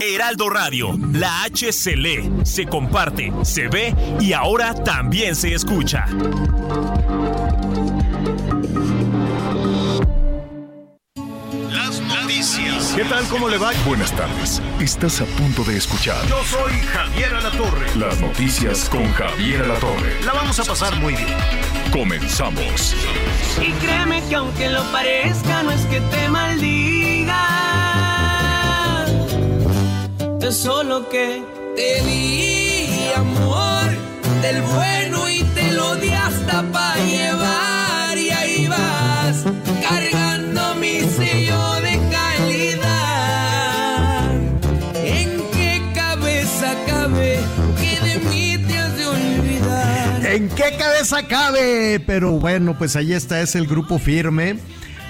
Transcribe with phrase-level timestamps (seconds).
[0.00, 6.06] Heraldo Radio, la H se lee, se comparte, se ve y ahora también se escucha.
[11.70, 12.92] Las noticias.
[12.96, 13.24] ¿Qué tal?
[13.28, 13.72] ¿Cómo le va?
[13.86, 14.60] Buenas tardes.
[14.80, 17.86] Estás a punto de escuchar Yo soy Javier Alatorre.
[17.96, 20.20] las noticias con Javier Alatorre.
[20.24, 21.28] La vamos a pasar muy bien.
[21.92, 22.94] Comenzamos.
[23.60, 27.75] Y créeme que aunque lo parezca, no es que te maldiga.
[30.40, 31.42] Es solo que
[31.74, 33.90] te di amor
[34.42, 38.16] del bueno y te lo di hasta para llevar.
[38.16, 39.44] Y ahí vas
[39.82, 43.20] cargando mi sello de calidad.
[44.94, 47.38] ¿En qué cabeza cabe
[47.80, 50.26] que de mí te has de olvidar?
[50.26, 51.98] ¿En qué cabeza cabe?
[52.06, 54.60] Pero bueno, pues ahí está, es el grupo firme.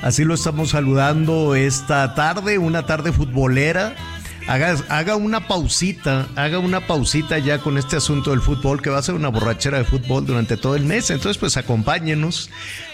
[0.03, 3.95] Así lo estamos saludando esta tarde, una tarde futbolera.
[4.49, 8.99] Haga, haga una pausita, haga una pausita ya con este asunto del fútbol, que va
[8.99, 11.11] a ser una borrachera de fútbol durante todo el mes.
[11.11, 12.49] Entonces, pues acompáñenos.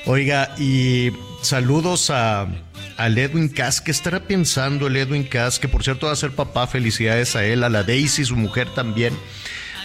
[0.07, 2.49] Oiga, y saludos a,
[2.97, 3.83] al Edwin Cass.
[3.83, 5.59] ¿Qué estará pensando el Edwin Cass?
[5.59, 6.67] Que por cierto va a ser papá.
[6.67, 9.13] Felicidades a él, a la Daisy, su mujer también.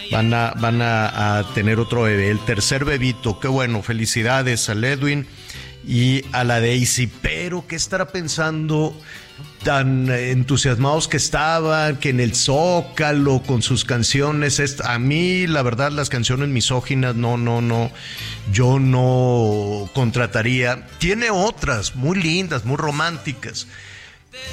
[0.09, 3.41] Van a, van a, a tener otro bebé, el tercer bebito.
[3.41, 5.27] Qué bueno, felicidades al Edwin
[5.85, 7.07] y a la Daisy.
[7.07, 8.97] Pero, ¿qué estará pensando?
[9.67, 15.91] Tan entusiasmados que estaban, que en el Zócalo con sus canciones, a mí la verdad
[15.91, 17.91] las canciones misóginas no, no, no,
[18.49, 20.87] yo no contrataría.
[20.99, 23.67] Tiene otras muy lindas, muy románticas.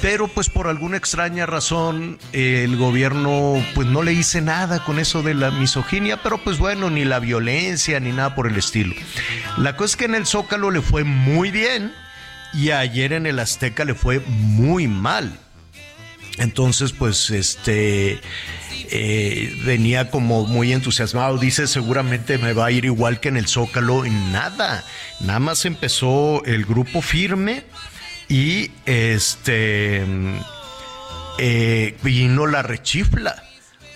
[0.01, 5.23] Pero pues por alguna extraña razón el gobierno pues no le hice nada con eso
[5.23, 8.93] de la misoginia, pero pues bueno, ni la violencia ni nada por el estilo.
[9.55, 11.93] La cosa es que en el Zócalo le fue muy bien
[12.55, 15.37] y ayer en el Azteca le fue muy mal.
[16.37, 18.19] Entonces, pues, este
[18.91, 21.37] eh, venía como muy entusiasmado.
[21.37, 24.05] Dice, seguramente me va a ir igual que en el Zócalo.
[24.05, 24.83] Y nada,
[25.21, 27.63] nada más empezó el grupo firme
[28.27, 30.03] y este
[31.37, 33.43] eh, vino la rechifla.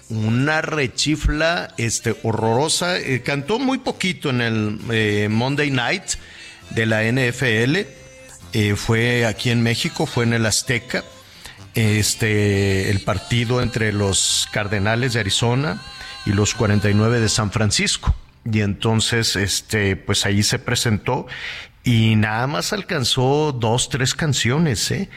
[0.10, 2.98] Una rechifla este, horrorosa.
[2.98, 6.04] Eh, cantó muy poquito en el Monday Night
[6.72, 7.99] de la NFL.
[8.54, 11.04] Eh, fue aquí en México, fue en el Azteca.
[11.76, 15.82] Este, el partido entre los Cardenales de Arizona
[16.26, 18.16] y los 49 de San Francisco.
[18.52, 21.28] Y entonces, este, pues ahí se presentó
[21.84, 25.10] y nada más alcanzó dos, tres canciones, ¿eh?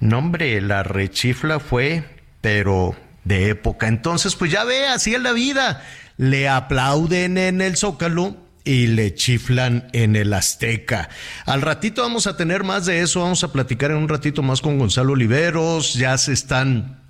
[0.00, 2.04] No, hombre, la rechifla fue,
[2.40, 3.88] pero de época.
[3.88, 5.84] Entonces, pues ya ve, así es la vida.
[6.16, 8.36] Le aplauden en el Zócalo
[8.68, 11.08] y le chiflan en el Azteca.
[11.46, 14.60] Al ratito vamos a tener más de eso, vamos a platicar en un ratito más
[14.60, 17.00] con Gonzalo Oliveros, ya se están,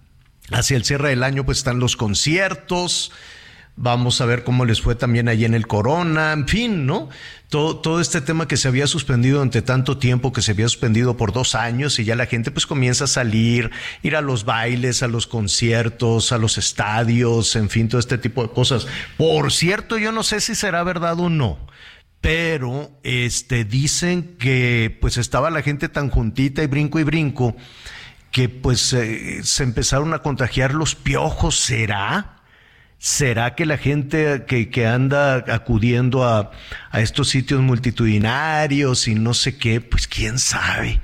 [0.53, 3.11] hacia el cierre del año pues están los conciertos,
[3.79, 7.09] vamos a ver cómo les fue también allí en el Corona, en fin, ¿no?
[7.49, 11.17] Todo, todo este tema que se había suspendido ante tanto tiempo, que se había suspendido
[11.17, 13.71] por dos años y ya la gente pues comienza a salir,
[14.03, 18.43] ir a los bailes, a los conciertos, a los estadios, en fin, todo este tipo
[18.43, 18.87] de cosas.
[19.17, 21.59] Por cierto, yo no sé si será verdad o no,
[22.21, 27.57] pero este dicen que pues estaba la gente tan juntita y brinco y brinco
[28.33, 32.38] que pues eh, se empezaron a contagiar los piojos, ¿será?
[32.99, 36.51] ¿Será que la gente que, que anda acudiendo a,
[36.91, 41.01] a estos sitios multitudinarios y no sé qué, pues quién sabe?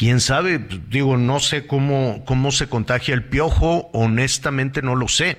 [0.00, 5.36] quién sabe, digo, no sé cómo, cómo se contagia el piojo, honestamente no lo sé,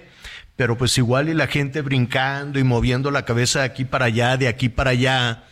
[0.55, 4.37] pero pues igual y la gente brincando y moviendo la cabeza de aquí para allá,
[4.37, 5.45] de aquí para allá,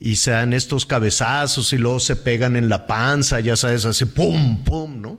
[0.00, 4.06] y se dan estos cabezazos y luego se pegan en la panza, ya sabes, hace
[4.06, 5.18] pum, pum, ¿no?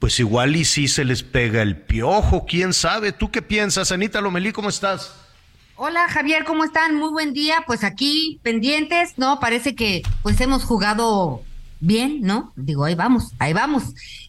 [0.00, 3.12] Pues igual y sí se les pega el piojo, quién sabe.
[3.12, 4.50] ¿Tú qué piensas, Anita Lomelí?
[4.50, 5.12] ¿Cómo estás?
[5.76, 6.94] Hola Javier, ¿cómo están?
[6.96, 7.64] Muy buen día.
[7.66, 9.40] Pues aquí pendientes, ¿no?
[9.40, 11.42] Parece que pues hemos jugado
[11.80, 12.52] bien, ¿no?
[12.56, 13.84] Digo, ahí vamos, ahí vamos.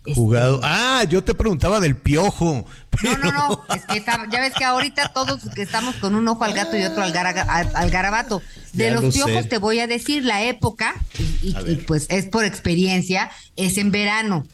[0.06, 0.60] Este, Jugado.
[0.64, 2.66] Ah, yo te preguntaba del piojo.
[3.04, 6.28] No, no, no, es que está- ya ves que ahorita todos que estamos con un
[6.28, 8.42] ojo al gato y otro al, gara- al- al garabato.
[8.74, 9.50] De Ya lo los piojos sé.
[9.50, 13.92] te voy a decir la época, y, y- y pues es por experiencia, es en
[13.92, 14.46] verano.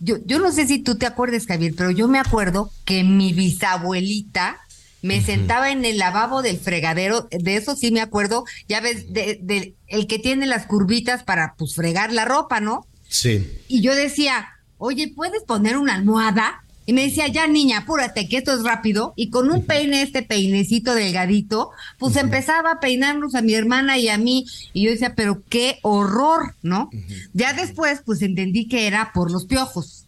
[0.00, 3.32] Yo, yo no sé si tú te acuerdas, Javier, pero yo me acuerdo que mi
[3.32, 4.58] bisabuelita
[5.00, 9.38] me sentaba en el lavabo del fregadero, de eso sí me acuerdo, ya ves, de,
[9.42, 12.84] de- el que tiene las curvitas para pues fregar la ropa, ¿no?
[13.08, 13.48] Sí.
[13.68, 16.64] Y yo decía, oye, ¿puedes poner una almohada?
[16.88, 19.12] Y me decía, ya niña, apúrate, que esto es rápido.
[19.14, 24.08] Y con un peine, este peinecito delgadito, pues empezaba a peinarnos a mi hermana y
[24.08, 24.46] a mí.
[24.72, 26.88] Y yo decía, pero qué horror, ¿no?
[27.34, 30.06] Ya después, pues entendí que era por los piojos.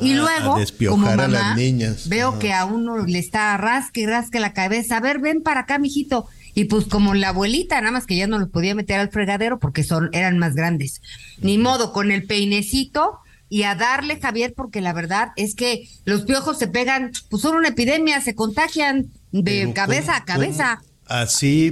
[0.00, 2.08] y Ah, luego, a como a mamá, las niñas.
[2.08, 4.96] veo que a uno le está rasque y rasque la cabeza.
[4.96, 6.26] A ver, ven para acá, mijito.
[6.56, 9.60] Y pues como la abuelita, nada más que ya no los podía meter al fregadero
[9.60, 11.02] porque son, eran más grandes.
[11.38, 16.22] Ni modo, con el peinecito y a darle, Javier, porque la verdad es que los
[16.22, 20.76] piojos se pegan, pues son una epidemia, se contagian de Pero cabeza ¿cómo- a cabeza.
[20.80, 20.96] cómo?
[21.08, 21.70] Así,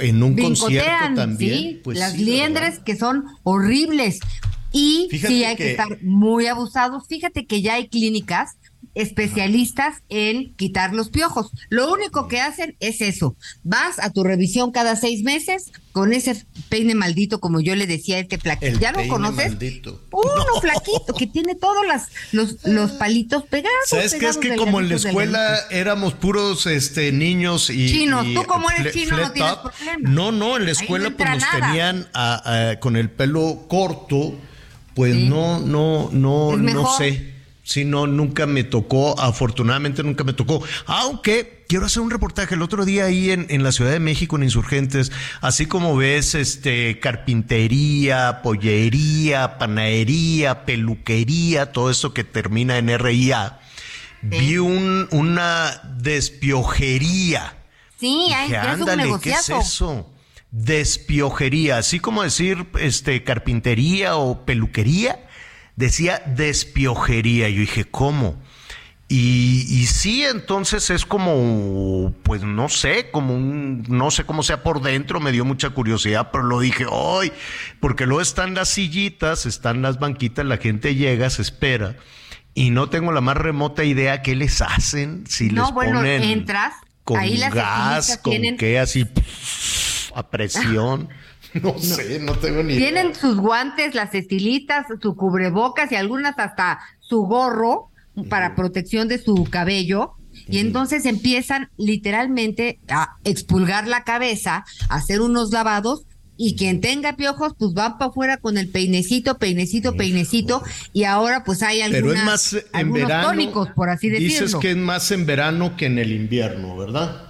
[0.00, 1.58] en un concierto también.
[1.58, 2.84] sí, pues las sí, liendres ¿verdad?
[2.84, 4.20] que son horribles.
[4.72, 5.64] Y Fíjate sí hay que...
[5.64, 7.08] que- estar muy abusados.
[7.08, 8.56] Fíjate que ya hay clínicas
[8.96, 11.50] especialistas en quitar los piojos.
[11.68, 13.36] Lo único que hacen es eso.
[13.62, 18.16] Vas a tu revisión cada seis meses con ese peine maldito, como yo le decía
[18.16, 18.78] a este flaquito.
[18.78, 19.50] ¿Ya lo conoces?
[19.50, 20.02] maldito.
[20.12, 23.76] Uno flaquito que tiene todos las, los, los palitos pegados.
[23.86, 24.26] ¿Sabes qué?
[24.28, 27.88] Es que como en la escuela éramos puros este niños y.
[27.88, 28.26] Chinos.
[28.26, 30.10] y Tú como eres chino no tienes problema.
[30.10, 31.66] No, no, en la no escuela pues nos nada.
[31.66, 34.34] tenían a- a- con el pelo corto,
[34.94, 35.28] pues Sí.
[35.28, 37.35] no, no, no, no sé.
[37.66, 40.62] Si no, nunca me tocó, afortunadamente nunca me tocó.
[40.86, 44.36] Aunque quiero hacer un reportaje el otro día ahí en, en la Ciudad de México,
[44.36, 45.10] en Insurgentes,
[45.40, 53.58] así como ves este carpintería, pollería, panadería, peluquería, todo eso que termina en RIA.
[54.22, 57.64] Vi un, una despiojería.
[57.98, 60.08] Sí, hay, Dije, es ándale, ¿qué es eso?
[60.52, 65.25] Despiojería, así como decir este carpintería o peluquería,
[65.76, 67.48] decía despiojería.
[67.48, 68.36] Yo dije, ¿cómo?
[69.08, 74.64] Y, y sí, entonces es como, pues no sé, como un, no sé cómo sea
[74.64, 77.30] por dentro, me dio mucha curiosidad, pero lo dije, hoy,
[77.78, 81.94] porque luego están las sillitas, están las banquitas, la gente llega, se espera,
[82.52, 86.22] y no tengo la más remota idea qué les hacen, si No, les bueno, ponen
[86.24, 86.74] entras,
[87.04, 89.06] con ahí las gas, con tienen- qué, así,
[90.16, 91.10] a presión,
[91.62, 92.90] no sé, no tengo ni idea.
[92.90, 97.90] Tienen sus guantes, las estilitas, su cubrebocas y algunas hasta su gorro
[98.28, 100.14] para protección de su cabello.
[100.48, 106.04] Y entonces empiezan literalmente a expulgar la cabeza, a hacer unos lavados.
[106.38, 110.62] Y quien tenga piojos, pues van para afuera con el peinecito, peinecito, peinecito.
[110.92, 113.28] Y ahora pues hay Pero algunas, es más en algunos verano.
[113.28, 114.44] tónicos, por así decirlo.
[114.44, 117.25] Dices que es más en verano que en el invierno, ¿verdad?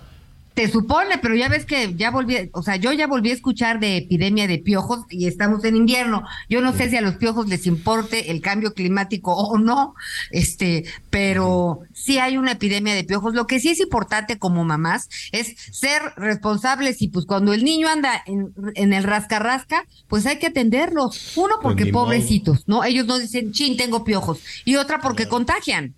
[0.56, 3.78] Te supone, pero ya ves que ya volví, o sea, yo ya volví a escuchar
[3.78, 6.24] de epidemia de piojos y estamos en invierno.
[6.48, 9.94] Yo no sé si a los piojos les importe el cambio climático o no,
[10.30, 13.34] este, pero sí hay una epidemia de piojos.
[13.34, 17.90] Lo que sí es importante como mamás es ser responsables y pues cuando el niño
[17.90, 21.36] anda en, en el rasca-rasca, pues hay que atenderlos.
[21.36, 22.06] Uno porque ni modo.
[22.06, 22.82] pobrecitos, ¿no?
[22.82, 24.40] Ellos no dicen, chin, tengo piojos.
[24.64, 25.95] Y otra porque contagian.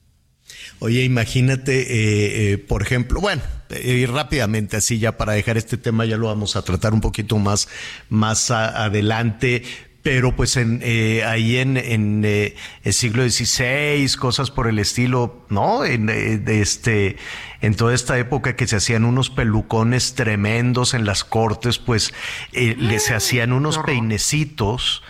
[0.80, 6.04] Oye, imagínate, eh, eh, por ejemplo, bueno, eh, rápidamente, así ya para dejar este tema,
[6.04, 7.68] ya lo vamos a tratar un poquito más,
[8.08, 9.62] más a- adelante.
[10.00, 12.54] Pero pues en, eh, ahí en, en eh,
[12.84, 15.84] el siglo XVI, cosas por el estilo, ¿no?
[15.84, 17.16] En, eh, este,
[17.60, 22.14] en toda esta época que se hacían unos pelucones tremendos en las cortes, pues
[22.52, 25.02] eh, les hacían unos peinecitos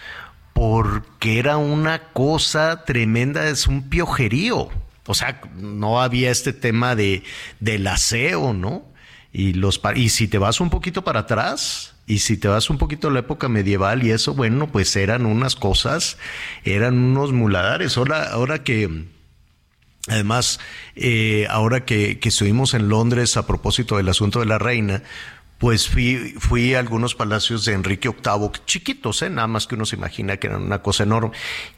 [0.55, 4.71] porque era una cosa tremenda, es un piojerío.
[5.09, 7.25] O sea, no había este tema de
[7.61, 8.85] del aseo, ¿no?
[9.33, 12.79] Y los y si te vas un poquito para atrás, y si te vas un
[12.79, 16.17] poquito a la época medieval y eso, bueno, pues eran unas cosas,
[16.65, 17.97] eran unos muladares.
[17.97, 19.07] Ahora, ahora que
[20.11, 20.59] Además,
[20.97, 25.03] eh, ahora que, que estuvimos en Londres a propósito del asunto de la reina,
[25.59, 29.31] pues fui, fui a algunos palacios de Enrique VIII, chiquitos, ¿eh?
[29.31, 31.33] nada más que uno se imagina que eran una cosa enorme.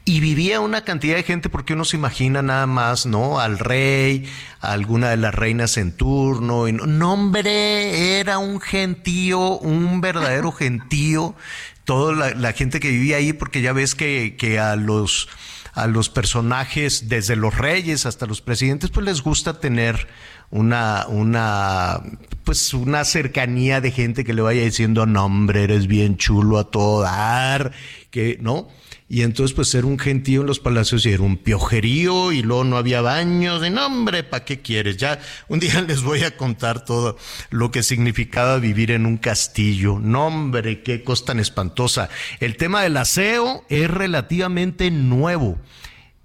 [0.05, 3.39] Y vivía una cantidad de gente porque uno se imagina nada más, ¿no?
[3.39, 6.67] Al rey, a alguna de las reinas en turno.
[6.67, 11.35] Y no, no, hombre, era un gentío, un verdadero gentío.
[11.83, 15.27] Toda la, la gente que vivía ahí, porque ya ves que, que a los
[15.73, 20.07] a los personajes, desde los reyes hasta los presidentes, pues les gusta tener
[20.49, 22.01] una, una,
[22.43, 26.69] pues una cercanía de gente que le vaya diciendo, no hombre, eres bien chulo a
[26.69, 27.71] todo dar,
[28.09, 28.67] que, ¿no?
[29.11, 32.63] Y entonces pues era un gentío en los palacios y era un piojerío y luego
[32.63, 34.95] no había baños, y no hombre, ¿para qué quieres?
[34.95, 37.17] Ya un día les voy a contar todo
[37.49, 42.07] lo que significaba vivir en un castillo, no hombre, qué cosa tan espantosa.
[42.39, 45.59] El tema del aseo es relativamente nuevo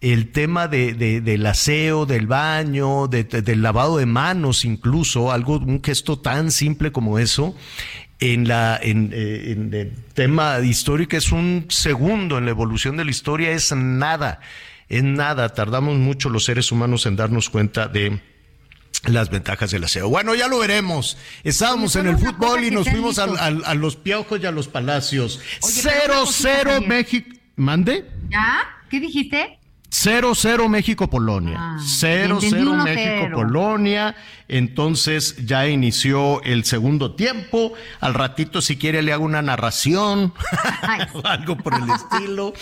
[0.01, 6.21] el tema de, del aseo, del baño, del lavado de manos, incluso, algo, un gesto
[6.21, 7.57] tan simple como eso,
[8.21, 13.05] en la en, eh, en, el tema histórico es un segundo en la evolución de
[13.05, 14.41] la historia es nada
[14.89, 18.21] es nada tardamos mucho los seres humanos en darnos cuenta de
[19.05, 20.09] las ventajas del aseo.
[20.09, 21.17] Bueno, ya lo veremos.
[21.45, 25.41] Estábamos en el fútbol y nos fuimos a, los piojos y a los palacios.
[25.61, 27.37] 0-0 México.
[27.57, 28.05] ¿Mande?
[28.31, 28.61] ¿Ya?
[28.91, 29.59] ¿Qué dijiste?
[29.97, 31.77] 0-0 México-Polonia.
[31.79, 34.15] 0-0 México-Polonia.
[34.47, 37.73] Entonces ya inició el segundo tiempo.
[38.01, 40.35] Al ratito, si quiere, le hago una narración.
[41.25, 42.53] algo por el estilo.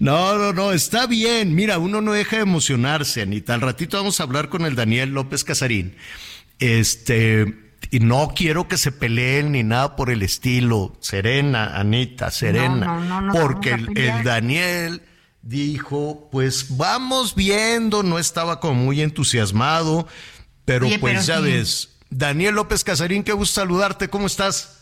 [0.00, 1.54] No, no, no, está bien.
[1.54, 3.54] Mira, uno no deja de emocionarse, Anita.
[3.54, 5.96] Al ratito vamos a hablar con el Daniel López Casarín.
[6.58, 7.58] Este.
[7.90, 10.96] Y no quiero que se peleen ni nada por el estilo.
[11.00, 13.30] Serena, Anita, serena.
[13.32, 15.02] porque el Daniel
[15.42, 20.06] dijo, pues vamos viendo, no estaba como muy entusiasmado,
[20.64, 22.00] pero pues ya ves.
[22.10, 24.78] Daniel López Casarín, qué gusto saludarte, ¿cómo estás?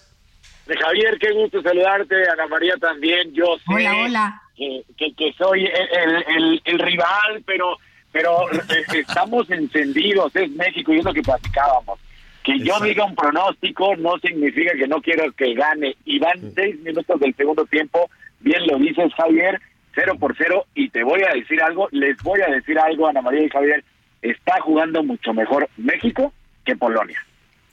[0.66, 4.42] Javier, qué gusto saludarte, Ana María también, yo sé hola, hola.
[4.56, 7.78] Que, que, soy el, el, rival, pero
[8.12, 11.98] pero eh, estamos encendidos, es México y es lo que platicábamos.
[12.42, 15.96] Que yo diga un pronóstico no significa que no quiero que gane.
[16.04, 19.60] Y van seis minutos del segundo tiempo, bien lo dices Javier,
[19.94, 23.22] cero por cero y te voy a decir algo, les voy a decir algo, Ana
[23.22, 23.84] María y Javier,
[24.22, 26.32] está jugando mucho mejor México
[26.64, 27.18] que Polonia.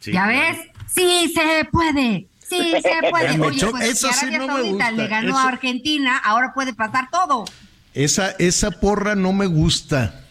[0.02, 0.58] ¿Ya ves?
[0.88, 2.28] Sí se puede.
[2.40, 3.40] Sí, se puede.
[3.40, 4.92] Oye, pues, eso sí no me gusta.
[4.92, 7.46] le ganó a Argentina, ahora puede pasar todo.
[7.94, 10.24] Esa, esa porra no me gusta.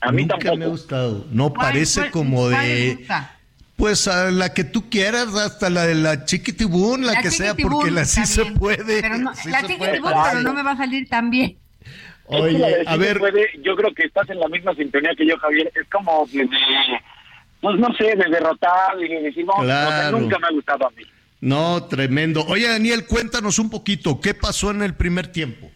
[0.00, 0.56] A mí Nunca tampoco.
[0.58, 1.26] me ha gustado.
[1.30, 3.06] No parece como de.
[3.76, 7.90] Pues a la que tú quieras, hasta la de la chiquitibún, la, que sea, porque
[7.90, 9.02] la sí se puede.
[9.02, 11.56] Pero no, la chiquitibún, pero no me va a salir tan bien.
[12.26, 13.20] Oye, a ver.
[13.62, 15.70] yo creo que estás en la misma sintonía que yo, Javier.
[15.74, 16.48] Es como de,
[17.60, 19.54] pues no sé, de derrotar y de decir, no,
[20.10, 21.02] nunca me ha gustado a mí.
[21.40, 22.44] No, tremendo.
[22.46, 25.70] Oye, Daniel, cuéntanos un poquito, ¿qué pasó en el primer tiempo?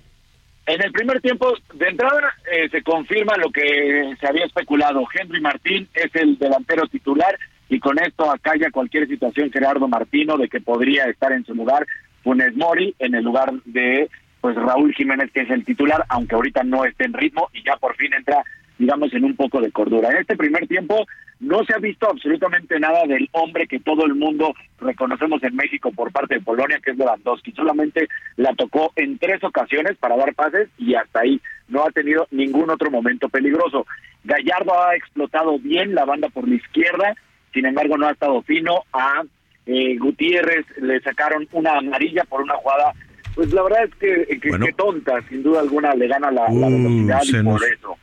[0.67, 5.03] En el primer tiempo, de entrada, eh, se confirma lo que se había especulado.
[5.13, 10.49] Henry Martín es el delantero titular y con esto acalla cualquier situación Gerardo Martino de
[10.49, 11.87] que podría estar en su lugar
[12.23, 14.09] Funes Mori en el lugar de
[14.41, 17.77] pues Raúl Jiménez que es el titular, aunque ahorita no esté en ritmo y ya
[17.77, 18.43] por fin entra
[18.79, 20.11] digamos en un poco de cordura.
[20.11, 21.07] En este primer tiempo
[21.41, 25.93] no se ha visto absolutamente nada del hombre que todo el mundo reconocemos en México
[25.93, 27.53] por parte de Polonia, que es Lewandowski.
[27.53, 32.27] Solamente la tocó en tres ocasiones para dar pases y hasta ahí no ha tenido
[32.31, 33.87] ningún otro momento peligroso.
[34.25, 37.15] Gallardo ha explotado bien la banda por la izquierda,
[37.59, 38.85] sin embargo no ha estado fino.
[38.93, 39.25] A
[39.67, 42.93] eh, Gutiérrez le sacaron una amarilla por una jugada,
[43.35, 47.21] pues la verdad es que, que, tonta, sin duda alguna le gana la, uh, velocidad
[47.25, 47.99] y por eso.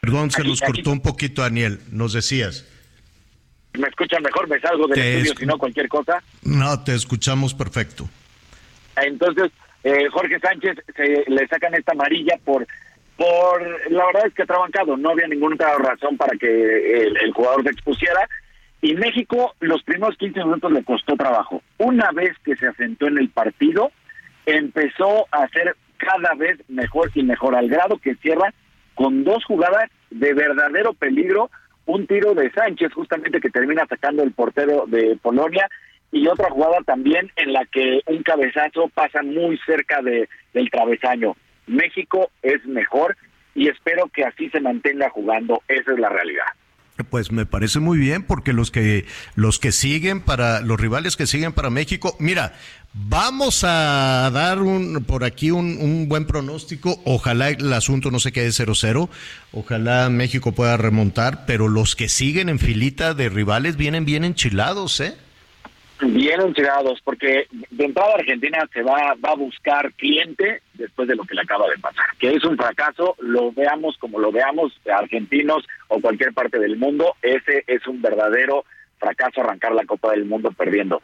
[0.00, 2.68] Perdón, se nos cortó un poquito, Daniel, nos decías.
[3.72, 4.48] ¿Me escuchan mejor?
[4.48, 6.22] ¿Me salgo del estudio si no cualquier cosa?
[6.42, 8.08] No, te escuchamos perfecto.
[8.96, 9.50] Entonces,
[9.82, 12.64] eh, Jorge Sánchez se, le sacan esta amarilla por
[13.20, 17.68] por la verdad es que trabancado, no había ninguna razón para que el, jugador se
[17.68, 18.26] expusiera.
[18.80, 21.62] Y México, los primeros 15 minutos le costó trabajo.
[21.76, 23.92] Una vez que se asentó en el partido,
[24.46, 28.54] empezó a ser cada vez mejor y mejor, al grado que cierra
[28.94, 31.50] con dos jugadas de verdadero peligro.
[31.84, 35.68] Un tiro de Sánchez, justamente que termina sacando el portero de Polonia,
[36.10, 41.36] y otra jugada también en la que un cabezazo pasa muy cerca de, del travesaño.
[41.70, 43.16] México es mejor
[43.54, 46.46] y espero que así se mantenga jugando, esa es la realidad.
[47.08, 51.26] Pues me parece muy bien porque los que los que siguen para los rivales que
[51.26, 52.52] siguen para México, mira,
[52.92, 57.00] vamos a dar un por aquí un, un buen pronóstico.
[57.06, 59.08] Ojalá el asunto no se quede 0-0,
[59.52, 65.00] ojalá México pueda remontar, pero los que siguen en filita de rivales vienen bien enchilados,
[65.00, 65.14] ¿eh?
[66.02, 71.24] Bien enterados, porque de entrada Argentina se va, va a buscar cliente después de lo
[71.24, 75.66] que le acaba de pasar, que es un fracaso, lo veamos como lo veamos, argentinos
[75.88, 78.64] o cualquier parte del mundo, ese es un verdadero
[78.98, 81.02] fracaso arrancar la Copa del Mundo perdiendo.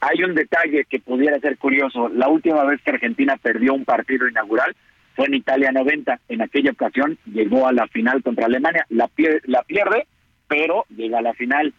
[0.00, 4.28] Hay un detalle que pudiera ser curioso, la última vez que Argentina perdió un partido
[4.28, 4.74] inaugural
[5.14, 9.10] fue en Italia 90, en aquella ocasión llegó a la final contra Alemania, la,
[9.44, 10.06] la pierde,
[10.48, 11.72] pero llega a la final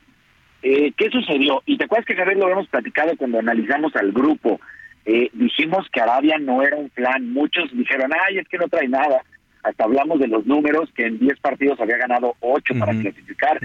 [0.64, 1.62] eh, ¿Qué sucedió?
[1.66, 4.60] Y te acuerdas que Javier lo habíamos platicado cuando analizamos al grupo.
[5.06, 7.32] eh, dijimos que Arabia no era un plan.
[7.34, 9.22] Muchos dijeron, ay, es que no trae nada.
[9.62, 13.60] Hasta hablamos de los números, que en 10 partidos había ganado 8 para clasificar.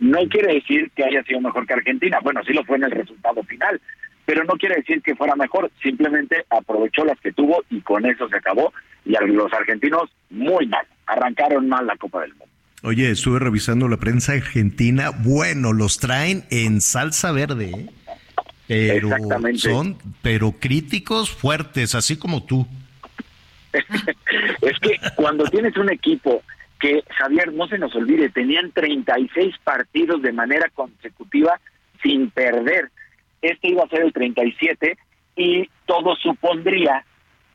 [0.00, 2.18] No quiere decir que haya sido mejor que Argentina.
[2.22, 3.80] Bueno, sí lo fue en el resultado final,
[4.24, 5.70] pero no quiere decir que fuera mejor.
[5.80, 8.72] Simplemente aprovechó las que tuvo y con eso se acabó.
[9.04, 10.86] Y a los argentinos, muy mal.
[11.06, 12.51] Arrancaron mal la Copa del Mundo.
[12.84, 15.10] Oye, estuve revisando la prensa argentina.
[15.10, 17.70] Bueno, los traen en salsa verde.
[17.70, 17.86] ¿eh?
[18.66, 19.10] Pero
[19.54, 22.66] son, pero críticos fuertes, así como tú.
[23.72, 26.42] es que cuando tienes un equipo
[26.80, 31.60] que, Javier, no se nos olvide, tenían 36 partidos de manera consecutiva
[32.02, 32.90] sin perder.
[33.42, 34.98] Este iba a ser el 37
[35.36, 37.04] y todo supondría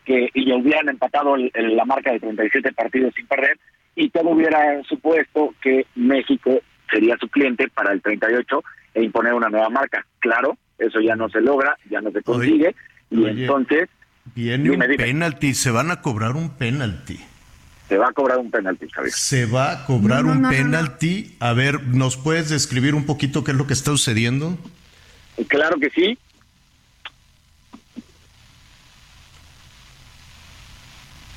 [0.05, 3.59] que y hubieran empatado la marca de 37 partidos sin perder
[3.97, 8.63] y todo hubiera supuesto que México sería su cliente para el 38
[8.93, 10.05] e imponer una nueva marca.
[10.19, 12.75] Claro, eso ya no se logra, ya no se consigue
[13.09, 13.89] y entonces
[14.35, 17.19] viene un penalti, se van a cobrar un penalti.
[17.89, 19.13] Se va a cobrar un penalti, Javier.
[19.13, 21.35] Se va a cobrar un penalti.
[21.39, 24.57] A ver, ¿nos puedes describir un poquito qué es lo que está sucediendo?
[25.47, 26.19] Claro que sí.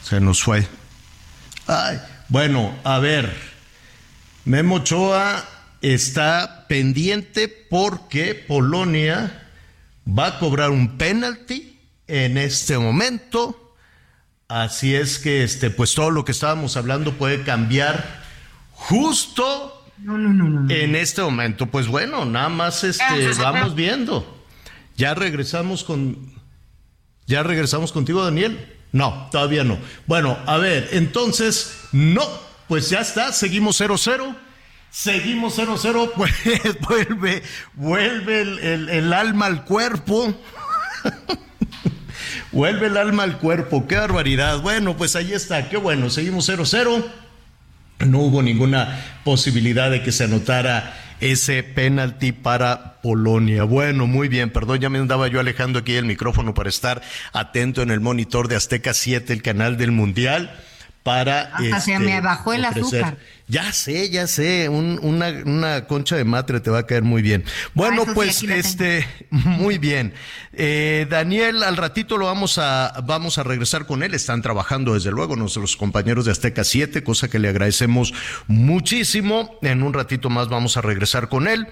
[0.03, 0.67] Se nos fue.
[1.69, 3.31] Ay, bueno, a ver.
[4.47, 5.45] Memo Ochoa
[5.83, 9.49] está pendiente porque Polonia
[10.07, 13.75] va a cobrar un penalti en este momento.
[14.49, 18.23] Así es que este, pues todo lo que estábamos hablando puede cambiar
[18.73, 19.85] justo
[20.69, 21.67] en este momento.
[21.67, 24.45] Pues bueno, nada más este, vamos viendo.
[24.97, 26.35] Ya regresamos con.
[27.27, 28.77] Ya regresamos contigo, Daniel.
[28.93, 29.79] No, todavía no.
[30.07, 32.23] Bueno, a ver, entonces, no,
[32.69, 34.37] pues ya está, seguimos 0-0.
[34.91, 36.33] Seguimos 0-0, pues
[36.81, 37.43] vuelve,
[37.75, 40.35] vuelve el, alma al cuerpo.
[42.53, 44.61] vuelve el alma al cuerpo, qué barbaridad.
[44.61, 47.05] Bueno, pues ahí está, qué bueno, seguimos 0-0.
[48.07, 53.63] No hubo ninguna posibilidad de que se anotara ese penalti para Polonia.
[53.63, 57.01] Bueno, muy bien, perdón, ya me andaba yo alejando aquí el micrófono para estar
[57.33, 60.51] atento en el monitor de Azteca 7, el canal del Mundial
[61.03, 61.55] para...
[61.55, 63.19] Hasta se me este, bajó el azúcar.
[63.49, 67.45] Ya sé, ya sé, una, una, concha de matre te va a caer muy bien.
[67.75, 70.15] Bueno, pues, este, muy bien.
[70.53, 74.15] Eh, Daniel, al ratito lo vamos a, vamos a regresar con él.
[74.15, 78.15] Están trabajando, desde luego, nuestros compañeros de Azteca 7, cosa que le agradecemos
[78.47, 79.59] muchísimo.
[79.63, 81.67] En un ratito más vamos a regresar con él.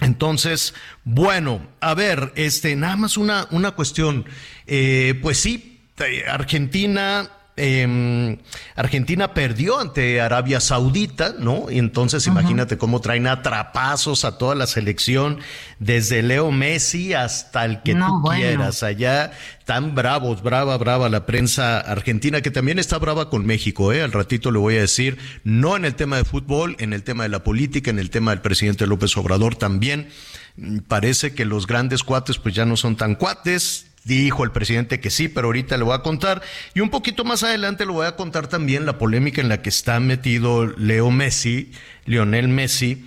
[0.00, 4.26] Entonces, bueno, a ver, este, nada más una, una cuestión.
[4.66, 8.38] Eh, pues sí, eh, Argentina eh,
[8.74, 11.70] Argentina perdió ante Arabia Saudita, ¿no?
[11.70, 15.38] Y entonces imagínate cómo traen atrapazos a toda la selección,
[15.78, 18.82] desde Leo Messi hasta el que tú quieras.
[18.82, 19.32] Allá
[19.64, 24.02] tan bravos, brava, brava la prensa argentina, que también está brava con México, ¿eh?
[24.02, 27.22] Al ratito le voy a decir, no en el tema de fútbol, en el tema
[27.22, 30.08] de la política, en el tema del presidente López Obrador también.
[30.56, 35.00] Mm, parece que los grandes cuates pues ya no son tan cuates, Dijo el presidente
[35.00, 36.40] que sí, pero ahorita le voy a contar.
[36.74, 39.68] Y un poquito más adelante le voy a contar también la polémica en la que
[39.68, 41.72] está metido Leo Messi,
[42.04, 43.04] Lionel Messi,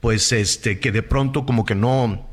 [0.00, 2.30] pues este, que de pronto como que no,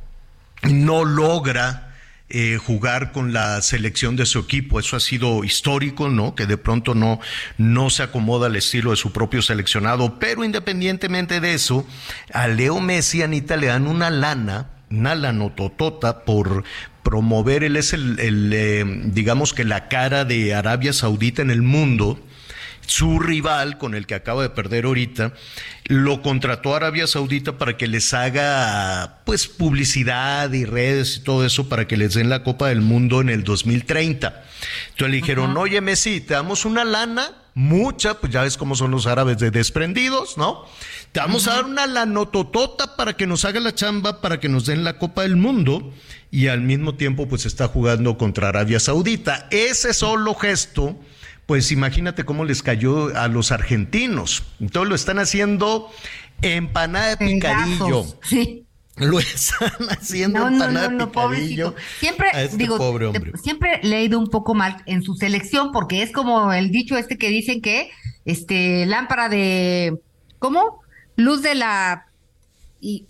[0.62, 1.96] no logra
[2.30, 4.80] eh, jugar con la selección de su equipo.
[4.80, 6.36] Eso ha sido histórico, ¿no?
[6.36, 7.20] Que de pronto no,
[7.58, 10.20] no se acomoda al estilo de su propio seleccionado.
[10.20, 11.88] Pero independientemente de eso,
[12.32, 16.64] a Leo Messi, Anita, le dan una lana, una lanototota por,
[17.06, 22.20] promover, él es el, eh, digamos que la cara de Arabia Saudita en el mundo,
[22.88, 25.34] su rival con el que acaba de perder ahorita,
[25.86, 31.46] lo contrató a Arabia Saudita para que les haga pues publicidad y redes y todo
[31.46, 34.44] eso para que les den la Copa del Mundo en el 2030.
[34.90, 38.92] Entonces le dijeron, oye Messi, te damos una lana, mucha, pues ya ves cómo son
[38.92, 40.66] los árabes de desprendidos, ¿no?
[41.14, 44.66] Te vamos a dar una lanototota para que nos haga la chamba, para que nos
[44.66, 45.94] den la Copa del Mundo
[46.30, 49.48] y al mismo tiempo pues está jugando contra Arabia Saudita.
[49.52, 51.00] Ese solo gesto,
[51.46, 54.44] pues imagínate cómo les cayó a los argentinos.
[54.60, 55.90] Entonces lo están haciendo
[56.42, 58.06] empanada de picadillo.
[58.22, 58.65] Sí.
[58.98, 61.76] Lo están haciendo empanada de picadillo.
[62.00, 62.78] Siempre, este digo,
[63.42, 66.98] siempre le he ido un poco mal en su selección porque es como el dicho
[66.98, 67.92] este que dicen que
[68.24, 70.00] este lámpara de
[70.40, 70.82] ¿cómo?
[71.18, 72.06] Luz de la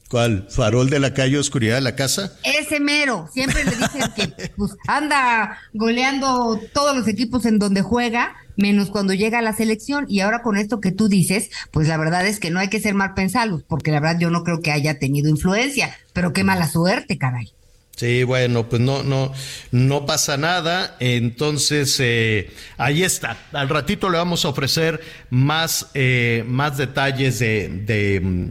[0.10, 0.48] ¿Cuál?
[0.50, 2.32] ¿Farol de la calle, oscuridad de la casa?
[2.44, 3.28] Ese mero.
[3.34, 9.14] Siempre le dicen que pues, anda goleando todos los equipos en donde juega, menos cuando
[9.14, 10.06] llega a la selección.
[10.10, 12.80] Y ahora con esto que tú dices, pues la verdad es que no hay que
[12.80, 16.44] ser mal pensados, porque la verdad yo no creo que haya tenido influencia, pero qué
[16.44, 17.52] mala suerte, caray.
[17.96, 19.32] Sí, bueno, pues no, no,
[19.72, 20.98] no pasa nada.
[21.00, 23.38] Entonces, eh, ahí está.
[23.54, 28.48] Al ratito le vamos a ofrecer más, eh, más detalles de, de, mm,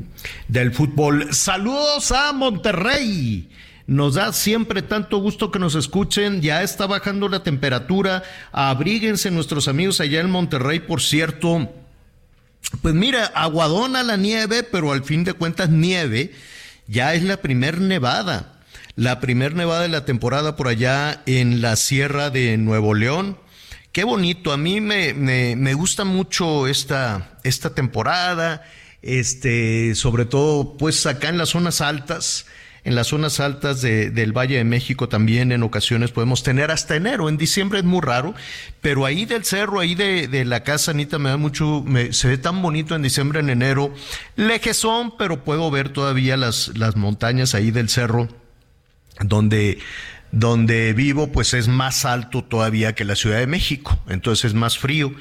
[0.49, 1.35] del fútbol.
[1.35, 3.51] Saludos a Monterrey.
[3.87, 6.41] Nos da siempre tanto gusto que nos escuchen.
[6.41, 8.23] Ya está bajando la temperatura.
[8.53, 11.71] Abríguense nuestros amigos allá en Monterrey, por cierto.
[12.83, 16.33] Pues mira, aguadona la nieve, pero al fin de cuentas nieve.
[16.87, 18.55] Ya es la primer nevada
[18.97, 23.39] la primer nevada de la temporada por allá en la Sierra de Nuevo León.
[23.93, 28.65] Qué bonito, a mí me, me, gusta mucho esta, esta temporada,
[29.03, 32.47] este, sobre todo pues acá en las zonas altas,
[32.85, 36.97] en las zonas altas de, del Valle de México también en ocasiones podemos tener hasta
[36.97, 38.35] enero, en diciembre es muy raro,
[38.81, 42.29] pero ahí del cerro, ahí de, de la casa Anita me da mucho, me, se
[42.29, 43.93] ve tan bonito en diciembre, en enero,
[44.37, 48.29] lejezón, pero puedo ver todavía las, las montañas ahí del cerro
[49.21, 49.79] donde
[50.33, 54.79] donde vivo pues es más alto todavía que la Ciudad de México, entonces es más
[54.79, 55.15] frío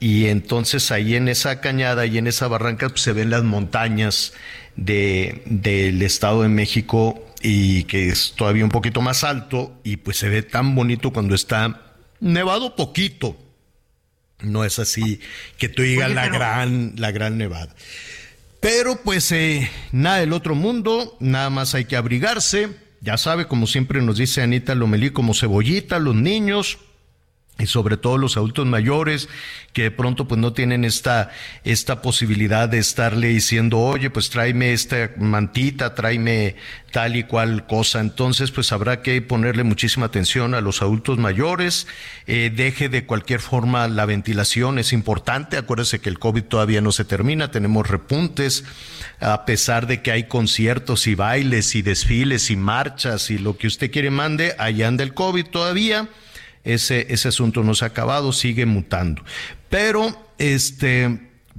[0.00, 4.32] y entonces ahí en esa cañada y en esa barranca pues, se ven las montañas
[4.76, 10.16] de, del Estado de México y que es todavía un poquito más alto y pues
[10.16, 13.36] se ve tan bonito cuando está nevado poquito.
[14.40, 15.20] No es así
[15.56, 17.74] que tú digas la gran la gran nevada.
[18.60, 22.68] Pero pues eh, nada del otro mundo, nada más hay que abrigarse
[23.00, 26.78] ya sabe, como siempre nos dice Anita Lomelí, como cebollita, los niños,
[27.58, 29.28] y sobre todo los adultos mayores
[29.72, 31.30] que de pronto pues no tienen esta
[31.64, 36.56] esta posibilidad de estarle diciendo oye pues tráeme esta mantita tráeme
[36.90, 41.86] tal y cual cosa entonces pues habrá que ponerle muchísima atención a los adultos mayores.
[42.26, 45.56] Eh, deje de cualquier forma la ventilación es importante.
[45.56, 48.64] Acuérdese que el covid todavía no se termina tenemos repuntes.
[49.20, 53.66] A pesar de que hay conciertos y bailes y desfiles y marchas y lo que
[53.66, 56.08] usted quiere mande allá anda el covid todavía
[56.68, 59.22] ese, ese asunto no se ha acabado, sigue mutando.
[59.70, 61.08] Pero, este,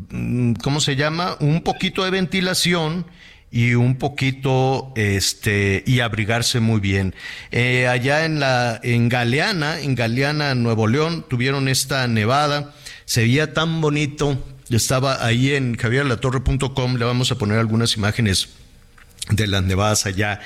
[0.10, 1.36] mm, ¿cómo se llama?
[1.39, 3.06] Un poquito de ventilación
[3.52, 7.15] y un poquito este y abrigarse muy bien.
[7.52, 12.74] Eh, allá en la en Galeana, en Galeana, Nuevo León, tuvieron esta nevada,
[13.06, 14.43] se veía tan bonito.
[14.69, 18.50] Estaba ahí en javierlatorre.com, le vamos a poner algunas imágenes
[19.32, 20.41] de las nevadas allá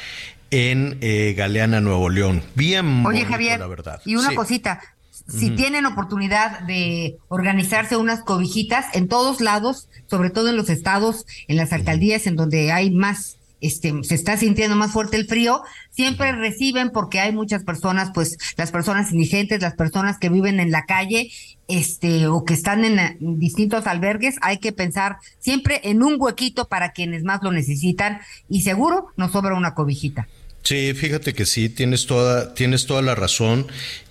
[0.54, 2.44] en eh, Galeana, Nuevo León.
[2.54, 4.02] Bien Oye, Javier, la verdad.
[4.06, 4.80] Y una cosita,
[5.28, 11.26] si tienen oportunidad de organizarse unas cobijitas en todos lados, sobre todo en los estados,
[11.48, 15.62] en las alcaldías en donde hay más este, se está sintiendo más fuerte el frío,
[15.90, 20.70] siempre reciben porque hay muchas personas, pues las personas indigentes, las personas que viven en
[20.70, 21.32] la calle,
[21.70, 26.92] este, o que están en, distintos albergues, hay que pensar siempre en un huequito para
[26.92, 30.28] quienes más lo necesitan y seguro nos sobra una cobijita.
[30.64, 33.68] Sí, fíjate que sí, tienes toda, tienes toda la razón.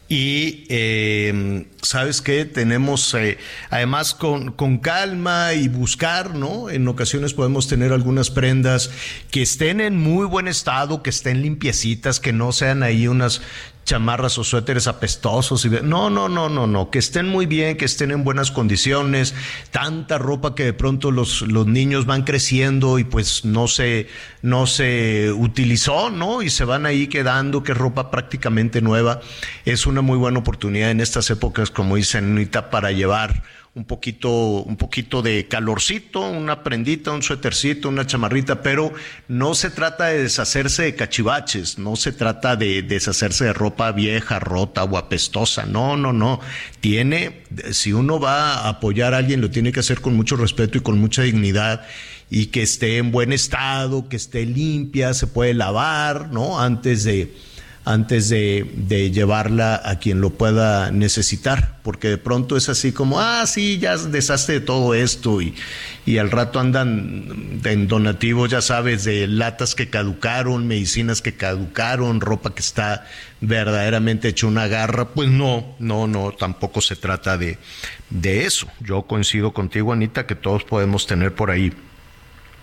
[0.08, 3.38] Y eh, sabes que tenemos, eh,
[3.70, 6.68] además con, con, calma y buscar, ¿no?
[6.68, 8.90] En ocasiones podemos tener algunas prendas
[9.30, 13.40] que estén en muy buen estado, que estén limpiecitas, que no sean ahí unas
[13.84, 15.64] chamarras o suéteres apestosos.
[15.64, 19.34] Y, no, no, no, no, no, que estén muy bien, que estén en buenas condiciones,
[19.70, 24.08] tanta ropa que de pronto los, los niños van creciendo y pues no se,
[24.42, 26.42] no se utilizó, ¿no?
[26.42, 29.20] Y se van ahí quedando, que ropa prácticamente nueva.
[29.64, 33.42] Es una muy buena oportunidad en estas épocas, como dicen, Anita, para llevar
[33.74, 38.92] un poquito, un poquito de calorcito, una prendita, un suétercito, una chamarrita, pero
[39.28, 44.38] no se trata de deshacerse de cachivaches, no se trata de deshacerse de ropa vieja,
[44.38, 46.40] rota o apestosa, no, no, no.
[46.80, 50.76] Tiene, si uno va a apoyar a alguien, lo tiene que hacer con mucho respeto
[50.76, 51.86] y con mucha dignidad
[52.28, 56.60] y que esté en buen estado, que esté limpia, se puede lavar, ¿no?
[56.60, 57.34] Antes de,
[57.84, 63.44] antes de, llevarla a quien lo pueda necesitar, porque de pronto es así como, ah,
[63.46, 65.54] sí, ya deshazte de todo esto y,
[66.06, 72.20] y al rato andan en donativos, ya sabes, de latas que caducaron, medicinas que caducaron,
[72.20, 73.06] ropa que está
[73.40, 77.58] verdaderamente hecha una garra, pues no, no, no, tampoco se trata de,
[78.10, 78.68] de eso.
[78.78, 81.72] Yo coincido contigo, Anita, que todos podemos tener por ahí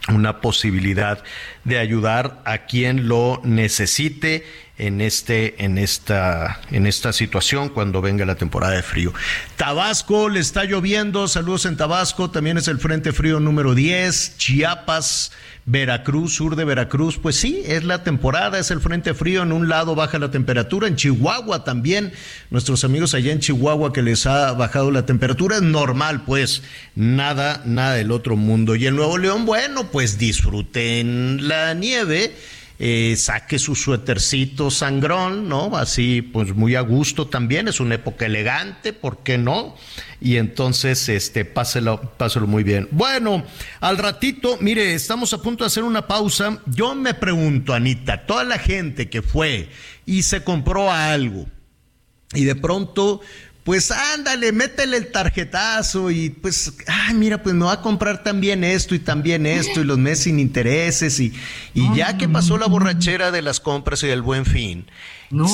[0.07, 1.23] una posibilidad
[1.65, 4.45] de ayudar a quien lo necesite
[4.79, 9.13] en este en esta en esta situación cuando venga la temporada de frío.
[9.57, 15.31] Tabasco le está lloviendo, saludos en Tabasco, también es el frente frío número 10, Chiapas,
[15.65, 19.69] Veracruz, sur de Veracruz, pues sí, es la temporada, es el frente frío, en un
[19.69, 22.11] lado baja la temperatura, en Chihuahua también,
[22.49, 26.63] nuestros amigos allá en Chihuahua que les ha bajado la temperatura, es normal, pues,
[26.95, 28.75] nada, nada del otro mundo.
[28.75, 32.33] Y en Nuevo León, bueno, pues disfruten la nieve
[32.81, 35.75] eh, saque su suétercito sangrón, ¿no?
[35.75, 39.75] Así, pues muy a gusto también, es una época elegante, ¿por qué no?
[40.21, 42.87] Y entonces, este, páselo, páselo muy bien.
[42.91, 43.43] Bueno,
[43.81, 46.61] al ratito, mire, estamos a punto de hacer una pausa.
[46.67, 49.69] Yo me pregunto, Anita, toda la gente que fue
[50.05, 51.47] y se compró algo
[52.33, 53.21] y de pronto
[53.69, 58.63] pues ándale, métele el tarjetazo y pues, ay, mira, pues me va a comprar también
[58.63, 61.35] esto y también esto y los meses sin intereses y,
[61.75, 64.87] y ya que pasó la borrachera de las compras y del buen fin,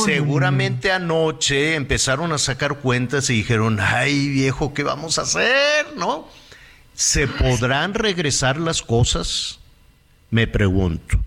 [0.05, 5.85] seguramente anoche empezaron a sacar cuentas y dijeron, ay viejo, ¿qué vamos a hacer?
[5.97, 6.29] ¿No?
[6.93, 9.59] ¿Se podrán regresar las cosas?
[10.31, 11.19] Me pregunto.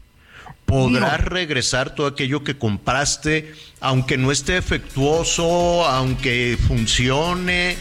[0.69, 7.79] ¿Podrás regresar todo aquello que compraste, aunque no esté efectuoso, aunque funcione?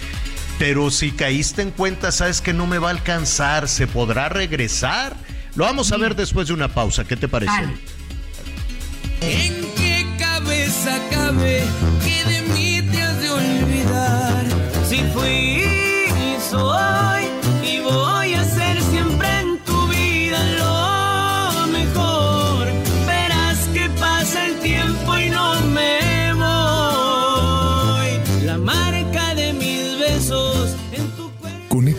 [0.57, 5.17] Pero si caíste en cuenta, sabes que no me va a alcanzar, ¿se podrá regresar?
[5.55, 7.61] Lo vamos a ver después de una pausa, ¿qué te parece?
[9.19, 11.63] ¿En qué cabeza cabe
[12.05, 14.45] que de mí te has de olvidar?
[14.87, 16.37] Si fui y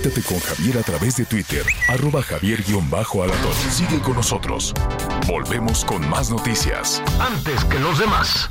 [0.09, 3.53] Conéctate con Javier a través de Twitter, arroba javier-alatón.
[3.71, 4.73] Sigue con nosotros.
[5.27, 7.03] Volvemos con más noticias.
[7.21, 8.51] Antes que los demás.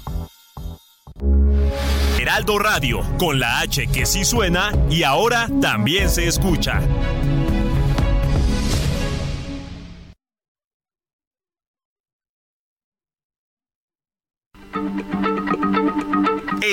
[2.19, 6.81] Heraldo Radio, con la H que sí suena y ahora también se escucha.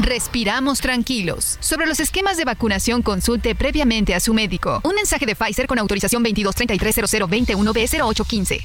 [0.00, 1.58] respiramos tranquilos.
[1.60, 4.80] Sobre los esquemas de vacunación, consulte previamente a su médico.
[4.84, 8.60] Un mensaje de Pfizer con autorización 22330021B0815.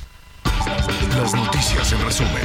[1.16, 2.44] Las noticias en resumen.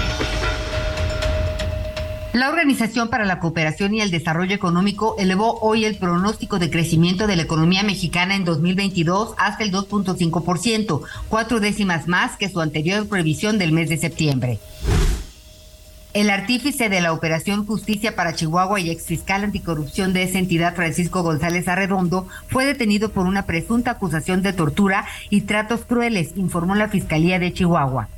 [2.33, 7.29] La Organización para la Cooperación y el Desarrollo Económico elevó hoy el pronóstico de crecimiento
[7.29, 13.09] de la economía mexicana en 2022 hasta el 2.5%, cuatro décimas más que su anterior
[13.09, 14.59] previsión del mes de septiembre.
[16.14, 21.24] El artífice de la Operación Justicia para Chihuahua y exfiscal anticorrupción de esa entidad, Francisco
[21.24, 26.87] González Arredondo, fue detenido por una presunta acusación de tortura y tratos crueles, informó la
[26.87, 28.09] Fiscalía de Chihuahua.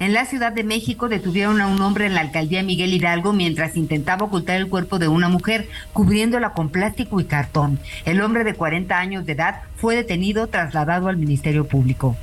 [0.00, 3.76] En la Ciudad de México detuvieron a un hombre en la alcaldía Miguel Hidalgo mientras
[3.76, 7.78] intentaba ocultar el cuerpo de una mujer, cubriéndola con plástico y cartón.
[8.04, 12.16] El hombre de 40 años de edad fue detenido, trasladado al Ministerio Público.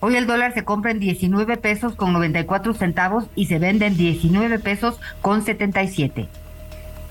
[0.00, 3.96] Hoy el dólar se compra en 19 pesos con 94 centavos y se vende en
[3.96, 6.28] 19 pesos con 77.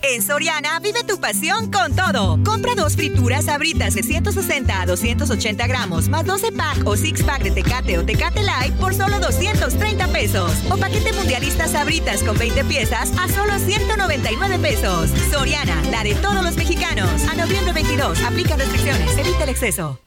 [0.08, 2.40] En Soriana vive tu pasión con todo.
[2.44, 7.42] Compra dos frituras abritas de 160 a 280 gramos, más 12 pack o 6 pack
[7.42, 10.52] de Tecate o Tecate Light por solo 230 pesos.
[10.70, 15.10] O paquete mundialista sabritas con 20 piezas a solo 199 pesos.
[15.32, 17.28] Soriana, la de todos los mexicanos.
[17.28, 20.05] A noviembre 22, aplica restricciones, evita el exceso.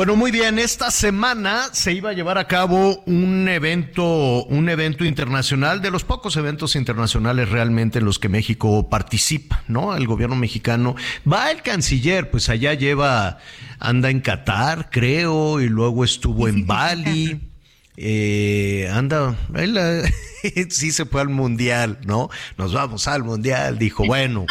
[0.00, 0.58] Bueno, muy bien.
[0.58, 6.04] Esta semana se iba a llevar a cabo un evento, un evento internacional, de los
[6.04, 9.94] pocos eventos internacionales realmente en los que México participa, ¿no?
[9.94, 10.96] El gobierno mexicano.
[11.30, 13.40] Va el canciller, pues allá lleva,
[13.78, 17.49] anda en Qatar, creo, y luego estuvo en Bali.
[17.96, 22.30] Eh, anda, él eh, sí se fue al mundial, ¿no?
[22.56, 24.46] Nos vamos al mundial, dijo, bueno.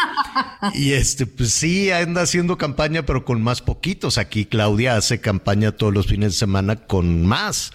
[0.73, 4.17] Y este, pues sí, anda haciendo campaña, pero con más poquitos.
[4.17, 7.71] Aquí Claudia hace campaña todos los fines de semana con más.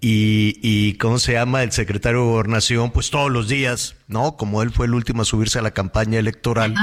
[0.00, 1.64] Y, y ¿cómo se llama?
[1.64, 4.36] El secretario de Gobernación, pues todos los días, ¿no?
[4.36, 6.74] Como él fue el último a subirse a la campaña electoral,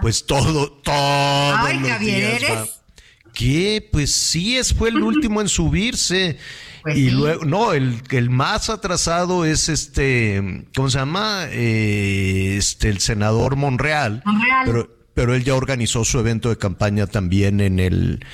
[0.00, 0.94] pues todo, todo.
[0.94, 2.80] Ay, Javier, ¿eres?
[3.32, 3.88] ¿Qué?
[3.90, 6.38] Pues sí, es, fue el último en subirse.
[6.84, 7.10] Pues y sí.
[7.12, 11.46] luego, no, el, el más atrasado es este, ¿cómo se llama?
[11.50, 14.22] Eh, este, el senador Monreal.
[14.26, 14.66] Monreal.
[14.66, 18.24] Pero, pero él ya organizó su evento de campaña también en el,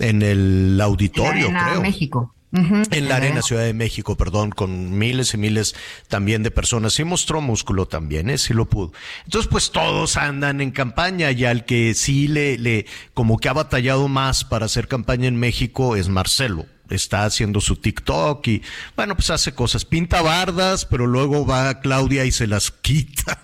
[0.00, 1.80] en el auditorio, En la creo.
[1.82, 2.34] México.
[2.52, 5.76] en la Arena Ciudad de México, perdón, con miles y miles
[6.08, 6.94] también de personas.
[6.94, 8.38] Sí mostró músculo también, ¿eh?
[8.38, 8.92] Sí lo pudo.
[9.24, 13.52] Entonces, pues todos andan en campaña y al que sí le, le, como que ha
[13.52, 16.66] batallado más para hacer campaña en México es Marcelo.
[16.90, 18.62] Está haciendo su TikTok y,
[18.96, 19.84] bueno, pues hace cosas.
[19.84, 23.38] Pinta bardas, pero luego va Claudia y se las quita.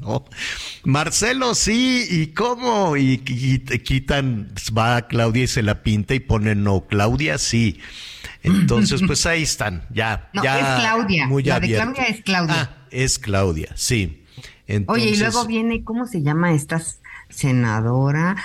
[0.00, 0.24] ¿no?
[0.84, 2.96] Marcelo sí, ¿y cómo?
[2.96, 7.80] Y, te quitan, va Claudia y se la pinta y pone no, Claudia sí.
[8.42, 10.58] Entonces, pues ahí están, ya, no, ya.
[10.58, 11.26] Es Claudia.
[11.26, 12.54] Muy la de Claudia es Claudia.
[12.58, 14.24] Ah, es Claudia, sí.
[14.86, 16.82] Oye, y luego viene, ¿cómo se llama esta
[17.28, 18.36] senadora?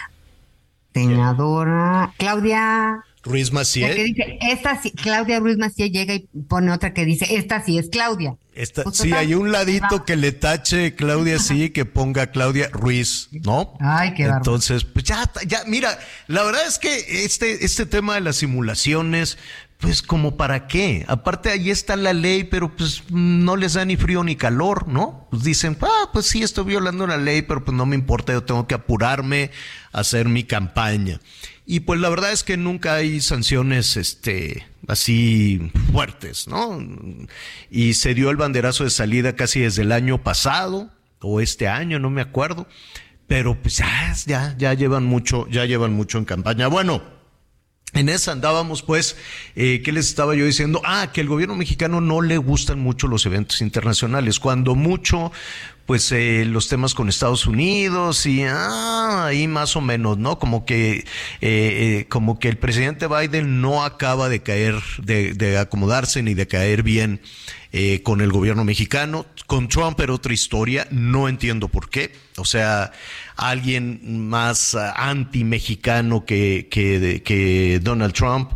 [0.93, 3.03] Senadora Claudia.
[3.23, 3.93] Ruiz Macié.
[3.93, 7.77] Que dice, esta sí, Claudia Ruiz Macié llega y pone otra que dice, esta sí
[7.77, 8.35] es Claudia.
[8.53, 13.29] Esta, pues sí, hay un ladito que le tache Claudia sí, que ponga Claudia Ruiz,
[13.31, 13.73] ¿no?
[13.79, 18.21] Ay, qué Entonces, pues ya, ya, mira, la verdad es que este, este tema de
[18.21, 19.37] las simulaciones,
[19.77, 21.05] pues como para qué.
[21.07, 25.27] Aparte ahí está la ley, pero pues no les da ni frío ni calor, ¿no?
[25.29, 28.43] Pues dicen, ah, pues sí, estoy violando la ley, pero pues no me importa, yo
[28.43, 29.51] tengo que apurarme
[29.91, 31.19] a hacer mi campaña.
[31.69, 36.79] Y pues la verdad es que nunca hay sanciones, este, así fuertes, ¿no?
[37.69, 41.99] Y se dio el banderazo de salida casi desde el año pasado, o este año,
[41.99, 42.67] no me acuerdo.
[43.27, 46.67] Pero pues ya, ya, ya llevan mucho, ya llevan mucho en campaña.
[46.67, 47.03] Bueno,
[47.93, 49.17] en esa andábamos, pues,
[49.55, 50.81] eh, ¿qué les estaba yo diciendo?
[50.85, 54.39] Ah, que el gobierno mexicano no le gustan mucho los eventos internacionales.
[54.39, 55.33] Cuando mucho,
[55.87, 60.37] pues eh, los temas con Estados Unidos y ah, ahí más o menos, ¿no?
[60.37, 61.05] Como que eh,
[61.41, 66.45] eh, como que el presidente Biden no acaba de caer, de, de acomodarse ni de
[66.45, 67.21] caer bien
[67.73, 69.25] eh, con el gobierno mexicano.
[69.45, 72.11] Con Trump era otra historia, no entiendo por qué.
[72.37, 72.91] O sea,
[73.35, 78.51] alguien más ah, anti-mexicano que, que, que Donald Trump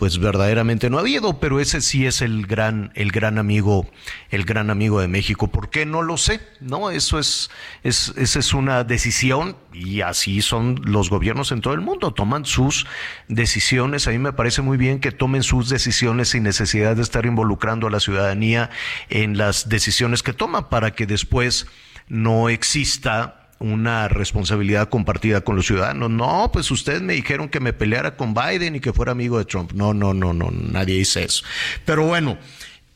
[0.00, 3.86] pues verdaderamente no ha habido, pero ese sí es el gran, el gran amigo,
[4.30, 5.48] el gran amigo de México.
[5.48, 5.84] ¿Por qué?
[5.84, 6.90] No lo sé, ¿no?
[6.90, 7.50] Eso es,
[7.82, 12.46] es, esa es una decisión y así son los gobiernos en todo el mundo, toman
[12.46, 12.86] sus
[13.28, 14.08] decisiones.
[14.08, 17.86] A mí me parece muy bien que tomen sus decisiones sin necesidad de estar involucrando
[17.86, 18.70] a la ciudadanía
[19.10, 21.66] en las decisiones que toman para que después
[22.08, 26.10] no exista una responsabilidad compartida con los ciudadanos.
[26.10, 29.44] No, pues ustedes me dijeron que me peleara con Biden y que fuera amigo de
[29.44, 29.72] Trump.
[29.72, 31.44] No, no, no, no, nadie dice eso.
[31.84, 32.38] Pero bueno,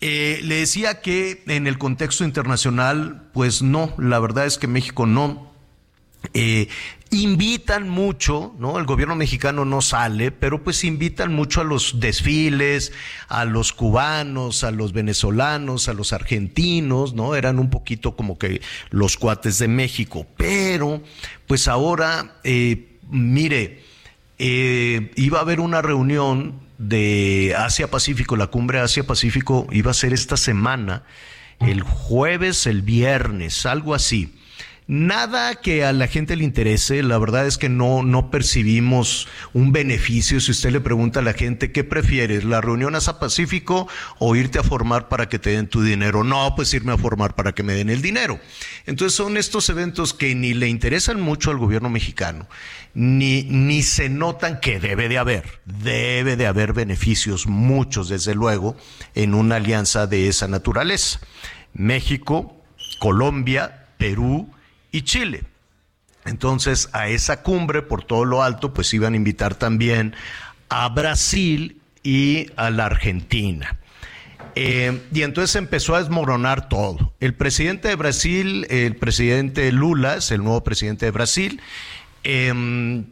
[0.01, 5.07] eh, le decía que en el contexto internacional, pues no, la verdad es que México
[5.07, 5.53] no
[6.33, 6.69] eh,
[7.23, 8.79] invitan mucho, ¿no?
[8.79, 12.93] El gobierno mexicano no sale, pero pues invitan mucho a los desfiles,
[13.29, 17.35] a los cubanos, a los venezolanos, a los argentinos, ¿no?
[17.35, 21.03] Eran un poquito como que los cuates de México, pero
[21.47, 23.83] pues ahora, eh, mire,
[24.39, 29.95] eh, iba a haber una reunión de Asia Pacífico, la cumbre Asia Pacífico iba a
[29.95, 31.05] ser esta semana,
[31.61, 34.35] el jueves, el viernes, algo así.
[34.87, 39.73] Nada que a la gente le interese, la verdad es que no, no percibimos un
[39.73, 40.41] beneficio.
[40.41, 42.45] Si usted le pregunta a la gente, ¿qué prefieres?
[42.45, 46.23] ¿La reunión a Pacífico o irte a formar para que te den tu dinero?
[46.23, 48.39] No, pues irme a formar para que me den el dinero.
[48.85, 52.47] Entonces son estos eventos que ni le interesan mucho al gobierno mexicano,
[52.93, 55.61] ni, ni se notan que debe de haber.
[55.65, 58.77] Debe de haber beneficios, muchos desde luego,
[59.15, 61.21] en una alianza de esa naturaleza.
[61.73, 62.63] México,
[62.99, 64.51] Colombia, Perú,
[64.95, 65.43] y Chile.
[66.25, 70.15] Entonces, a esa cumbre, por todo lo alto, pues iban a invitar también
[70.69, 73.77] a Brasil y a la Argentina.
[74.55, 77.13] Eh, y entonces empezó a desmoronar todo.
[77.19, 81.61] El presidente de Brasil, el presidente Lula, es el nuevo presidente de Brasil,
[82.23, 83.05] em,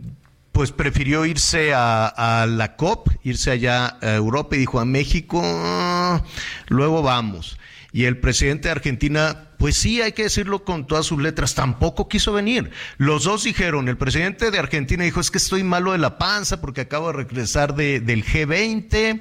[0.53, 5.43] pues prefirió irse a, a, la COP, irse allá a Europa y dijo a México,
[5.43, 6.23] ah,
[6.69, 7.59] luego vamos.
[7.93, 12.09] Y el presidente de Argentina, pues sí, hay que decirlo con todas sus letras, tampoco
[12.09, 12.71] quiso venir.
[12.97, 16.63] Los dos dijeron, el presidente de Argentina dijo, es que estoy malo de la panza
[16.63, 19.21] porque acabo de regresar de, del G20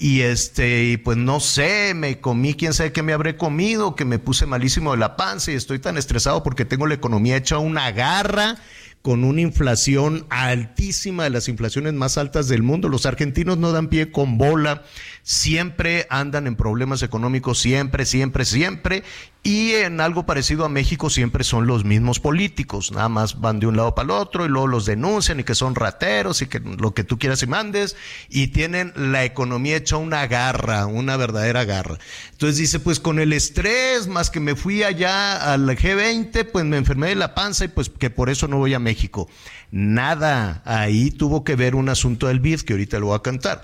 [0.00, 4.06] y este, y pues no sé, me comí, quién sabe qué me habré comido, que
[4.06, 7.58] me puse malísimo de la panza y estoy tan estresado porque tengo la economía hecha
[7.58, 8.56] una garra
[9.02, 12.88] con una inflación altísima, de las inflaciones más altas del mundo.
[12.88, 14.84] Los argentinos no dan pie con bola,
[15.30, 19.04] siempre andan en problemas económicos, siempre, siempre, siempre.
[19.44, 23.66] Y en algo parecido a México siempre son los mismos políticos, nada más van de
[23.66, 26.58] un lado para el otro y luego los denuncian y que son rateros y que
[26.58, 27.96] lo que tú quieras y mandes
[28.28, 31.96] y tienen la economía hecha una garra, una verdadera garra.
[32.32, 36.76] Entonces dice, pues con el estrés más que me fui allá al G20, pues me
[36.76, 39.28] enfermé de la panza y pues que por eso no voy a México.
[39.70, 43.62] Nada, ahí tuvo que ver un asunto del BID que ahorita lo voy a cantar.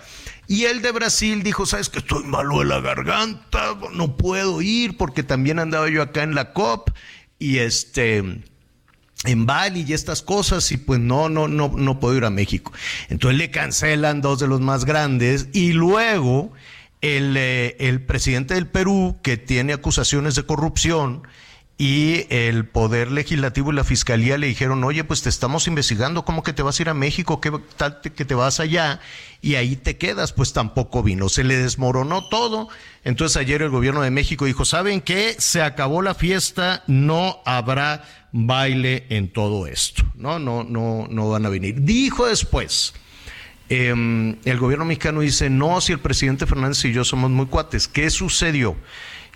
[0.49, 4.97] Y el de Brasil dijo, sabes que estoy malo de la garganta, no puedo ir
[4.97, 6.91] porque también andaba yo acá en la COP
[7.39, 8.43] y este
[9.25, 12.73] en Bali y estas cosas y pues no, no, no, no puedo ir a México.
[13.09, 16.53] Entonces le cancelan dos de los más grandes y luego
[17.01, 21.23] el, eh, el presidente del Perú que tiene acusaciones de corrupción
[21.79, 26.43] y el Poder Legislativo y la Fiscalía le dijeron, oye, pues te estamos investigando, ¿cómo
[26.43, 27.39] que te vas a ir a México?
[27.41, 29.01] ¿Qué tal que te vas allá?
[29.43, 32.69] Y ahí te quedas, pues tampoco vino, se le desmoronó todo.
[33.05, 35.37] Entonces ayer el gobierno de México dijo, ¿saben qué?
[35.39, 40.39] Se acabó la fiesta, no habrá baile en todo esto, ¿no?
[40.39, 41.83] No, no, no van a venir.
[41.83, 42.95] Dijo después,
[43.69, 47.87] em, el gobierno mexicano dice, no, si el presidente Fernández y yo somos muy cuates,
[47.87, 48.77] ¿qué sucedió?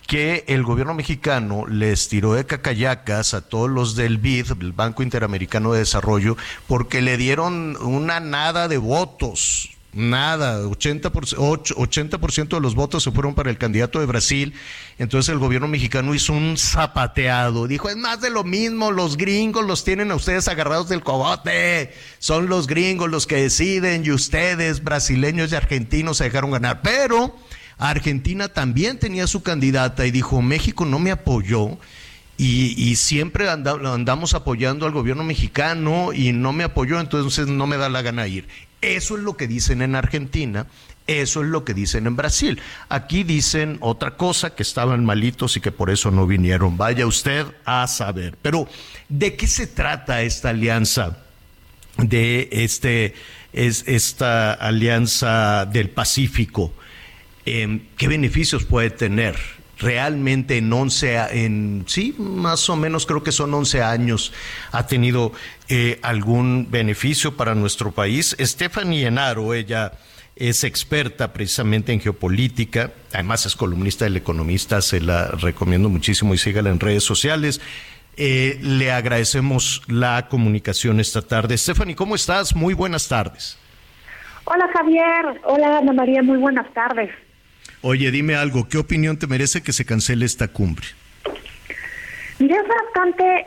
[0.06, 5.02] Que el gobierno mexicano les tiró de cacayacas a todos los del BID, el Banco
[5.02, 6.36] Interamericano de Desarrollo,
[6.66, 9.70] porque le dieron una nada de votos.
[9.92, 14.54] Nada, 80%, 80 de los votos se fueron para el candidato de Brasil.
[14.98, 17.66] Entonces el gobierno mexicano hizo un zapateado.
[17.66, 21.92] Dijo, es más de lo mismo, los gringos los tienen a ustedes agarrados del cobote.
[22.20, 26.82] Son los gringos los que deciden y ustedes, brasileños y argentinos, se dejaron ganar.
[26.82, 27.34] Pero
[27.80, 31.78] Argentina también tenía su candidata y dijo, México no me apoyó.
[32.36, 37.90] Y, siempre andamos apoyando al gobierno mexicano y no me apoyó, entonces no me da
[37.90, 38.48] la gana ir.
[38.80, 40.66] Eso es lo que dicen en Argentina,
[41.06, 42.58] eso es lo que dicen en Brasil.
[42.88, 46.78] Aquí dicen otra cosa, que estaban malitos y que por eso no vinieron.
[46.78, 48.38] Vaya usted a saber.
[48.40, 48.68] Pero,
[49.10, 51.18] ¿de qué se trata esta alianza?
[51.98, 53.14] De este,
[53.52, 56.72] es, esta alianza del Pacífico.
[57.52, 59.34] Em, ¿qué beneficios puede tener?
[59.78, 64.32] Realmente en 11, en, sí, más o menos creo que son 11 años,
[64.70, 65.32] ha tenido
[65.68, 68.36] eh, algún beneficio para nuestro país.
[68.38, 69.92] Stephanie Enaro, ella
[70.36, 76.38] es experta precisamente en geopolítica, además es columnista del Economista, se la recomiendo muchísimo y
[76.38, 77.60] sígala en redes sociales.
[78.16, 81.58] Eh, le agradecemos la comunicación esta tarde.
[81.58, 82.54] Stephanie, ¿cómo estás?
[82.54, 83.58] Muy buenas tardes.
[84.44, 87.10] Hola Javier, hola Ana María, muy buenas tardes.
[87.82, 90.86] Oye, dime algo, ¿qué opinión te merece que se cancele esta cumbre?
[92.38, 93.46] Mira, es bastante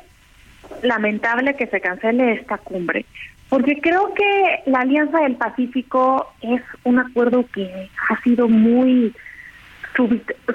[0.82, 3.06] lamentable que se cancele esta cumbre,
[3.50, 9.14] porque creo que la Alianza del Pacífico es un acuerdo que ha sido muy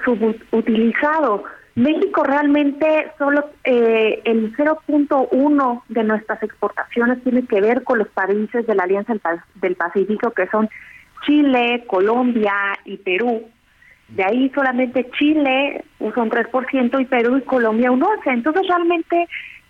[0.04, 1.44] subutilizado.
[1.76, 8.66] México realmente solo eh, el 0.1 de nuestras exportaciones tiene que ver con los países
[8.66, 9.14] de la Alianza
[9.54, 10.68] del Pacífico, que son
[11.24, 12.52] Chile, Colombia
[12.84, 13.48] y Perú.
[14.08, 18.20] De ahí solamente Chile usa un 3% y Perú y Colombia un 11%.
[18.26, 19.28] Entonces realmente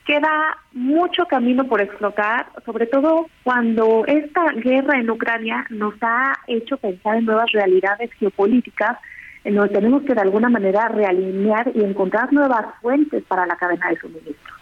[0.09, 6.79] queda mucho camino por explotar, sobre todo cuando esta guerra en Ucrania nos ha hecho
[6.79, 8.97] pensar en nuevas realidades geopolíticas,
[9.45, 13.91] en donde tenemos que de alguna manera realinear y encontrar nuevas fuentes para la cadena
[13.91, 14.59] de suministros.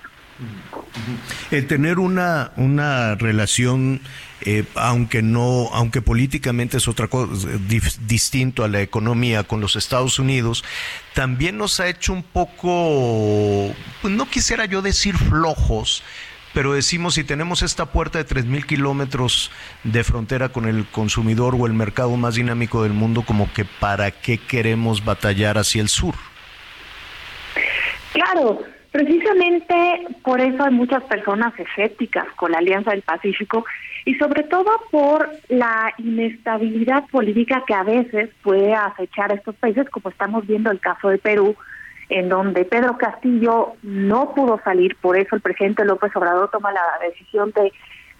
[1.51, 4.01] El tener una, una relación
[4.43, 7.49] eh, aunque no, aunque políticamente es otra cosa
[8.07, 10.65] distinto a la economía con los Estados Unidos,
[11.15, 16.03] también nos ha hecho un poco, pues no quisiera yo decir flojos,
[16.53, 19.51] pero decimos si tenemos esta puerta de tres mil kilómetros
[19.85, 24.11] de frontera con el consumidor o el mercado más dinámico del mundo, como que para
[24.11, 26.15] qué queremos batallar hacia el sur.
[28.13, 28.63] Claro,
[28.97, 33.67] precisamente por eso hay muchas personas escépticas con la Alianza del Pacífico
[34.07, 39.91] y sobre todo por la inestabilidad política que a veces puede acechar a estos países,
[39.91, 41.55] como estamos viendo el caso de Perú,
[42.09, 46.81] en donde Pedro Castillo no pudo salir, por eso el presidente López Obrador toma la
[47.07, 47.73] decisión de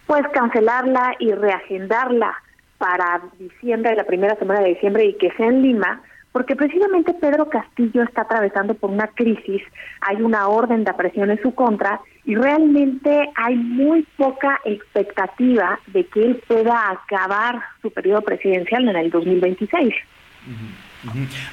[0.07, 2.35] pues cancelarla y reagendarla
[2.77, 6.03] para diciembre, la primera semana de diciembre y que sea en Lima,
[6.37, 9.63] porque precisamente Pedro Castillo está atravesando por una crisis,
[10.03, 16.05] hay una orden de apresión en su contra y realmente hay muy poca expectativa de
[16.05, 19.95] que él pueda acabar su periodo presidencial en el 2026.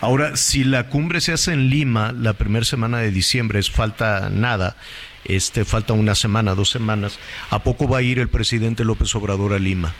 [0.01, 4.29] Ahora, si la cumbre se hace en Lima la primera semana de diciembre, es falta
[4.29, 4.75] nada,
[5.23, 7.21] este falta una semana, dos semanas,
[7.51, 9.93] ¿a poco va a ir el presidente López Obrador a Lima?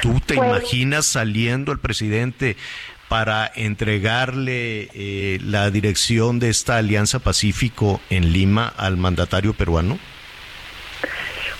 [0.00, 2.56] ¿Tú te pues imaginas saliendo el presidente
[3.08, 9.98] para entregarle eh, la dirección de esta Alianza Pacífico en Lima al mandatario peruano?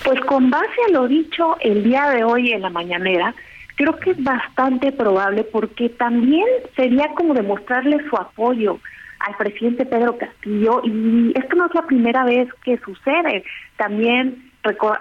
[0.03, 3.33] Pues con base a lo dicho el día de hoy en la mañanera,
[3.75, 6.45] creo que es bastante probable porque también
[6.75, 8.79] sería como demostrarle su apoyo
[9.19, 13.43] al presidente Pedro Castillo y esto no es la primera vez que sucede.
[13.77, 14.48] También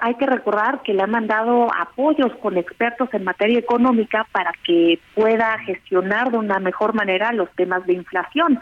[0.00, 5.00] hay que recordar que le han mandado apoyos con expertos en materia económica para que
[5.14, 8.60] pueda gestionar de una mejor manera los temas de inflación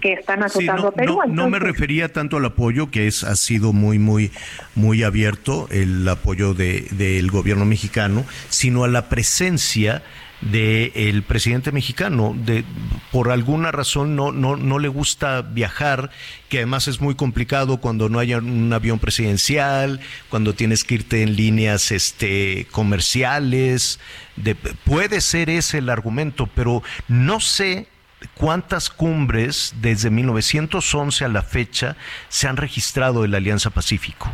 [0.00, 1.20] que están azotando a Perú.
[1.28, 4.30] No, me refería tanto al apoyo que es ha sido muy muy
[4.74, 10.02] muy abierto el apoyo de del gobierno mexicano, sino a la presencia
[10.42, 12.34] del presidente mexicano.
[12.36, 12.64] De,
[13.10, 16.10] por alguna razón no, no, no le gusta viajar,
[16.48, 21.22] que además es muy complicado cuando no haya un avión presidencial, cuando tienes que irte
[21.22, 24.00] en líneas este, comerciales.
[24.36, 27.86] De, puede ser ese el argumento, pero no sé
[28.34, 31.96] cuántas cumbres desde 1911 a la fecha
[32.28, 34.32] se han registrado en la Alianza Pacífico.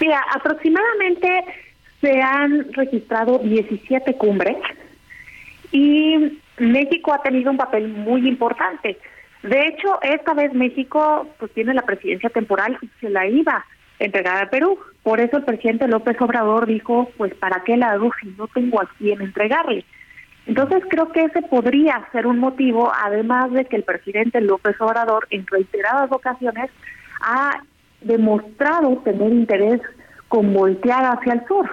[0.00, 1.65] Mira, aproximadamente
[2.06, 4.56] se han registrado 17 cumbres
[5.72, 8.96] y México ha tenido un papel muy importante.
[9.42, 13.64] De hecho, esta vez México pues tiene la presidencia temporal y se la iba a
[13.98, 14.78] entregar a Perú.
[15.02, 18.80] Por eso el presidente López Obrador dijo, pues ¿para qué la hago si no tengo
[18.80, 19.84] a quién entregarle?
[20.46, 25.26] Entonces creo que ese podría ser un motivo, además de que el presidente López Obrador
[25.30, 26.70] en reiteradas ocasiones
[27.20, 27.62] ha
[28.00, 29.80] demostrado tener interés
[30.28, 31.68] con voltear hacia el sur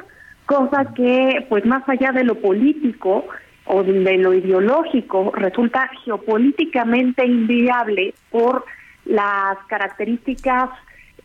[0.46, 3.26] cosa que pues más allá de lo político
[3.66, 8.66] o de lo ideológico resulta geopolíticamente inviable por
[9.06, 10.70] las características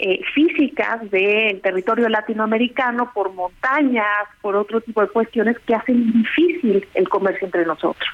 [0.01, 6.87] eh, físicas del territorio latinoamericano, por montañas, por otro tipo de cuestiones que hacen difícil
[6.95, 8.09] el comercio entre nosotros.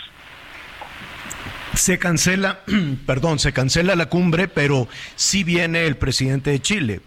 [1.74, 2.60] Se cancela,
[3.06, 7.00] perdón, se cancela la cumbre, pero sí viene el presidente de Chile.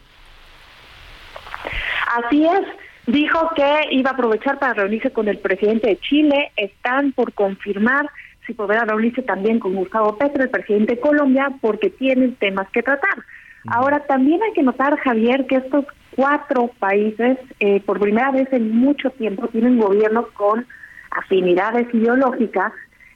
[2.15, 2.61] Así es.
[3.07, 6.51] Dijo que iba a aprovechar para reunirse con el presidente de Chile.
[6.57, 8.09] Están por confirmar
[8.45, 12.83] si podrá reunirse también con Gustavo Petro, el presidente de Colombia, porque tienen temas que
[12.83, 13.23] tratar.
[13.69, 15.85] Ahora, también hay que notar, Javier, que estos
[16.15, 20.65] cuatro países, eh, por primera vez en mucho tiempo, tienen gobiernos con
[21.11, 22.73] afinidades ideológicas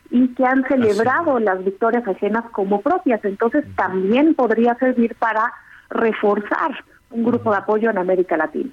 [0.09, 3.23] y que han celebrado las victorias ajenas como propias.
[3.25, 5.51] Entonces, también podría servir para
[5.89, 8.69] reforzar un grupo de apoyo en América Latina.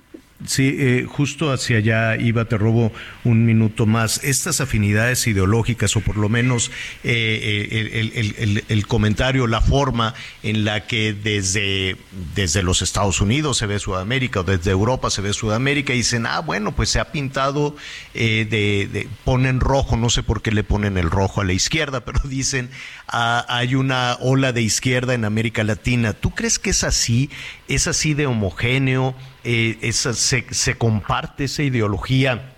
[0.47, 2.93] Sí, eh, justo hacia allá iba, te robo
[3.25, 4.23] un minuto más.
[4.23, 6.71] Estas afinidades ideológicas, o por lo menos
[7.03, 10.15] eh, el, comentario, la forma
[10.45, 11.97] en la que desde,
[12.37, 16.25] desde los Estados Unidos se ve Sudamérica, o desde Europa se ve Sudamérica, y dicen,
[16.25, 17.75] ah, bueno, pues se ha pintado
[18.15, 22.01] eh, de, ponen rojo, no sé por qué le ponen el rojo a la izquierda,
[22.05, 22.71] pero dicen,
[23.09, 26.13] ah, hay una ola de izquierda en América Latina.
[26.13, 27.29] ¿Tú crees que es así?
[27.67, 29.17] ¿Es así de homogéneo?
[29.51, 32.53] Eh, esa, se, se, comparte esa ideología.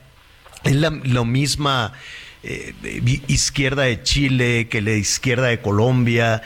[0.65, 1.93] Es la misma
[2.43, 2.75] eh,
[3.29, 6.43] izquierda de Chile que la izquierda de Colombia.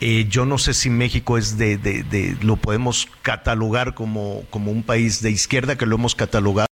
[0.00, 4.84] Eh, yo no sé si México es de, de, lo podemos catalogar como, como un
[4.84, 6.68] país de izquierda que lo hemos catalogado.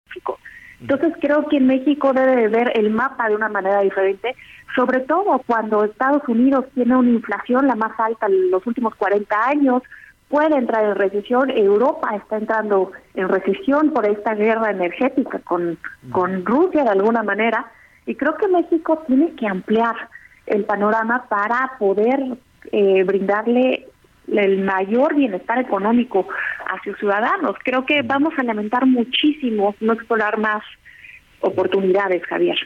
[0.79, 4.35] Entonces creo que México debe ver el mapa de una manera diferente,
[4.75, 9.35] sobre todo cuando Estados Unidos tiene una inflación la más alta en los últimos 40
[9.47, 9.81] años,
[10.29, 11.49] puede entrar en recesión.
[11.49, 15.77] Europa está entrando en recesión por esta guerra energética con,
[16.11, 17.71] con Rusia de alguna manera.
[18.05, 19.95] Y creo que México tiene que ampliar
[20.45, 22.19] el panorama para poder
[22.71, 23.87] eh, brindarle
[24.27, 26.27] el mayor bienestar económico
[26.67, 27.55] a sus ciudadanos.
[27.63, 30.63] Creo que vamos a lamentar muchísimo no explorar más
[31.41, 32.57] oportunidades, Javier.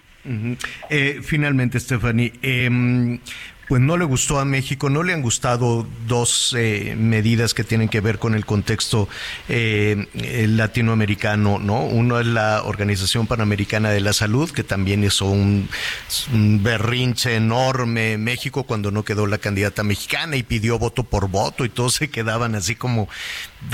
[0.90, 3.20] eh, finalmente, Stephanie, eh,
[3.70, 7.88] pues no le gustó a México, no le han gustado dos eh, medidas que tienen
[7.88, 9.08] que ver con el contexto
[9.48, 10.08] eh,
[10.48, 11.84] latinoamericano, ¿no?
[11.84, 15.70] Uno es la Organización Panamericana de la Salud, que también hizo un,
[16.64, 21.64] berrinche enorme en México cuando no quedó la candidata mexicana y pidió voto por voto
[21.64, 23.08] y todos se quedaban así como,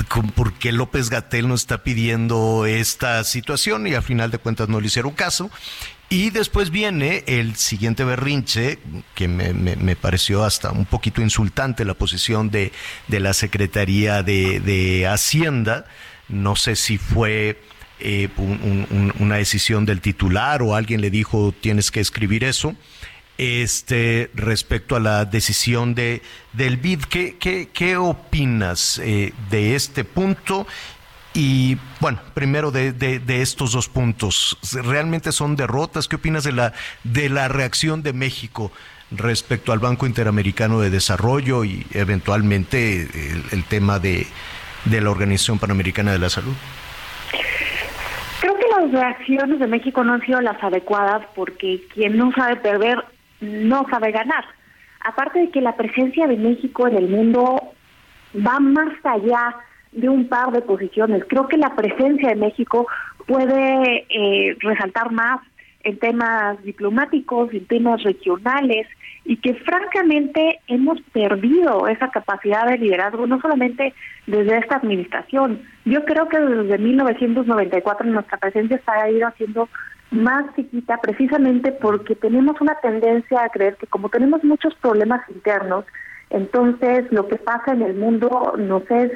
[0.08, 3.86] como ¿por qué López Gatel no está pidiendo esta situación?
[3.86, 5.50] Y al final de cuentas no le hicieron caso.
[6.08, 8.78] Y después viene el siguiente berrinche,
[9.14, 12.70] que me, pareció hasta un poquito insultante la posición de,
[13.08, 15.86] de la Secretaría de, Hacienda.
[16.28, 17.60] No sé si fue
[17.98, 18.28] eh,
[19.18, 22.76] una decisión del titular o alguien le dijo tienes que escribir eso.
[23.38, 26.22] Este, respecto a la decisión de,
[26.54, 30.66] del BID, ¿qué, qué, qué opinas eh, de este punto
[31.36, 36.08] y bueno, primero de, de, estos dos puntos, ¿realmente son derrotas?
[36.08, 36.72] ¿Qué opinas de la,
[37.04, 38.72] de la reacción de México
[39.10, 43.06] respecto al Banco Interamericano de Desarrollo y eventualmente
[43.52, 44.26] el, tema de,
[44.86, 46.54] de la Organización Panamericana de la Salud?
[48.40, 52.56] Creo que las reacciones de México no han sido las adecuadas porque quien no sabe
[52.56, 53.04] perder
[53.42, 54.46] no sabe ganar.
[55.04, 57.60] Aparte de que la presencia de México en el mundo
[58.34, 59.54] va más allá
[59.96, 61.24] de un par de posiciones.
[61.26, 62.86] Creo que la presencia de México
[63.26, 65.40] puede eh, resaltar más
[65.82, 68.86] en temas diplomáticos, en temas regionales,
[69.24, 73.94] y que francamente hemos perdido esa capacidad de liderazgo, no solamente
[74.26, 75.62] desde esta administración.
[75.84, 79.68] Yo creo que desde 1994 nuestra presencia se ha ido haciendo
[80.10, 85.84] más chiquita precisamente porque tenemos una tendencia a creer que como tenemos muchos problemas internos,
[86.30, 89.12] entonces lo que pasa en el mundo nos es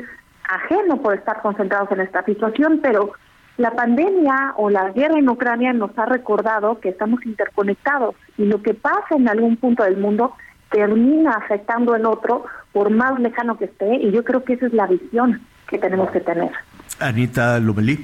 [0.50, 3.12] ajeno por estar concentrados en esta situación, pero
[3.56, 8.62] la pandemia o la guerra en Ucrania nos ha recordado que estamos interconectados y lo
[8.62, 10.34] que pasa en algún punto del mundo
[10.70, 14.72] termina afectando en otro por más lejano que esté y yo creo que esa es
[14.72, 16.50] la visión que tenemos que tener.
[16.98, 17.98] Anita Lomelí.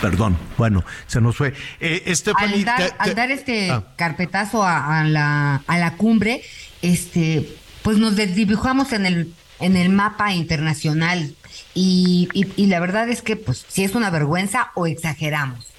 [0.00, 1.54] Perdón, bueno, se nos fue.
[1.80, 3.82] Eh, al, dar, este ah.
[3.96, 6.42] carpetazo a, la, a la cumbre,
[6.82, 7.48] este,
[7.84, 11.34] pues nos desdibujamos en el, en el mapa internacional
[11.74, 15.70] y, y, la verdad es que, pues, si es una vergüenza o exageramos.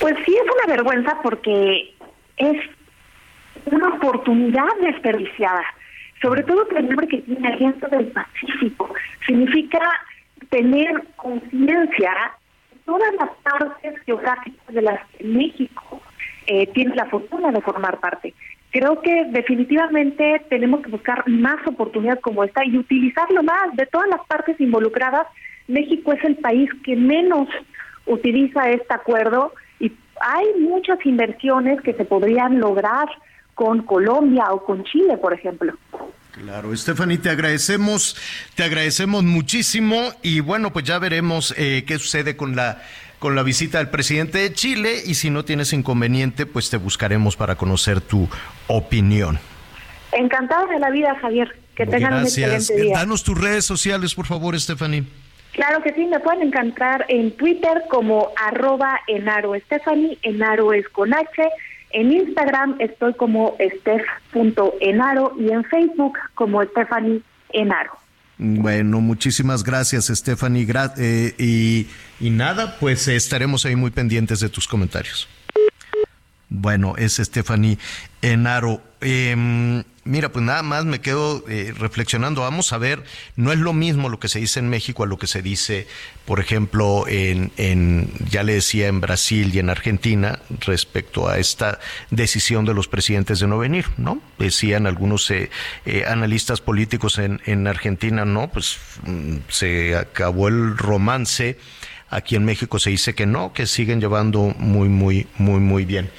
[0.00, 1.94] Pues sí es una vergüenza porque
[2.38, 2.56] es
[3.66, 5.62] una oportunidad desperdiciada.
[6.22, 8.94] Sobre todo que el nombre que tiene Alianza del Pacífico
[9.26, 9.80] significa
[10.48, 12.32] tener conciencia
[12.70, 16.00] de todas las partes geográficas de las que México
[16.46, 18.34] eh, tiene la fortuna de formar parte.
[18.72, 23.76] Creo que definitivamente tenemos que buscar más oportunidades como esta y utilizarlo más.
[23.76, 25.26] De todas las partes involucradas,
[25.68, 27.48] México es el país que menos
[28.06, 33.08] utiliza este acuerdo y hay muchas inversiones que se podrían lograr
[33.54, 35.74] con Colombia o con Chile, por ejemplo.
[36.32, 38.16] Claro, Stephanie, te agradecemos,
[38.54, 42.80] te agradecemos muchísimo y bueno, pues ya veremos eh, qué sucede con la
[43.22, 47.36] con la visita del presidente de Chile y si no tienes inconveniente, pues te buscaremos
[47.36, 48.28] para conocer tu
[48.66, 49.38] opinión.
[50.10, 51.56] Encantada de la vida, Javier.
[51.76, 52.98] Que tengan un excelente día.
[52.98, 55.04] Danos tus redes sociales, por favor, Stephanie.
[55.52, 61.14] Claro que sí, me pueden encontrar en Twitter como arroba enaro Stephanie, enaro es con
[61.14, 61.48] H.
[61.90, 67.20] En Instagram estoy como steph.enaro y en Facebook como Stephanie
[67.52, 68.01] Enaro.
[68.44, 70.66] Bueno, muchísimas gracias, Stephanie.
[70.98, 71.86] Eh, y,
[72.18, 75.28] y nada, pues estaremos ahí muy pendientes de tus comentarios.
[76.48, 77.78] Bueno, es Stephanie
[78.20, 78.82] Enaro.
[79.02, 82.42] Em, mira, pues nada más me quedo eh, reflexionando.
[82.42, 83.02] Vamos a ver,
[83.36, 85.86] no es lo mismo lo que se dice en México a lo que se dice,
[86.24, 91.80] por ejemplo, en, en ya le decía, en Brasil y en Argentina respecto a esta
[92.10, 94.20] decisión de los presidentes de no venir, ¿no?
[94.38, 95.50] Decían algunos eh,
[95.84, 101.58] eh, analistas políticos en, en Argentina, no, pues mm, se acabó el romance
[102.12, 106.10] Aquí en México se dice que no, que siguen llevando muy, muy, muy, muy bien.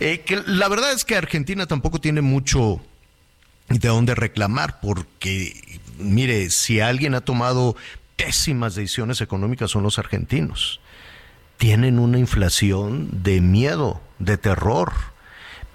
[0.00, 2.80] Eh, que la verdad es que Argentina tampoco tiene mucho
[3.68, 7.76] de dónde reclamar, porque, mire, si alguien ha tomado
[8.16, 10.80] pésimas decisiones económicas son los argentinos.
[11.56, 14.92] Tienen una inflación de miedo, de terror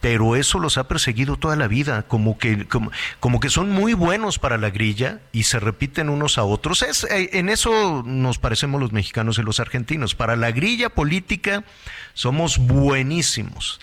[0.07, 4.39] pero eso los ha perseguido toda la vida, como que, como, que son muy buenos
[4.39, 6.81] para la grilla y se repiten unos a otros.
[6.81, 10.15] Es, eh, en eso nos parecemos los mexicanos y los argentinos.
[10.15, 11.65] Para la grilla política
[12.13, 13.81] somos buenísimos,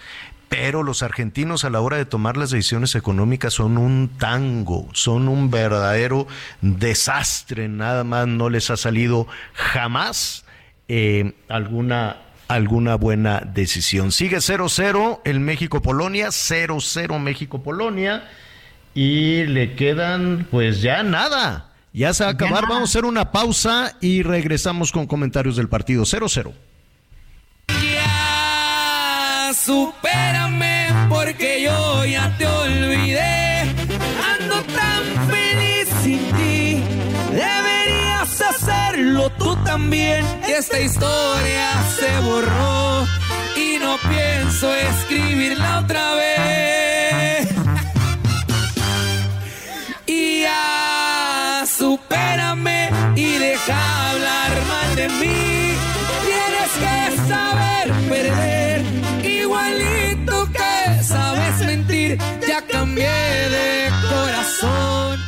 [0.49, 5.29] pero los argentinos a la hora de tomar las decisiones económicas son un tango, son
[5.29, 6.27] un verdadero
[6.63, 10.47] desastre, nada más no les ha salido jamás
[10.89, 12.17] eh, alguna
[12.49, 14.13] alguna buena decisión.
[14.13, 18.29] Sigue 0-0 el México-Polonia, 0-0 México-Polonia
[18.95, 21.71] y le quedan pues ya nada.
[21.93, 25.69] Ya se va a acabar, vamos a hacer una pausa y regresamos con comentarios del
[25.69, 26.53] partido 0-0.
[27.69, 33.61] Ya supérame porque yo ya te olvidé.
[34.41, 36.44] Ando tan feliz sin ti
[38.95, 40.25] hacerlo tú también.
[40.49, 41.69] Esta historia
[41.99, 43.07] se borró
[43.57, 47.49] y no pienso escribirla otra vez.
[50.07, 55.75] Y ya, supérame y deja hablar mal de mí.
[56.29, 58.85] Tienes que saber perder,
[59.25, 62.19] igualito que sabes mentir.
[62.47, 65.24] Ya cambié de corazón.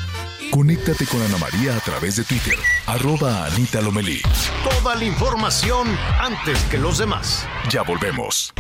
[0.67, 2.57] Conéctate con Ana María a través de Twitter,
[2.87, 4.21] arroba Anita Lomelí.
[4.69, 5.87] Toda la información
[6.19, 7.47] antes que los demás.
[7.71, 8.53] Ya volvemos.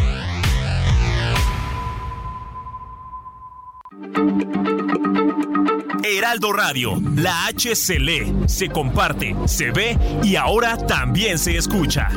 [6.04, 12.08] Heraldo Radio, la H se lee, se comparte, se ve y ahora también se escucha.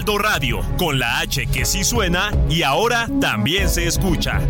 [0.00, 4.40] Heraldo Radio, con la H que sí suena y ahora también se escucha.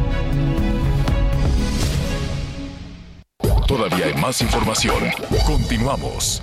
[3.66, 5.10] Todavía hay más información.
[5.44, 6.40] Continuamos.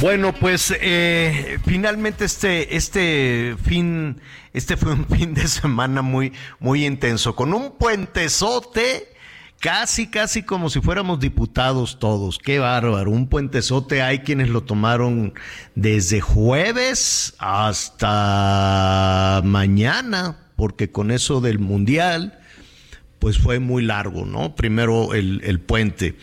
[0.00, 4.20] Bueno, pues eh, finalmente este, este fin,
[4.52, 9.14] este fue un fin de semana muy, muy intenso, con un puentezote,
[9.60, 12.38] casi, casi como si fuéramos diputados todos.
[12.38, 14.02] Qué bárbaro, un puentezote.
[14.02, 15.34] Hay quienes lo tomaron
[15.74, 18.20] desde jueves hasta
[19.44, 22.38] mañana, porque con eso del mundial,
[23.18, 24.54] pues fue muy largo, ¿no?
[24.54, 26.16] Primero el, el puente.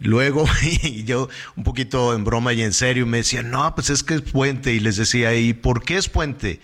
[0.00, 0.44] Luego,
[0.82, 4.14] y yo un poquito en broma y en serio, me decían, no, pues es que
[4.14, 4.72] es puente.
[4.74, 6.60] Y les decía, ¿y por qué es puente?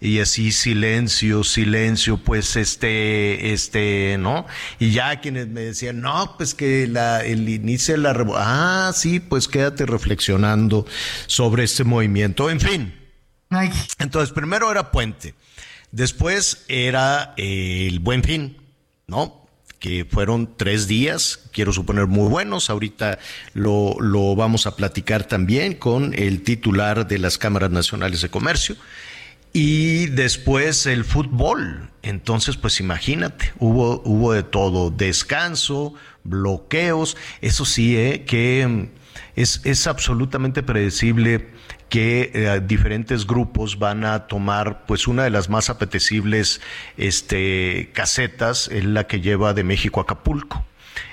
[0.00, 4.46] Y así silencio, silencio, pues este, este, ¿no?
[4.78, 8.92] Y ya quienes me decían, no, pues que la, el inicio de la revolución, ah,
[8.94, 10.86] sí, pues quédate reflexionando
[11.26, 12.48] sobre este movimiento.
[12.48, 12.94] En fin.
[13.98, 15.34] Entonces, primero era puente,
[15.90, 18.56] después era el buen fin,
[19.06, 19.48] ¿no?
[19.78, 22.68] que fueron tres días, quiero suponer muy buenos.
[22.68, 23.18] Ahorita
[23.54, 28.76] lo, lo vamos a platicar también con el titular de las cámaras nacionales de comercio.
[29.60, 31.90] Y después el fútbol.
[32.02, 38.24] Entonces, pues imagínate, hubo, hubo de todo, descanso, bloqueos, eso sí, ¿eh?
[38.24, 38.88] que
[39.34, 41.48] es, es absolutamente predecible
[41.88, 46.60] que eh, diferentes grupos van a tomar pues una de las más apetecibles
[46.96, 50.64] este casetas es la que lleva de México a Acapulco.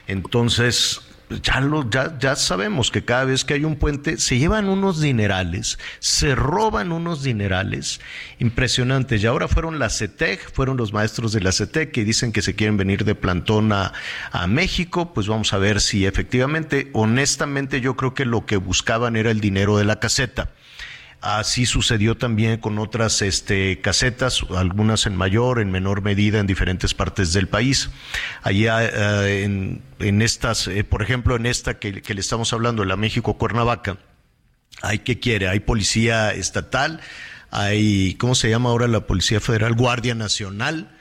[0.06, 1.02] Entonces,
[1.42, 5.02] ya, lo, ya, ya sabemos que cada vez que hay un puente se llevan unos
[5.02, 8.00] dinerales, se roban unos dinerales
[8.40, 9.24] impresionantes.
[9.24, 12.56] Y ahora fueron la CETEC, fueron los maestros de la CETEC que dicen que se
[12.56, 13.94] quieren venir de plantón a,
[14.32, 15.14] a México.
[15.14, 19.42] Pues vamos a ver si efectivamente, honestamente, yo creo que lo que buscaban era el
[19.42, 20.50] dinero de la caseta.
[21.26, 26.94] Así sucedió también con otras este, casetas, algunas en mayor, en menor medida en diferentes
[26.94, 27.90] partes del país.
[28.44, 32.96] Allá eh, en, en, estas, eh, por ejemplo, en esta que, le estamos hablando, la
[32.96, 33.98] México Cuernavaca,
[34.84, 37.02] hay que quiere, hay policía estatal,
[37.50, 39.74] hay, ¿cómo se llama ahora la Policía Federal?
[39.74, 40.96] Guardia Nacional,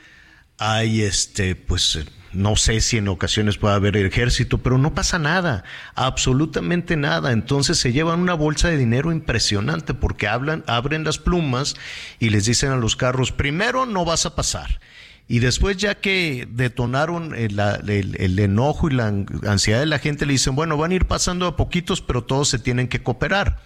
[0.57, 1.99] hay este, pues
[2.35, 5.65] no sé si en ocasiones puede haber ejército, pero no pasa nada,
[5.95, 7.33] absolutamente nada.
[7.33, 11.75] Entonces se llevan una bolsa de dinero impresionante porque hablan, abren las plumas
[12.19, 14.81] y les dicen a los carros, primero no vas a pasar.
[15.27, 19.07] Y después ya que detonaron el, el, el, enojo y la
[19.47, 22.49] ansiedad de la gente, le dicen, bueno, van a ir pasando a poquitos, pero todos
[22.49, 23.63] se tienen que cooperar.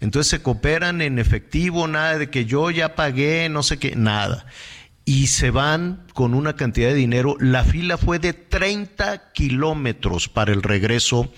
[0.00, 4.46] Entonces se cooperan en efectivo, nada de que yo ya pagué, no sé qué, nada
[5.08, 7.38] y se van con una cantidad de dinero.
[7.40, 11.32] La fila fue de 30 kilómetros para el regreso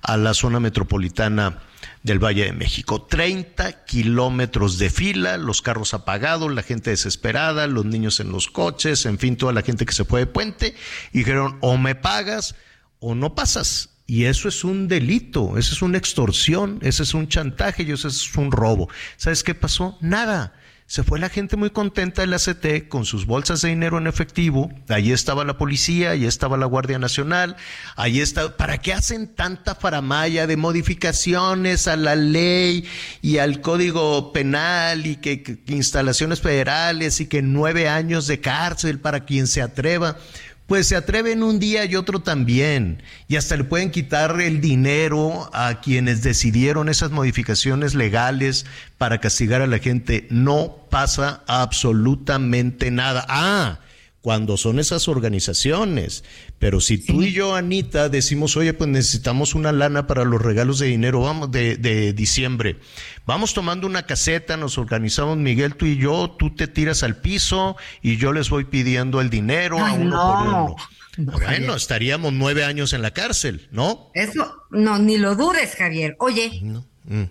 [0.00, 1.58] a la zona metropolitana
[2.04, 3.02] del Valle de México.
[3.02, 9.06] 30 kilómetros de fila, los carros apagados, la gente desesperada, los niños en los coches,
[9.06, 10.76] en fin, toda la gente que se fue de puente.
[11.12, 12.54] Y dijeron, o me pagas
[13.00, 13.88] o no pasas.
[14.06, 18.06] Y eso es un delito, eso es una extorsión, eso es un chantaje y eso
[18.06, 18.88] es un robo.
[19.16, 19.98] ¿Sabes qué pasó?
[20.00, 20.52] Nada
[20.88, 24.70] se fue la gente muy contenta del ACT con sus bolsas de dinero en efectivo.
[24.88, 27.56] Allí estaba la policía, allí estaba la Guardia Nacional,
[27.96, 28.56] allí está.
[28.56, 32.88] ¿Para qué hacen tanta faramaya de modificaciones a la ley
[33.20, 39.00] y al código penal y que, que instalaciones federales y que nueve años de cárcel
[39.00, 40.16] para quien se atreva?
[40.66, 45.48] Pues se atreven un día y otro también, y hasta le pueden quitar el dinero
[45.52, 48.66] a quienes decidieron esas modificaciones legales
[48.98, 50.26] para castigar a la gente.
[50.30, 53.24] No pasa absolutamente nada.
[53.28, 53.78] Ah,
[54.26, 56.24] cuando son esas organizaciones.
[56.58, 60.80] Pero si tú y yo, Anita, decimos, oye, pues necesitamos una lana para los regalos
[60.80, 62.80] de dinero, vamos, de, de diciembre.
[63.24, 67.76] Vamos tomando una caseta, nos organizamos, Miguel, tú y yo, tú te tiras al piso
[68.02, 70.34] y yo les voy pidiendo el dinero Ay, a uno no.
[70.34, 70.76] por uno.
[71.18, 71.70] No, bueno, Javier.
[71.76, 74.10] estaríamos nueve años en la cárcel, ¿no?
[74.12, 76.16] Eso, no, ni lo dudes, Javier.
[76.18, 76.50] Oye,
[77.08, 77.26] Mm.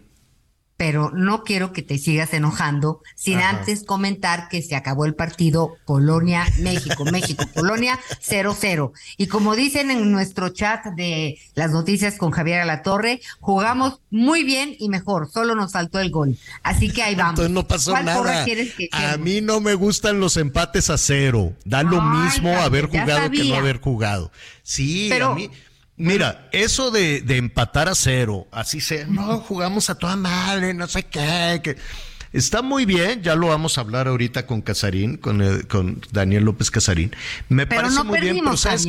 [0.77, 3.49] Pero no quiero que te sigas enojando sin Ajá.
[3.59, 8.91] antes comentar que se acabó el partido Polonia-México, México-Polonia 0-0.
[9.17, 14.75] Y como dicen en nuestro chat de las noticias con Javier Alatorre, jugamos muy bien
[14.79, 16.37] y mejor, solo nos faltó el gol.
[16.63, 17.31] Así que ahí vamos.
[17.39, 18.45] Entonces no pasó ¿Cuál porra nada.
[18.45, 21.53] que A mí no me gustan los empates a cero.
[21.63, 24.31] Da lo Ay, mismo Javier, haber jugado que no haber jugado.
[24.63, 25.49] Sí, Pero- a mí.
[25.97, 30.87] Mira, eso de, de empatar a cero, así se, no, jugamos a toda madre, no
[30.87, 31.77] sé qué, que
[32.33, 36.69] está muy bien, ya lo vamos a hablar ahorita con Casarín, con, con Daniel López
[36.69, 37.15] Casarín.
[37.47, 38.87] Me Pero parece no muy bien, pero sabes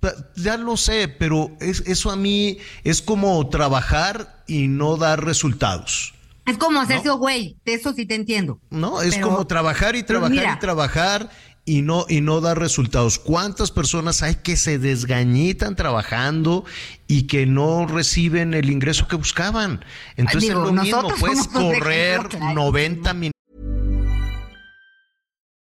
[0.00, 5.24] Pa- ya lo sé, pero es, eso a mí es como trabajar y no dar
[5.24, 6.12] resultados.
[6.44, 8.60] Es como hacerse güey, de eso sí te entiendo.
[8.70, 11.30] No, es como trabajar y trabajar y trabajar
[11.66, 13.18] y no y no dar resultados.
[13.18, 16.64] ¿Cuántas personas hay que se desgañitan trabajando
[17.06, 19.84] y que no reciben el ingreso que buscaban?
[20.16, 23.32] Entonces es lo mismo, puedes correr 90 minutos.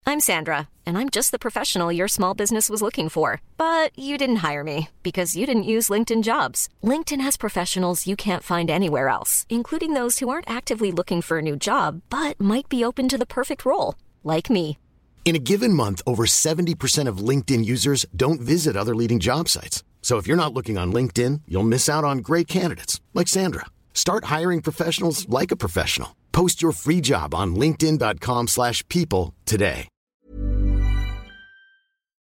[0.07, 4.17] I'm Sandra, and I'm just the professional your small business was looking for, but you
[4.17, 6.67] didn't hire me because you didn't use LinkedIn Jobs.
[6.83, 11.37] LinkedIn has professionals you can't find anywhere else, including those who aren't actively looking for
[11.37, 13.93] a new job but might be open to the perfect role,
[14.23, 14.79] like me.
[15.23, 19.83] In a given month, over 70% of LinkedIn users don't visit other leading job sites.
[20.01, 23.65] So if you're not looking on LinkedIn, you'll miss out on great candidates like Sandra.
[23.93, 26.15] Start hiring professionals like a professional.
[26.31, 29.87] Post your free job on linkedin.com/people today.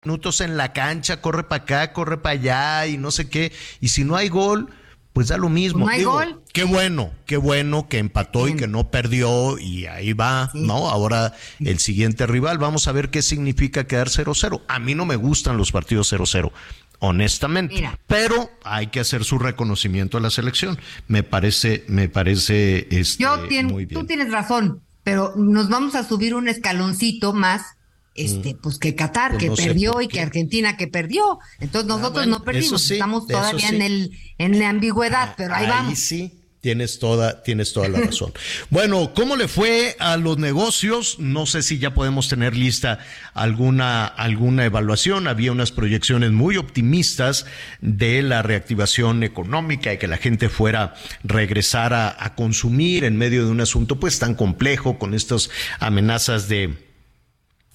[0.05, 3.89] Minutos en la cancha, corre para acá, corre para allá y no sé qué, y
[3.89, 4.69] si no hay gol,
[5.13, 5.85] pues da lo mismo.
[5.85, 6.41] No hay gol.
[6.53, 10.89] Qué bueno, qué bueno que empató y que no perdió y ahí va, ¿no?
[10.89, 14.61] Ahora el siguiente rival, vamos a ver qué significa quedar 0-0.
[14.67, 16.51] A mí no me gustan los partidos 0-0
[16.99, 17.89] honestamente.
[18.07, 20.77] Pero hay que hacer su reconocimiento a la selección.
[21.07, 23.25] Me parece, me parece este,
[23.63, 23.99] muy bien.
[23.99, 27.77] Tú tienes razón, pero nos vamos a subir un escaloncito más
[28.19, 31.39] este, pues que Qatar pues que perdió y que Argentina que perdió.
[31.59, 35.71] Entonces ah, nosotros no perdimos, estamos todavía en el en la ambigüedad, pero ahí, ahí
[35.71, 35.99] vamos.
[35.99, 36.35] sí.
[36.61, 38.33] Tienes toda, tienes toda la razón.
[38.69, 41.17] bueno, ¿cómo le fue a los negocios?
[41.17, 42.99] No sé si ya podemos tener lista
[43.33, 45.29] alguna, alguna evaluación.
[45.29, 47.45] Había unas proyecciones muy optimistas
[47.79, 53.45] de la reactivación económica y que la gente fuera regresar a, a consumir en medio
[53.45, 55.49] de un asunto pues tan complejo con estas
[55.79, 56.88] amenazas de,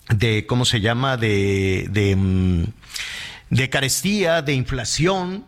[0.08, 1.16] de ¿cómo se llama?
[1.16, 2.64] De, de, mm,
[3.50, 5.44] de carestía, de inflación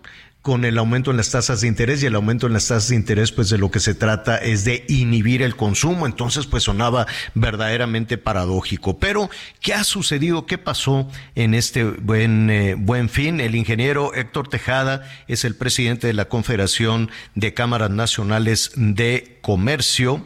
[0.46, 2.94] con el aumento en las tasas de interés y el aumento en las tasas de
[2.94, 6.06] interés pues de lo que se trata es de inhibir el consumo.
[6.06, 9.00] Entonces pues sonaba verdaderamente paradójico.
[9.00, 9.28] Pero
[9.60, 15.02] qué ha sucedido qué pasó en este buen eh, buen fin el ingeniero Héctor Tejada
[15.26, 20.24] es el presidente de la Confederación de Cámaras Nacionales de Comercio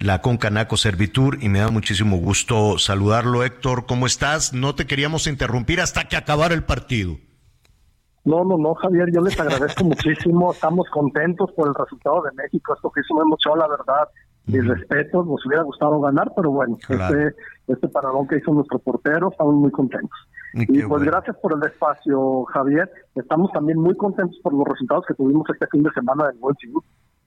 [0.00, 3.44] la Concanaco Servitur y me da muchísimo gusto saludarlo.
[3.44, 4.54] Héctor, ¿cómo estás?
[4.54, 7.16] No te queríamos interrumpir hasta que acabara el partido.
[8.24, 10.52] No, no, no, Javier, yo les agradezco muchísimo.
[10.52, 12.74] Estamos contentos por el resultado de México.
[12.74, 14.08] Esto que hizo mucho, la verdad,
[14.46, 15.22] y respeto.
[15.22, 17.34] Nos hubiera gustado ganar, pero bueno, este,
[17.68, 20.18] este paradón que hizo nuestro portero, estamos muy contentos.
[20.54, 22.90] Y, pues gracias por el espacio, Javier.
[23.14, 26.56] Estamos también muy contentos por los resultados que tuvimos este fin de semana del Buen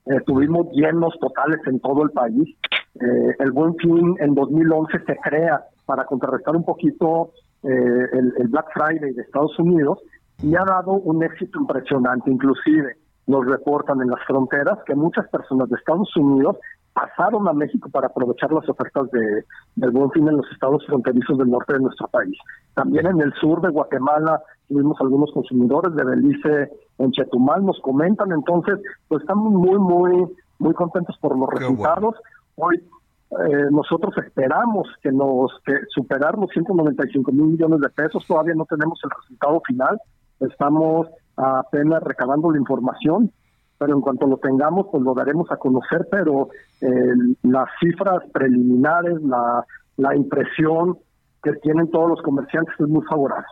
[0.06, 2.56] eh, tuvimos llenos totales en todo el país.
[2.96, 7.32] Eh, el Buen Fin en 2011 se crea para contrarrestar un poquito
[7.64, 10.00] eh, el, Black Friday de Estados Unidos
[10.42, 12.30] y ha dado un éxito impresionante.
[12.30, 12.98] Inclusive
[13.28, 16.58] nos reportan en las fronteras que muchas personas de Estados Unidos
[16.94, 21.38] pasaron a México para aprovechar las ofertas de, del buen fin en los estados fronterizos
[21.38, 22.38] del norte de nuestro país.
[22.76, 28.32] También en el sur de Guatemala tuvimos algunos consumidores de Belice en Chetumal, nos comentan,
[28.32, 30.26] entonces pues estamos muy, muy,
[30.60, 32.16] muy contentos por los resultados.
[32.56, 38.54] Hoy eh, nosotros esperamos que nos que superar los 195 mil millones de pesos, todavía
[38.54, 40.00] no tenemos el resultado final,
[40.40, 43.32] estamos apenas recabando la información,
[43.90, 46.50] en cuanto lo tengamos, pues lo daremos a conocer, pero
[46.82, 47.14] eh,
[47.44, 49.66] las cifras preliminares, la,
[49.98, 50.98] la impresión
[51.42, 53.48] que tienen todos los comerciantes es muy favorable.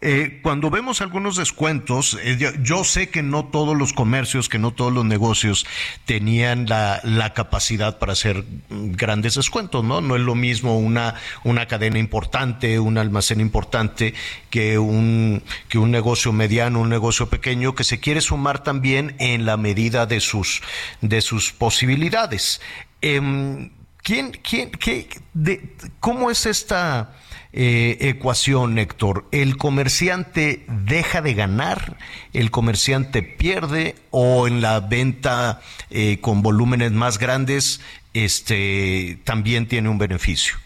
[0.00, 4.72] Eh, cuando vemos algunos descuentos, eh, yo, sé que no todos los comercios, que no
[4.72, 5.64] todos los negocios
[6.04, 7.00] tenían la,
[7.34, 10.00] capacidad para hacer grandes descuentos, ¿no?
[10.00, 11.14] No es lo mismo una,
[11.44, 14.12] una cadena importante, un almacén importante,
[14.50, 19.46] que un, que un negocio mediano, un negocio pequeño, que se quiere sumar también en
[19.46, 20.62] la medida de sus,
[21.00, 22.60] de sus posibilidades.
[23.00, 23.70] Em,
[24.02, 27.14] ¿Quién, quién, qué, de, cómo es esta
[27.54, 29.24] eh, ecuación, Héctor?
[29.30, 31.98] ¿El comerciante deja de ganar?
[32.32, 33.94] ¿El comerciante pierde?
[34.10, 37.82] ¿O en la venta eh, con volúmenes más grandes
[38.14, 40.56] este, también tiene un beneficio?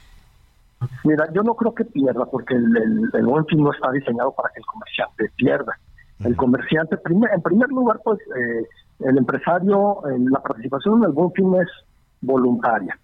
[1.03, 4.51] Mira, yo no creo que pierda, porque el, el, buen fin no está diseñado para
[4.51, 5.77] que el comerciante pierda.
[6.23, 8.67] El comerciante, en primer lugar, pues eh,
[9.01, 11.69] el empresario, la participación en el buen fin es
[12.21, 12.97] voluntaria.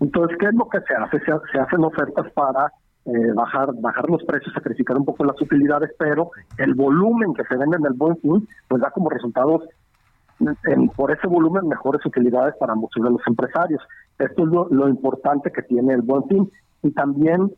[0.00, 1.20] Entonces, ¿qué es lo que se hace?
[1.20, 2.72] se hacen ofertas para
[3.04, 7.56] eh, bajar bajar los precios, sacrificar un poco las utilidades, pero el volumen que se
[7.56, 9.62] vende en el buen fin, pues da como resultados
[10.96, 13.82] por ese volumen mejores utilidades para muchos de los empresarios.
[14.18, 16.50] Esto es lo, importante que tiene el buen fin
[16.82, 17.52] y también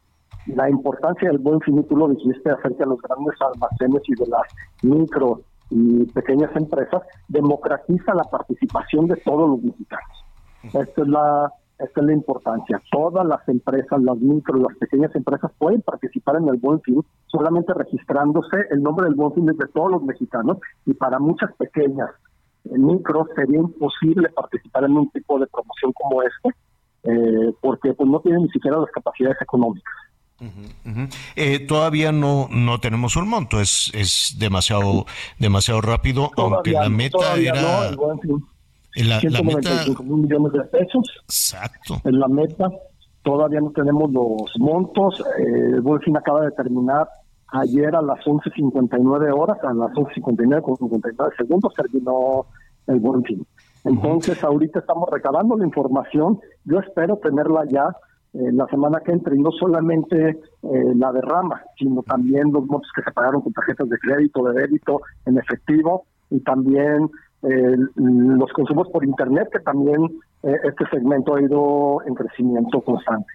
[0.46, 4.14] la importancia del buen fin, y tú lo dijiste acerca de los grandes almacenes y
[4.14, 4.42] de las
[4.82, 5.40] micro
[5.70, 10.24] y pequeñas empresas, democratiza la participación de todos los mexicanos.
[10.64, 12.80] Esta es la esta es la importancia.
[12.90, 17.74] Todas las empresas, las micro, las pequeñas empresas pueden participar en el Buen Fin solamente
[17.74, 22.10] registrándose el nombre del Buen Fin de todos los mexicanos y para muchas pequeñas
[22.64, 26.50] micros sería imposible participar en un tipo de promoción como este
[27.04, 29.92] eh, porque pues no tienen ni siquiera las capacidades económicas.
[31.36, 35.06] Eh, todavía no no tenemos un monto, es es demasiado
[35.38, 37.90] demasiado rápido, aunque la meta era
[39.02, 39.20] la,
[40.04, 41.04] mil millones de pesos.
[41.24, 42.00] Exacto.
[42.04, 42.70] En la meta
[43.22, 45.20] todavía no tenemos los montos.
[45.38, 47.08] Eh, el fin acaba de terminar
[47.48, 52.46] ayer a las 11.59 horas, a las 11.59 con 59 segundos terminó
[52.86, 53.46] el buen fin.
[53.84, 56.40] Entonces, ahorita estamos recabando la información.
[56.64, 57.94] Yo espero tenerla ya
[58.34, 62.90] eh, la semana que entre, y no solamente eh, la derrama, sino también los montos
[62.94, 67.10] que se pagaron con tarjetas de crédito, de débito, en efectivo, y también
[67.44, 70.02] eh, los consumos por Internet, que también
[70.42, 73.32] eh, este segmento ha ido en crecimiento constante.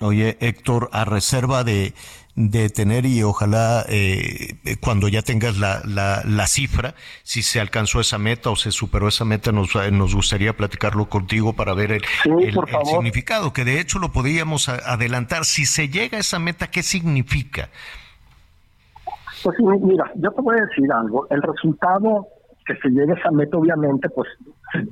[0.00, 1.92] Oye, Héctor, a reserva de,
[2.34, 8.16] de tener y ojalá eh, cuando ya tengas la, la, cifra, si se alcanzó esa
[8.16, 12.02] meta o se superó esa meta, nos, nos gustaría platicarlo contigo para ver el,
[12.84, 15.44] significado, que de hecho lo podríamos adelantar.
[15.44, 17.68] Si se llega a esa meta, ¿qué significa?
[19.42, 21.26] Pues mira, yo te voy a decir algo.
[21.28, 22.26] El resultado
[22.70, 24.28] que se llegue a esa meta, obviamente, pues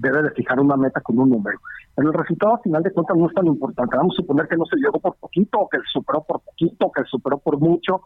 [0.01, 1.59] debe de fijar una meta con un número.
[1.95, 3.97] Pero el resultado, a final de cuentas, no es tan importante.
[3.97, 6.93] Vamos a suponer que no se llegó por poquito, o que superó por poquito, o
[6.93, 8.03] que superó por mucho.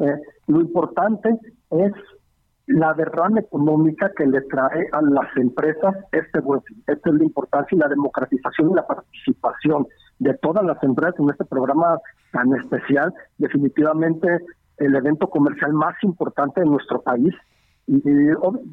[0.00, 0.16] Eh,
[0.48, 1.30] lo importante
[1.70, 1.92] es
[2.66, 7.76] la derrama económica que le trae a las empresas este buen Esta es la importancia
[7.76, 9.86] y la democratización y la participación
[10.18, 11.98] de todas las empresas en este programa
[12.32, 13.12] tan especial.
[13.38, 14.28] Definitivamente
[14.78, 17.34] el evento comercial más importante de nuestro país
[17.86, 18.00] y,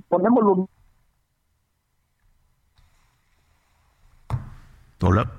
[0.08, 0.70] ponémoslo.
[5.02, 5.32] Hola.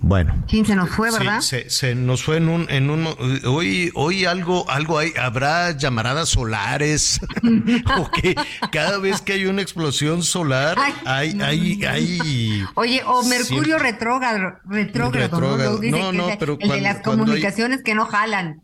[0.00, 0.44] Bueno.
[0.48, 1.40] ¿Quién se nos fue, verdad?
[1.40, 3.06] se, nos fue en un, en un
[3.46, 7.20] hoy, hoy algo, algo hay, habrá llamaradas solares,
[7.96, 8.34] porque
[8.70, 12.64] cada vez que hay una explosión solar, hay, hay, hay.
[12.74, 15.40] Oye, o Mercurio retrógrado, retrógrado,
[15.82, 16.12] ¿no?
[16.12, 18.62] No, pero el de las comunicaciones que no jalan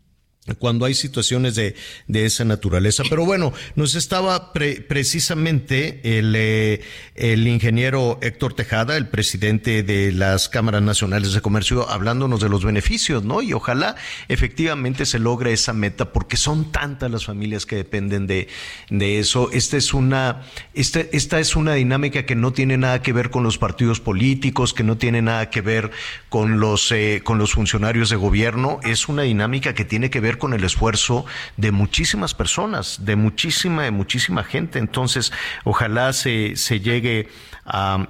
[0.53, 1.75] cuando hay situaciones de,
[2.07, 3.03] de, esa naturaleza.
[3.09, 6.81] Pero bueno, nos estaba precisamente el, eh,
[7.15, 12.63] el ingeniero Héctor Tejada, el presidente de las cámaras nacionales de comercio, hablándonos de los
[12.63, 13.41] beneficios, ¿no?
[13.41, 13.95] Y ojalá
[14.27, 18.47] efectivamente se logre esa meta, porque son tantas las familias que dependen de,
[18.89, 19.49] de eso.
[19.51, 20.43] Esta es una,
[20.75, 24.75] esta, esta es una dinámica que no tiene nada que ver con los partidos políticos,
[24.75, 25.89] que no tiene nada que ver
[26.29, 28.79] con los, eh, con los funcionarios de gobierno.
[28.83, 31.25] Es una dinámica que tiene que ver con el esfuerzo
[31.57, 34.79] de muchísimas personas, de muchísima, de muchísima gente.
[34.79, 35.31] Entonces,
[35.63, 37.29] ojalá se, se llegue
[37.65, 38.07] a,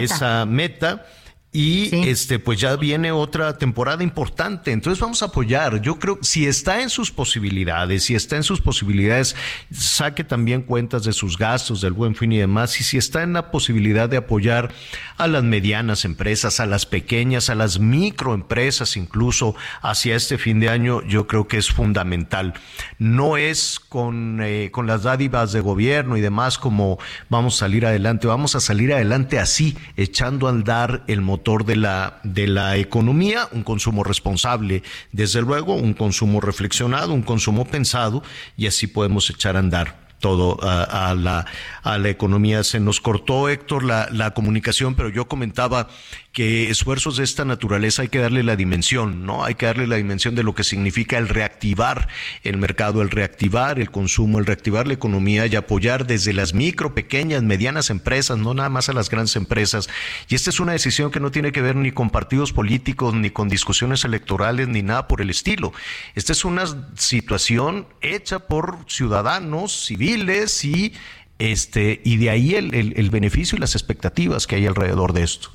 [0.00, 1.06] esa meta
[1.52, 4.70] y este, pues ya viene otra temporada importante.
[4.70, 5.82] Entonces vamos a apoyar.
[5.82, 9.34] Yo creo si está en sus posibilidades, si está en sus posibilidades,
[9.72, 12.80] saque también cuentas de sus gastos, del buen fin y demás.
[12.80, 14.72] Y si está en la posibilidad de apoyar
[15.16, 20.68] a las medianas empresas, a las pequeñas, a las microempresas, incluso hacia este fin de
[20.68, 22.54] año, yo creo que es fundamental.
[23.00, 27.86] No es con, eh, con las dádivas de gobierno y demás como vamos a salir
[27.86, 28.28] adelante.
[28.28, 33.48] Vamos a salir adelante así, echando a andar el motor de la, de la economía,
[33.52, 34.82] un consumo responsable,
[35.12, 38.22] desde luego, un consumo reflexionado, un consumo pensado,
[38.56, 41.46] y así podemos echar a andar todo a, la,
[41.82, 42.62] a la economía.
[42.62, 45.88] Se nos cortó, Héctor, la, la comunicación, pero yo comentaba
[46.32, 49.44] que esfuerzos de esta naturaleza hay que darle la dimensión, ¿no?
[49.44, 52.08] Hay que darle la dimensión de lo que significa el reactivar
[52.44, 56.94] el mercado, el reactivar el consumo, el reactivar la economía y apoyar desde las micro,
[56.94, 59.88] pequeñas, medianas empresas, no nada más a las grandes empresas.
[60.28, 63.30] Y esta es una decisión que no tiene que ver ni con partidos políticos, ni
[63.30, 65.72] con discusiones electorales, ni nada por el estilo.
[66.14, 66.64] Esta es una
[66.96, 70.92] situación hecha por ciudadanos civiles y
[71.40, 75.50] este, y de ahí el, el beneficio y las expectativas que hay alrededor de esto.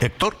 [0.00, 0.36] Héctor.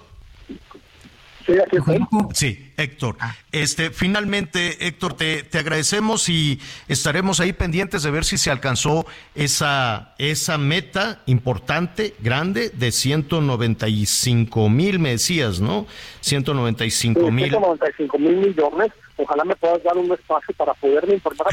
[2.32, 3.16] Sí, Héctor.
[3.20, 3.34] Ah.
[3.52, 9.04] Este, finalmente, Héctor, te, te, agradecemos y estaremos ahí pendientes de ver si se alcanzó
[9.34, 15.86] esa, esa meta importante, grande, de 195 mil, me decías, ¿no?
[16.20, 17.50] 195 mil.
[17.50, 18.92] 195 mil millones.
[19.16, 21.46] Ojalá me puedas dar un espacio para poderme informar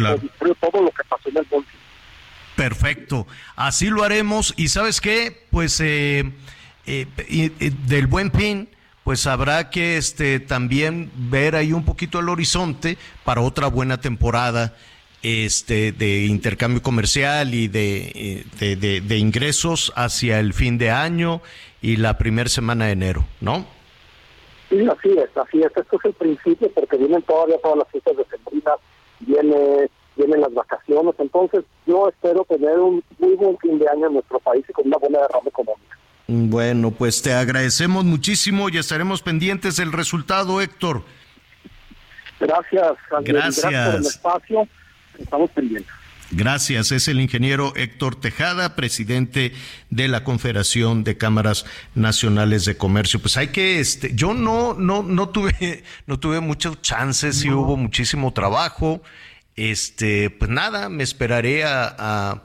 [0.60, 1.91] todo lo que pasó en el bolsillo.
[2.56, 4.54] Perfecto, así lo haremos.
[4.58, 6.32] Y sabes qué, pues eh,
[6.86, 7.08] eh,
[7.88, 8.70] del buen pin,
[9.04, 14.76] pues habrá que este, también ver ahí un poquito el horizonte para otra buena temporada
[15.24, 21.42] este, de intercambio comercial y de, de, de, ingresos hacia el fin de año
[21.82, 23.66] y la primera semana de enero, ¿no?
[24.70, 25.76] Sí, así es, así es.
[25.76, 28.72] Esto es el principio porque vienen todavía todas las fiestas de sembrina,
[29.20, 29.90] viene,
[30.26, 31.16] vienen las vacaciones.
[31.18, 34.88] Entonces, yo espero tener un muy buen fin de año en nuestro país y con
[34.88, 35.98] una buena derrama económica.
[36.28, 41.04] Bueno, pues te agradecemos muchísimo y estaremos pendientes del resultado, Héctor.
[42.40, 43.62] Gracias, Gracias.
[43.62, 44.68] Gracias por el espacio.
[45.20, 45.94] Estamos pendientes.
[46.32, 46.94] Gracias.
[46.94, 49.52] Es el ingeniero Héctor Tejada, presidente
[49.90, 53.20] de la Confederación de Cámaras Nacionales de Comercio.
[53.20, 57.76] Pues hay que, este, yo no, no, no tuve, no tuve muchas chances y hubo
[57.76, 59.02] muchísimo trabajo.
[59.56, 62.44] Este, pues nada, me esperaré a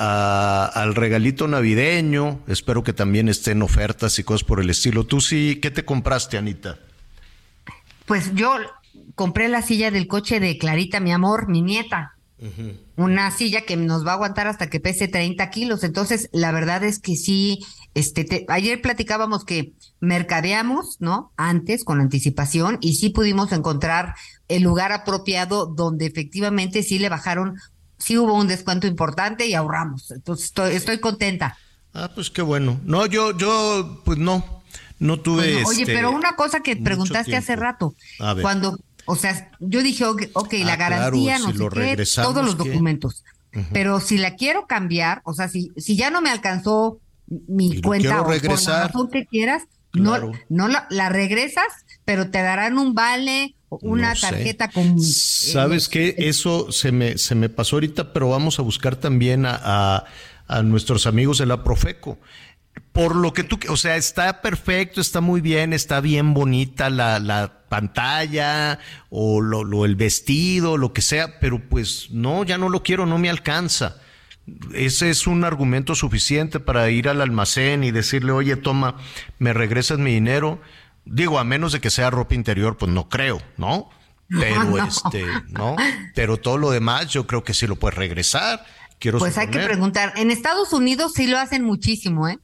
[0.00, 2.40] al regalito navideño.
[2.46, 5.04] Espero que también estén ofertas y cosas por el estilo.
[5.04, 6.78] ¿Tú sí qué te compraste, Anita?
[8.06, 8.54] Pues yo
[9.14, 12.14] compré la silla del coche de Clarita, mi amor, mi nieta.
[12.96, 15.84] Una silla que nos va a aguantar hasta que pese 30 kilos.
[15.84, 21.32] Entonces, la verdad es que sí, este, ayer platicábamos que mercadeamos, ¿no?
[21.36, 24.14] Antes, con anticipación, y sí pudimos encontrar
[24.50, 27.56] el lugar apropiado donde efectivamente sí le bajaron
[28.00, 30.10] sí hubo un descuento importante y ahorramos.
[30.10, 31.56] Entonces estoy, estoy contenta.
[31.92, 32.80] Ah, pues qué bueno.
[32.84, 34.62] No, yo, yo, pues no,
[34.98, 35.64] no tuve.
[35.64, 37.94] oye, este, pero una cosa que preguntaste hace rato,
[38.40, 43.22] cuando, o sea, yo dije, ok, la ah, garantía, no sé qué, todos los documentos.
[43.72, 48.22] Pero si la quiero cambiar, o sea, si, si ya no me alcanzó mi cuenta
[48.22, 51.66] o por la razón que quieras, no, no la, la regresas,
[52.04, 54.98] pero te darán un vale una tarjeta con...
[54.98, 56.14] Eh, ¿Sabes qué?
[56.18, 60.04] Eso se me, se me pasó ahorita, pero vamos a buscar también a,
[60.46, 62.18] a, nuestros amigos de la Profeco.
[62.92, 67.20] Por lo que tú, o sea, está perfecto, está muy bien, está bien bonita la,
[67.20, 68.80] la pantalla
[69.10, 73.06] o lo, lo, el vestido, lo que sea, pero pues no, ya no lo quiero,
[73.06, 74.00] no me alcanza.
[74.72, 78.96] Ese es un argumento suficiente para ir al almacén y decirle, oye, toma,
[79.38, 80.60] me regresas mi dinero
[81.04, 83.90] Digo, a menos de que sea ropa interior, pues no creo, ¿no?
[84.28, 85.76] Pero este, ¿no?
[86.14, 88.64] Pero todo lo demás yo creo que sí lo puedes regresar.
[89.00, 90.12] Quiero pues hay que preguntar.
[90.16, 92.38] En Estados Unidos sí lo hacen muchísimo, ¿eh?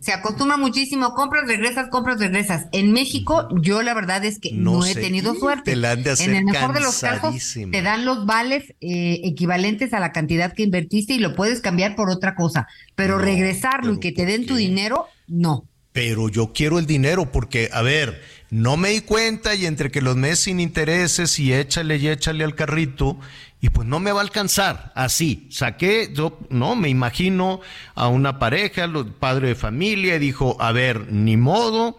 [0.00, 2.66] Se acostumbra muchísimo, compras, regresas, compras, regresas.
[2.72, 5.72] En México, yo la verdad es que no, he tenido suerte.
[5.72, 7.34] en el mejor de los casos,
[7.70, 11.94] te dan los vales eh, equivalentes a la cantidad que invertiste y lo puedes cambiar
[11.96, 12.66] por otra cosa.
[12.94, 15.66] Pero regresarlo y que te den tu dinero, no
[15.98, 20.00] pero yo quiero el dinero porque, a ver, no me di cuenta y entre que
[20.00, 23.18] los meses sin intereses y échale y échale al carrito,
[23.60, 24.92] y pues no me va a alcanzar.
[24.94, 27.60] Así, saqué, yo, no, me imagino
[27.94, 28.88] a una pareja,
[29.18, 31.98] padre de familia, y dijo, a ver, ni modo,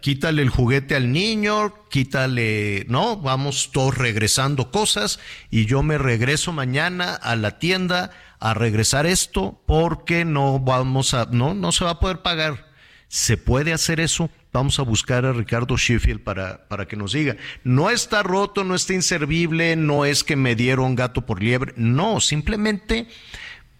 [0.00, 5.20] quítale el juguete al niño, quítale, no, vamos todos regresando cosas
[5.50, 8.10] y yo me regreso mañana a la tienda
[8.40, 12.66] a regresar esto porque no vamos a, no, no se va a poder pagar.
[13.08, 14.30] ¿Se puede hacer eso?
[14.52, 17.36] Vamos a buscar a Ricardo Sheffield para, para que nos diga.
[17.64, 21.74] No está roto, no está inservible, no es que me dieron gato por liebre.
[21.76, 23.08] No, simplemente,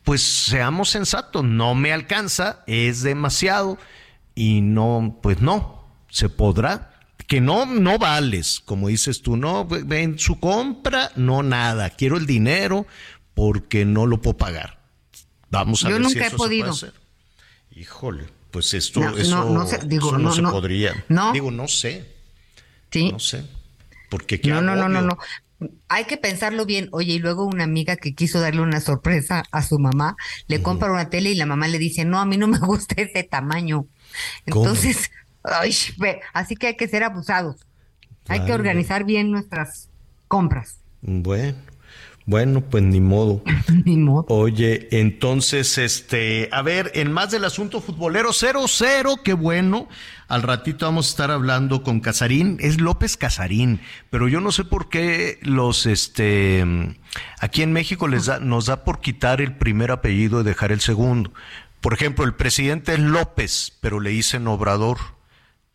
[0.05, 1.43] pues seamos sensatos.
[1.43, 3.79] No me alcanza, es demasiado
[4.35, 6.95] y no, pues no, se podrá.
[7.27, 11.91] Que no, no vales, como dices tú, no, en su compra, no nada.
[11.91, 12.87] Quiero el dinero
[13.35, 14.79] porque no lo puedo pagar.
[15.51, 16.73] Vamos a Yo ver nunca si eso he podido.
[16.75, 17.09] Se puede hacer.
[17.71, 21.05] Híjole pues esto no, eso, no, digo, no, se podría.
[21.33, 22.05] Digo, no sé.
[22.91, 23.13] Sí.
[23.13, 23.45] No sé.
[24.11, 25.17] Porque no, no, no, no, no.
[25.89, 26.89] Hay que pensarlo bien.
[26.91, 30.17] Oye, y luego una amiga que quiso darle una sorpresa a su mamá,
[30.49, 33.01] le compra una tele y la mamá le dice, no, a mí no me gusta
[33.01, 33.87] ese tamaño.
[34.45, 35.13] Entonces,
[35.45, 35.73] ay,
[36.33, 37.65] así que hay que ser abusados.
[38.27, 39.89] Hay que organizar bien nuestras
[40.27, 40.79] compras.
[41.01, 41.59] Bueno.
[42.29, 43.43] Bueno, pues ni modo.
[43.87, 44.27] ni modo.
[44.29, 49.89] Oye, entonces, este, a ver, en más del asunto futbolero, 0-0, qué bueno.
[50.29, 53.81] Al ratito vamos a estar hablando con Casarín, es López Casarín,
[54.11, 56.67] pero yo no sé por qué los, este,
[57.41, 60.81] aquí en México les da, nos da por quitar el primer apellido y dejar el
[60.81, 61.33] segundo.
[61.81, 64.99] Por ejemplo, el presidente es López, pero le dicen Obrador.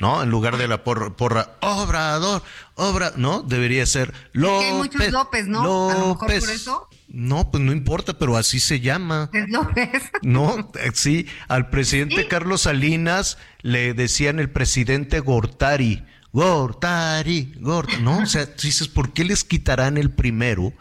[0.03, 0.21] ¿No?
[0.21, 2.43] En lugar de la porra, porra Obrador,
[2.75, 3.41] Obra, ¿no?
[3.41, 4.67] Debería ser López.
[4.67, 5.63] hay muchos López, ¿no?
[5.63, 5.95] López.
[5.95, 6.89] A lo mejor por eso.
[7.07, 9.29] No, pues no importa, pero así se llama.
[9.31, 10.03] Es López.
[10.21, 16.03] No, sí, al presidente Carlos Salinas le decían el presidente Gortari.
[16.33, 18.03] Gortari, Gortari.
[18.03, 20.73] No, o sea, dices, ¿por qué les quitarán el primero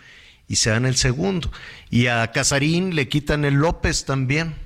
[0.48, 1.52] y se dan el segundo?
[1.90, 4.56] Y a Casarín le quitan el López también.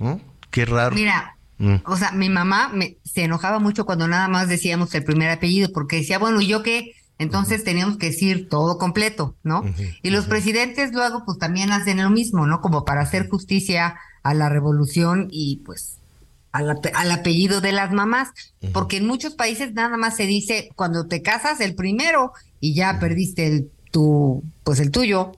[0.00, 0.20] ¿No?
[0.50, 0.96] Qué raro.
[0.96, 1.76] Mira, Mm.
[1.84, 5.70] O sea, mi mamá me, se enojaba mucho cuando nada más decíamos el primer apellido,
[5.72, 6.92] porque decía, bueno, ¿y yo qué?
[7.18, 9.64] Entonces teníamos que decir todo completo, ¿no?
[10.02, 12.60] y los presidentes luego pues también hacen lo mismo, ¿no?
[12.60, 15.96] Como para hacer justicia a la revolución y pues
[16.52, 18.28] al, al apellido de las mamás,
[18.74, 22.98] porque en muchos países nada más se dice cuando te casas el primero y ya
[22.98, 25.32] perdiste el tu pues el tuyo.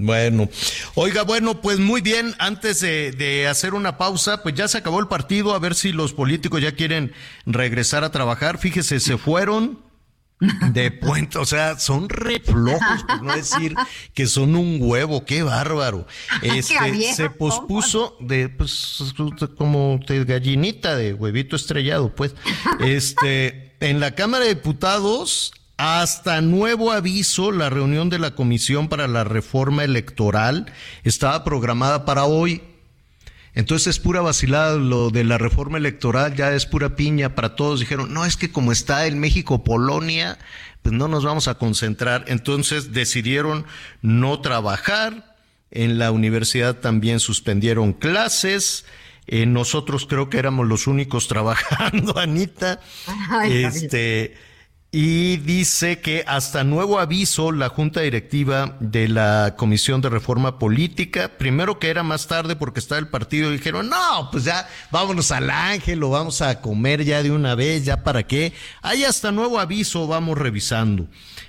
[0.00, 0.48] Bueno,
[0.94, 5.00] oiga, bueno, pues muy bien, antes de, de, hacer una pausa, pues ya se acabó
[5.00, 7.12] el partido, a ver si los políticos ya quieren
[7.46, 8.58] regresar a trabajar.
[8.58, 9.80] Fíjese, se fueron
[10.40, 13.74] de puente, o sea, son reflojos, por no decir
[14.14, 16.06] que son un huevo, qué bárbaro.
[16.42, 19.14] Este, se pospuso de, pues,
[19.56, 22.34] como de gallinita, de huevito estrellado, pues.
[22.80, 29.06] Este, en la Cámara de Diputados hasta nuevo aviso, la reunión de la Comisión para
[29.06, 30.66] la Reforma Electoral
[31.04, 32.62] estaba programada para hoy.
[33.54, 37.78] Entonces es pura vacilada lo de la reforma electoral, ya es pura piña para todos.
[37.78, 40.38] Dijeron, no, es que como está el México-Polonia,
[40.82, 42.24] pues no nos vamos a concentrar.
[42.26, 43.64] Entonces decidieron
[44.02, 45.36] no trabajar.
[45.70, 48.84] En la universidad también suspendieron clases.
[49.28, 52.80] Eh, nosotros creo que éramos los únicos trabajando, Anita.
[53.44, 54.47] este
[54.90, 61.32] y dice que hasta nuevo aviso la junta directiva de la Comisión de Reforma Política,
[61.36, 65.50] primero que era más tarde porque estaba el partido, dijeron, no, pues ya vámonos al
[65.50, 68.54] ángel, lo vamos a comer ya de una vez, ya para qué.
[68.80, 71.06] Hay hasta nuevo aviso, vamos revisando.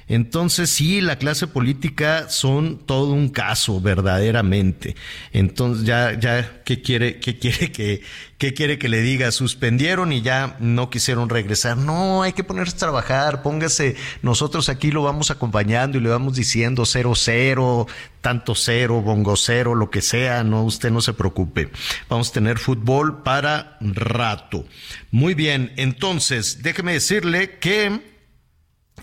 [0.09, 4.95] Entonces sí, la clase política son todo un caso, verdaderamente.
[5.31, 8.01] Entonces ya, ya, ¿qué quiere, qué quiere que,
[8.39, 9.31] qué quiere que le diga?
[9.31, 11.77] Suspendieron y ya no quisieron regresar.
[11.77, 16.35] No, hay que ponerse a trabajar, póngase, nosotros aquí lo vamos acompañando y le vamos
[16.35, 17.87] diciendo cero cero,
[18.21, 21.69] tanto cero, bongo cero, lo que sea, no, usted no se preocupe.
[22.09, 24.65] Vamos a tener fútbol para rato.
[25.11, 28.01] Muy bien, entonces, déjeme decirle que,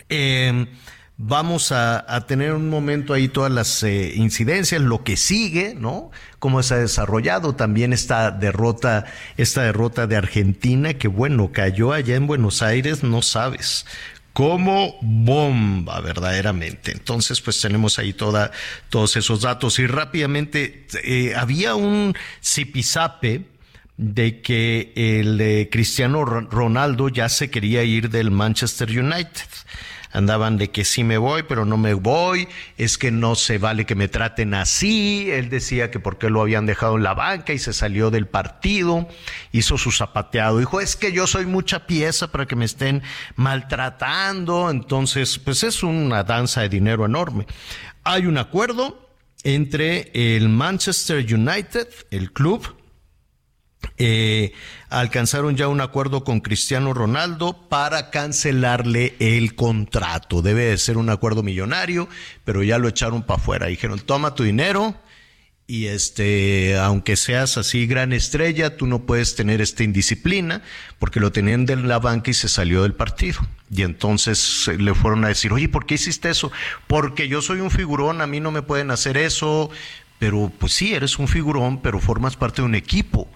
[0.09, 0.67] eh,
[1.19, 6.11] Vamos a, tener un momento ahí todas las eh, incidencias, lo que sigue, ¿no?
[6.37, 12.15] Cómo se ha desarrollado también esta derrota, esta derrota de Argentina, que bueno, cayó allá
[12.15, 13.87] en Buenos Aires, no sabes
[14.33, 16.91] como bomba verdaderamente.
[16.91, 18.51] Entonces, pues tenemos ahí toda,
[18.89, 19.79] todos esos datos.
[19.79, 22.15] Y rápidamente, eh, había un
[22.45, 23.45] zipizape
[23.97, 29.49] de que el eh, Cristiano Ronaldo ya se quería ir del Manchester United
[30.17, 33.85] andaban de que sí me voy, pero no me voy, es que no se vale
[33.85, 37.59] que me traten así, él decía que porque lo habían dejado en la banca y
[37.59, 39.07] se salió del partido,
[39.51, 43.03] hizo su zapateado, dijo, es que yo soy mucha pieza para que me estén
[43.35, 47.45] maltratando, entonces pues es una danza de dinero enorme.
[48.03, 49.09] Hay un acuerdo
[49.43, 52.76] entre el Manchester United, el club,
[53.97, 54.53] eh,
[54.89, 60.41] alcanzaron ya un acuerdo con Cristiano Ronaldo para cancelarle el contrato.
[60.41, 62.07] Debe de ser un acuerdo millonario,
[62.43, 63.67] pero ya lo echaron para afuera.
[63.67, 64.95] Dijeron, toma tu dinero
[65.65, 70.61] y este, aunque seas así gran estrella, tú no puedes tener esta indisciplina
[70.99, 73.39] porque lo tenían de la banca y se salió del partido.
[73.69, 76.51] Y entonces le fueron a decir, oye, ¿por qué hiciste eso?
[76.87, 79.69] Porque yo soy un figurón, a mí no me pueden hacer eso.
[80.19, 83.27] Pero pues sí, eres un figurón, pero formas parte de un equipo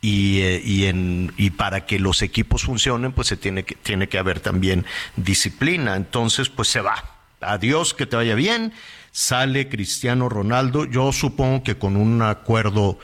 [0.00, 4.08] y, eh, y, en, y para que los equipos funcionen, pues se tiene que, tiene
[4.08, 4.84] que haber también
[5.16, 5.96] disciplina.
[5.96, 7.16] Entonces, pues se va.
[7.40, 8.72] Adiós, que te vaya bien.
[9.12, 12.98] Sale Cristiano Ronaldo, yo supongo que con un acuerdo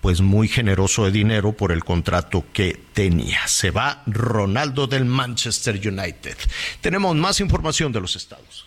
[0.00, 3.40] pues muy generoso de dinero por el contrato que tenía.
[3.48, 6.36] Se va Ronaldo del Manchester United.
[6.80, 8.65] Tenemos más información de los estados.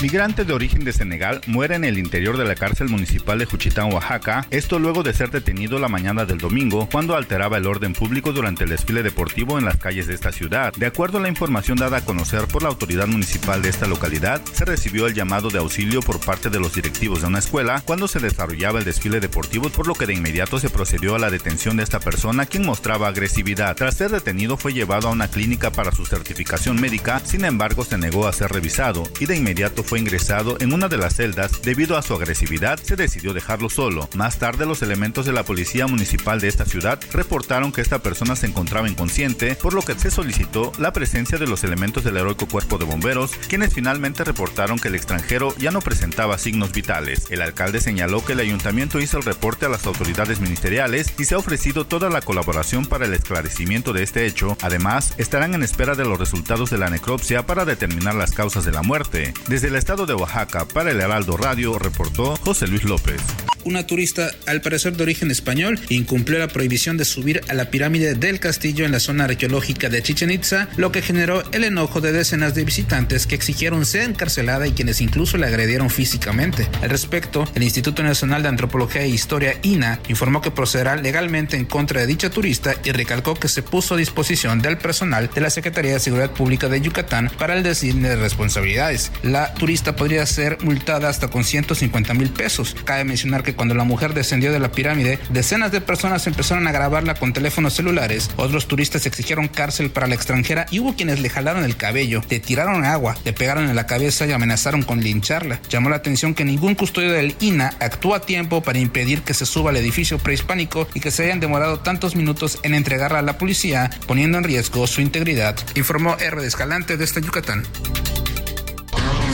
[0.00, 3.92] Migrante de origen de Senegal muere en el interior de la cárcel municipal de Juchitán,
[3.92, 8.32] Oaxaca, esto luego de ser detenido la mañana del domingo cuando alteraba el orden público
[8.32, 10.72] durante el desfile deportivo en las calles de esta ciudad.
[10.74, 14.40] De acuerdo a la información dada a conocer por la autoridad municipal de esta localidad,
[14.52, 18.06] se recibió el llamado de auxilio por parte de los directivos de una escuela cuando
[18.06, 21.76] se desarrollaba el desfile deportivo, por lo que de inmediato se procedió a la detención
[21.76, 23.74] de esta persona quien mostraba agresividad.
[23.74, 27.98] Tras ser detenido fue llevado a una clínica para su certificación médica, sin embargo se
[27.98, 31.62] negó a ser revisado y de inmediato fue ingresado en una de las celdas.
[31.62, 34.06] Debido a su agresividad, se decidió dejarlo solo.
[34.14, 38.36] Más tarde, los elementos de la policía municipal de esta ciudad reportaron que esta persona
[38.36, 42.46] se encontraba inconsciente, por lo que se solicitó la presencia de los elementos del heroico
[42.46, 47.24] cuerpo de bomberos, quienes finalmente reportaron que el extranjero ya no presentaba signos vitales.
[47.30, 51.34] El alcalde señaló que el ayuntamiento hizo el reporte a las autoridades ministeriales y se
[51.34, 54.58] ha ofrecido toda la colaboración para el esclarecimiento de este hecho.
[54.60, 58.72] Además, estarán en espera de los resultados de la necropsia para determinar las causas de
[58.72, 59.32] la muerte.
[59.48, 63.20] Desde el estado de Oaxaca, para el Heraldo Radio, reportó José Luis López.
[63.64, 68.14] Una turista, al parecer de origen español, incumplió la prohibición de subir a la pirámide
[68.14, 72.12] del castillo en la zona arqueológica de Chichen Itza, lo que generó el enojo de
[72.12, 76.66] decenas de visitantes que exigieron ser encarcelada y quienes incluso le agredieron físicamente.
[76.80, 81.66] Al respecto, el Instituto Nacional de Antropología e Historia, INA, informó que procederá legalmente en
[81.66, 85.50] contra de dicha turista y recalcó que se puso a disposición del personal de la
[85.50, 89.12] Secretaría de Seguridad Pública de Yucatán para el designe de responsabilidades.
[89.22, 92.74] La turista podría ser multada hasta con 150 mil pesos.
[92.84, 96.72] Cabe mencionar que cuando la mujer descendió de la pirámide, decenas de personas empezaron a
[96.72, 98.30] grabarla con teléfonos celulares.
[98.36, 102.40] Otros turistas exigieron cárcel para la extranjera y hubo quienes le jalaron el cabello, le
[102.40, 105.60] tiraron agua, le pegaron en la cabeza y amenazaron con lincharla.
[105.68, 109.44] Llamó la atención que ningún custodio del INA actúa a tiempo para impedir que se
[109.44, 113.36] suba al edificio prehispánico y que se hayan demorado tantos minutos en entregarla a la
[113.36, 116.40] policía, poniendo en riesgo su integridad, informó R.
[116.40, 117.64] de Escalante desde Yucatán.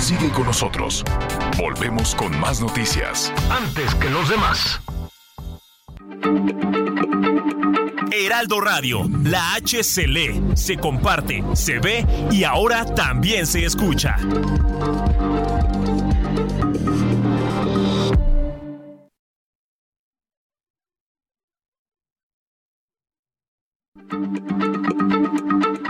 [0.00, 1.02] Sigue con nosotros.
[1.56, 3.32] Volvemos con más noticias.
[3.50, 4.80] Antes que los demás.
[8.12, 14.16] Heraldo Radio, la H se lee, se comparte, se ve y ahora también se escucha.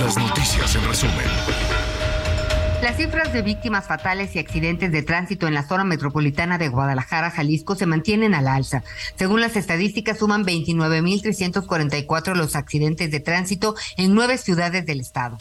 [0.00, 1.26] Las noticias en resumen.
[2.82, 7.30] Las cifras de víctimas fatales y accidentes de tránsito en la zona metropolitana de Guadalajara,
[7.30, 8.82] Jalisco, se mantienen al alza.
[9.16, 15.38] Según las estadísticas, suman 29.344 los accidentes de tránsito en nueve ciudades del estado.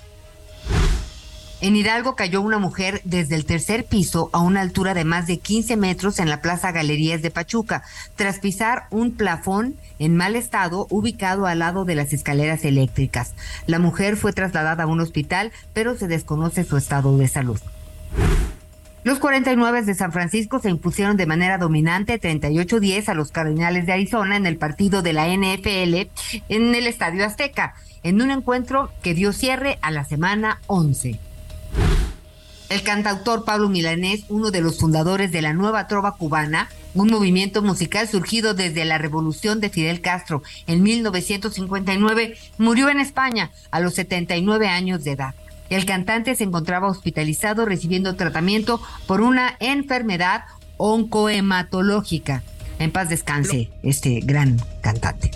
[1.64, 5.40] En Hidalgo cayó una mujer desde el tercer piso a una altura de más de
[5.40, 7.84] 15 metros en la Plaza Galerías de Pachuca,
[8.18, 13.34] tras pisar un plafón en mal estado ubicado al lado de las escaleras eléctricas.
[13.66, 17.62] La mujer fue trasladada a un hospital, pero se desconoce su estado de salud.
[19.06, 23.94] Los 49 de San Francisco se impusieron de manera dominante 38-10 a los Cardinales de
[23.94, 26.10] Arizona en el partido de la NFL
[26.50, 27.74] en el Estadio Azteca,
[28.04, 31.20] en un encuentro que dio cierre a la semana 11.
[32.74, 37.62] El cantautor Pablo Milanés, uno de los fundadores de la Nueva Trova Cubana, un movimiento
[37.62, 43.94] musical surgido desde la revolución de Fidel Castro en 1959, murió en España a los
[43.94, 45.36] 79 años de edad.
[45.70, 50.46] El cantante se encontraba hospitalizado recibiendo tratamiento por una enfermedad
[50.78, 52.42] oncohematológica.
[52.80, 55.30] En paz descanse este gran cantante.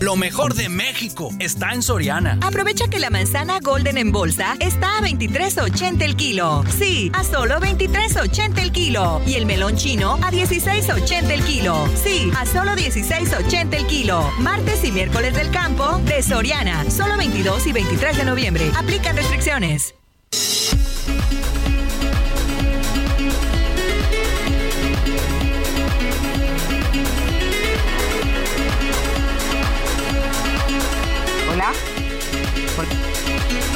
[0.00, 2.38] Lo mejor de México está en Soriana.
[2.40, 6.64] Aprovecha que la manzana Golden en bolsa está a 23.80 el kilo.
[6.78, 9.20] Sí, a solo 23.80 el kilo.
[9.26, 11.86] Y el melón chino a 16.80 el kilo.
[12.02, 14.30] Sí, a solo 16.80 el kilo.
[14.38, 16.90] Martes y miércoles del campo de Soriana.
[16.90, 18.70] Solo 22 y 23 de noviembre.
[18.78, 19.94] Aplican restricciones.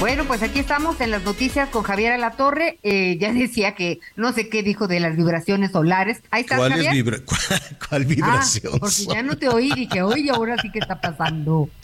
[0.00, 2.78] Bueno, pues aquí estamos en las noticias con Javier Alatorre.
[2.82, 6.20] Eh, ya decía que no sé qué dijo de las vibraciones solares.
[6.30, 6.88] Ahí está ¿Cuál, Javier.
[6.90, 8.72] es vibra cuál, cuál vibración?
[8.74, 11.68] Ah, porque ya no te oí, dije, oye, ahora sí que está pasando.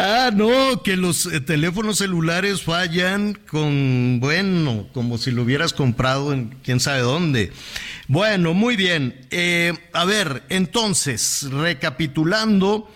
[0.00, 6.32] Ah, no, que los eh, teléfonos celulares fallan con, bueno, como si lo hubieras comprado
[6.32, 7.52] en quién sabe dónde.
[8.06, 9.26] Bueno, muy bien.
[9.32, 12.88] Eh, a ver, entonces, recapitulando,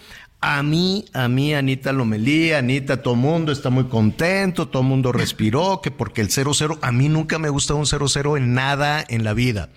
[0.45, 5.81] a mí, a mí, Anita Lomelí, Anita, todo mundo está muy contento, todo mundo respiró,
[5.81, 9.35] que porque el 0-0, a mí nunca me gusta un 0-0 en nada en la
[9.35, 9.71] vida,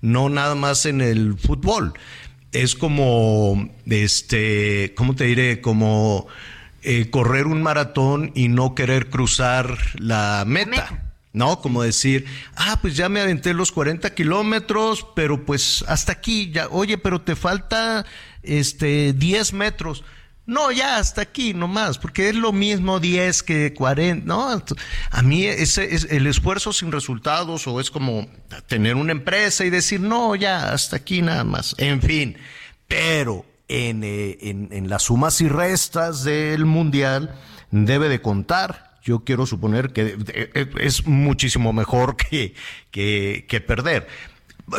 [0.00, 1.92] no nada más en el fútbol.
[2.52, 5.60] Es como, este, ¿cómo te diré?
[5.60, 6.26] Como
[6.82, 11.02] eh, correr un maratón y no querer cruzar la meta.
[11.34, 11.60] ¿no?
[11.60, 12.24] Como decir,
[12.56, 17.20] ah, pues ya me aventé los 40 kilómetros, pero pues hasta aquí, ya, oye, pero
[17.20, 18.06] te falta
[18.46, 20.04] este 10 metros.
[20.46, 24.62] No, ya hasta aquí nomás, porque es lo mismo 10 que 40, ¿no?
[25.10, 28.28] A mí ese es el esfuerzo sin resultados o es como
[28.68, 31.74] tener una empresa y decir, no, ya hasta aquí nada más.
[31.78, 32.36] En fin,
[32.86, 37.34] pero en, eh, en, en las sumas y restas del Mundial
[37.70, 38.86] debe de contar.
[39.02, 42.54] Yo quiero suponer que eh, es muchísimo mejor que,
[42.90, 44.06] que, que perder.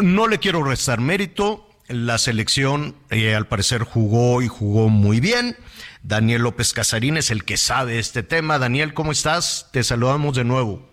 [0.01, 5.55] No le quiero restar mérito, la selección eh, al parecer jugó y jugó muy bien.
[6.03, 8.59] Daniel López Casarín es el que sabe este tema.
[8.59, 9.69] Daniel, ¿cómo estás?
[9.73, 10.89] Te saludamos de nuevo.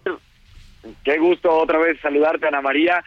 [1.05, 3.03] Qué gusto otra vez saludarte, Ana María.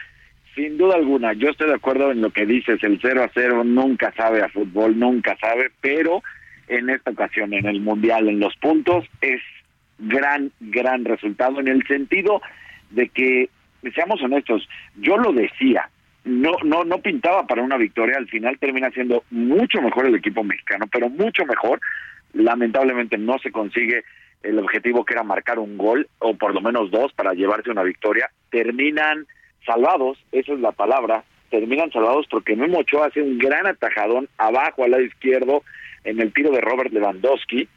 [0.54, 3.62] Sin duda alguna, yo estoy de acuerdo en lo que dices, el 0 a 0
[3.62, 6.20] nunca sabe a fútbol, nunca sabe, pero
[6.66, 9.40] en esta ocasión, en el Mundial, en los puntos, es
[9.98, 12.42] gran, gran resultado en el sentido
[12.90, 13.50] de que,
[13.94, 15.90] seamos honestos, yo lo decía,
[16.28, 20.44] no, no, no pintaba para una victoria, al final termina siendo mucho mejor el equipo
[20.44, 21.80] mexicano, pero mucho mejor.
[22.34, 24.04] Lamentablemente no se consigue
[24.42, 27.82] el objetivo que era marcar un gol, o por lo menos dos, para llevarse una
[27.82, 28.30] victoria.
[28.50, 29.26] Terminan
[29.64, 34.84] salvados, esa es la palabra, terminan salvados porque Memo Ochoa hace un gran atajadón abajo
[34.84, 35.62] al lado izquierdo
[36.04, 37.68] en el tiro de Robert Lewandowski,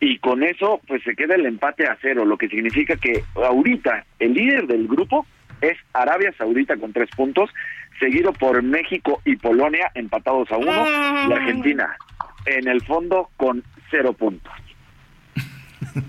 [0.00, 4.04] y con eso pues se queda el empate a cero, lo que significa que ahorita
[4.18, 5.26] el líder del grupo
[5.60, 7.50] es Arabia Saudita con tres puntos,
[7.98, 10.86] seguido por México y Polonia empatados a uno
[11.28, 11.96] y Argentina
[12.46, 14.52] en el fondo con cero puntos.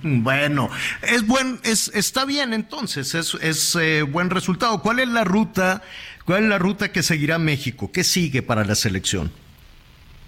[0.04, 0.70] Bueno,
[1.02, 4.82] es buen, es, está bien entonces, es, es eh, buen resultado.
[4.82, 5.82] ¿Cuál es la ruta,
[6.26, 7.92] cuál es la ruta que seguirá México?
[7.92, 9.32] ¿Qué sigue para la selección?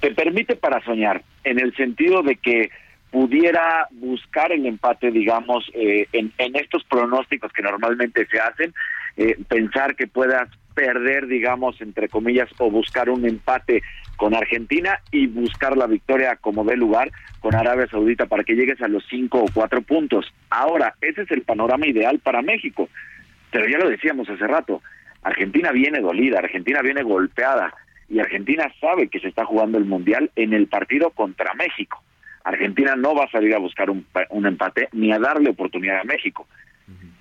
[0.02, 2.70] Te permite para soñar, en el sentido de que
[3.12, 8.74] pudiera buscar el empate, digamos, eh, en, en estos pronósticos que normalmente se hacen,
[9.16, 13.82] eh, pensar que puedas perder, digamos, entre comillas, o buscar un empate
[14.18, 18.82] con Argentina y buscar la victoria como de lugar con Arabia Saudita para que llegues
[18.82, 20.32] a los cinco o cuatro puntos.
[20.50, 22.90] Ahora, ese es el panorama ideal para México.
[23.52, 24.82] Pero ya lo decíamos hace rato,
[25.24, 27.74] Argentina viene dolida, Argentina viene golpeada
[28.10, 32.04] y Argentina sabe que se está jugando el Mundial en el partido contra México.
[32.44, 36.04] Argentina no va a salir a buscar un, un empate ni a darle oportunidad a
[36.04, 36.48] México,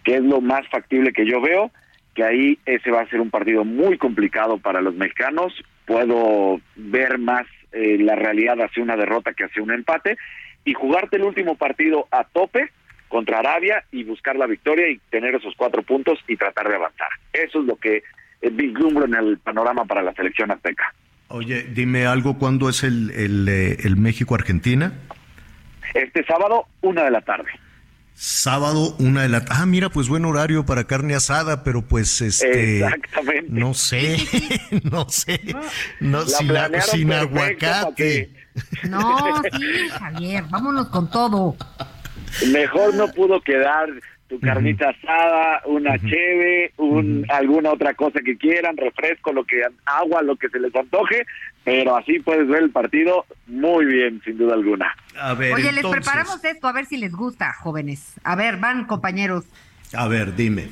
[0.03, 1.71] que es lo más factible que yo veo
[2.15, 5.53] que ahí ese va a ser un partido muy complicado para los mexicanos.
[5.85, 10.17] Puedo ver más eh, la realidad hacia una derrota que hacia un empate
[10.65, 12.71] y jugarte el último partido a tope
[13.09, 17.09] contra Arabia y buscar la victoria y tener esos cuatro puntos y tratar de avanzar.
[17.33, 18.03] Eso es lo que
[18.41, 20.95] vislumbro en el panorama para la selección azteca.
[21.29, 24.93] Oye, dime algo, ¿cuándo es el, el, eh, el México-Argentina?
[25.95, 27.51] Este sábado, una de la tarde.
[28.15, 29.45] Sábado, una de la...
[29.51, 32.85] Ah, mira, pues buen horario para carne asada, pero pues este...
[32.85, 33.47] Exactamente.
[33.49, 34.19] No sé,
[34.91, 35.41] no sé.
[36.01, 36.53] No, sin,
[36.91, 38.31] sin aguacate.
[38.89, 41.57] No, sí, Javier, vámonos con todo.
[42.53, 43.89] Mejor no pudo quedar
[44.29, 50.23] tu carnita asada, una cheve, un, alguna otra cosa que quieran, refresco, lo que agua,
[50.23, 51.27] lo que se les antoje,
[51.63, 54.95] pero así puedes ver el partido muy bien, sin duda alguna.
[55.21, 58.15] A ver, Oye, les preparamos esto, a ver si les gusta, jóvenes.
[58.25, 59.45] A ver, van, compañeros.
[59.93, 60.69] A ver, dime.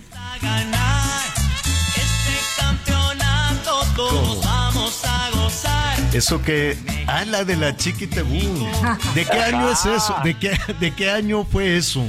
[2.59, 6.15] Campeonato todos vamos a gozar.
[6.15, 6.77] Eso que...
[7.07, 8.39] Ah, la de la Chiquitebú.
[9.15, 10.17] ¿De qué año es eso?
[10.25, 12.05] ¿De qué, ¿De qué año fue eso?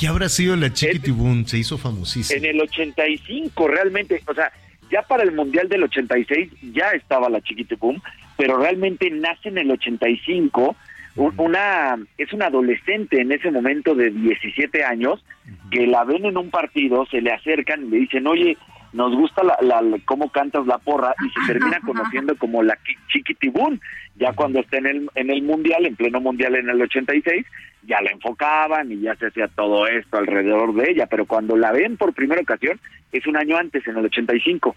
[0.00, 1.46] ¿Qué habrá sido la Chiquitibún?
[1.46, 2.38] Se hizo famosísima.
[2.38, 4.50] En el 85 realmente, o sea,
[4.90, 8.00] ya para el Mundial del 86 ya estaba la Chiquitibum,
[8.38, 10.74] pero realmente nace en el 85
[11.16, 15.22] un- una es una adolescente en ese momento de 17 años
[15.70, 18.56] que la ven en un partido, se le acercan y le dicen, oye,
[18.92, 22.74] nos gusta la, la- la- cómo cantas la porra y se termina conociendo como la
[22.76, 23.80] Qui- Chiquitibún.
[24.20, 27.44] Ya cuando está en el, en el Mundial, en pleno Mundial en el 86,
[27.82, 31.72] ya la enfocaban y ya se hacía todo esto alrededor de ella, pero cuando la
[31.72, 32.78] ven por primera ocasión
[33.12, 34.76] es un año antes, en el 85.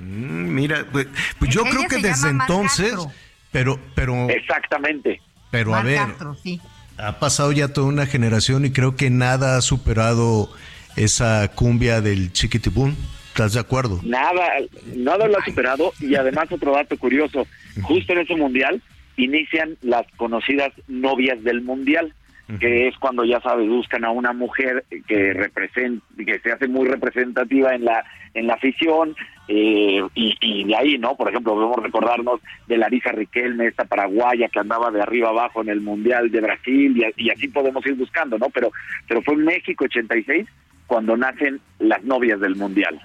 [0.00, 1.06] Mm, mira, pues,
[1.38, 2.90] pues yo creo que desde entonces...
[2.90, 3.12] Castro.
[3.52, 4.28] Pero, pero...
[4.28, 5.20] Exactamente.
[5.52, 6.60] Pero a ver, Castro, sí.
[6.98, 10.50] ha pasado ya toda una generación y creo que nada ha superado
[10.96, 12.96] esa cumbia del Chiquitibún.
[13.34, 13.98] ¿Estás de acuerdo?
[14.04, 14.48] Nada,
[14.94, 17.48] nada lo ha superado y además otro dato curioso,
[17.82, 18.80] justo en ese mundial
[19.16, 22.14] inician las conocidas novias del mundial,
[22.60, 26.86] que es cuando ya sabes buscan a una mujer que representa, que se hace muy
[26.86, 28.04] representativa en la
[28.34, 29.16] en la afición
[29.48, 31.16] eh, y, y de ahí, ¿no?
[31.16, 35.70] Por ejemplo, podemos recordarnos de Larisa Riquelme, esta paraguaya que andaba de arriba abajo en
[35.70, 38.48] el mundial de Brasil y, y así podemos ir buscando, ¿no?
[38.50, 38.70] Pero
[39.08, 40.46] pero fue en México 86
[40.86, 43.00] cuando nacen las novias del mundial.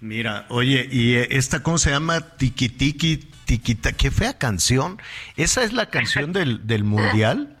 [0.00, 2.20] Mira, oye, ¿y eh, esta cómo se llama?
[2.36, 5.00] Tiki Tiki Tiquita, qué fea canción.
[5.36, 7.56] ¿Esa es la canción del, del mundial?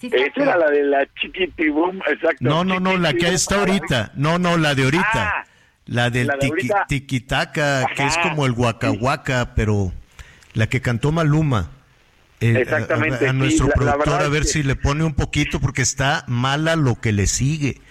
[0.00, 2.38] Esa era la de la Chiquitibum, exacto.
[2.40, 4.12] No, no, no, la que está ahorita.
[4.14, 5.04] No, no, la de ahorita.
[5.14, 5.44] Ah,
[5.84, 9.92] la del la tiki, Tiquitaca, que es como el Huacahuaca, pero
[10.54, 11.70] la que cantó Maluma.
[12.40, 13.28] Eh, Exactamente.
[13.28, 17.12] A, nuestro productor, a ver si le pone un poquito, porque está mala lo que
[17.12, 17.82] le sigue.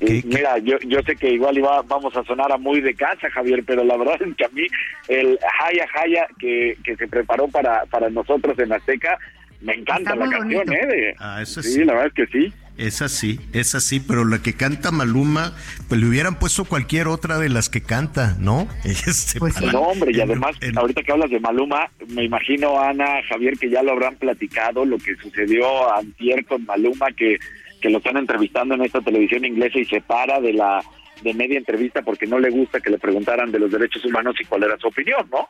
[0.00, 3.62] Mira, yo, yo sé que igual iba, vamos a sonar a muy de casa, Javier,
[3.64, 4.66] pero la verdad es que a mí
[5.08, 9.18] el Jaya Jaya que, que se preparó para, para nosotros en Azteca,
[9.60, 11.14] me encanta la canción, ¿eh?
[11.18, 12.52] ah, eso sí, la verdad es que sí.
[12.78, 15.54] Es así, es así, pero la que canta Maluma,
[15.88, 18.66] pues le hubieran puesto cualquier otra de las que canta, ¿no?
[18.84, 23.58] Este, pues no, hombre, y además, ahorita que hablas de Maluma, me imagino, Ana, Javier,
[23.58, 27.38] que ya lo habrán platicado, lo que sucedió antier con Maluma, que
[27.82, 30.82] que lo están entrevistando en esta televisión inglesa y se para de la
[31.22, 34.44] de media entrevista porque no le gusta que le preguntaran de los derechos humanos y
[34.44, 35.48] cuál era su opinión, ¿no?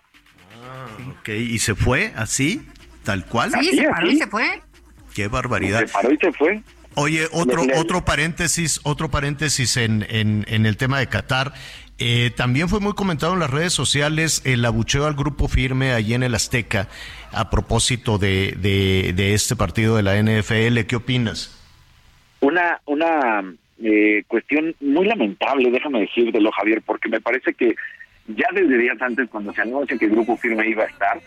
[0.65, 0.87] Ah,
[1.19, 2.67] ok, ¿y se fue así,
[3.05, 3.53] tal cual?
[3.61, 4.63] Sí, se paró y se fue.
[5.15, 5.87] Qué barbaridad.
[5.87, 6.63] Se paró y se fue.
[6.95, 11.55] Oye, otro, otro paréntesis, otro paréntesis en, en, en el tema de Qatar.
[11.99, 16.15] Eh, también fue muy comentado en las redes sociales el abucheo al grupo firme allí
[16.15, 16.89] en el Azteca
[17.31, 20.81] a propósito de, de, de este partido de la NFL.
[20.87, 21.62] ¿Qué opinas?
[22.43, 27.75] Una, una eh, cuestión muy lamentable, déjame decírtelo, Javier, porque me parece que
[28.29, 31.21] ya desde días antes, cuando se anuncia que el grupo firme iba a estar,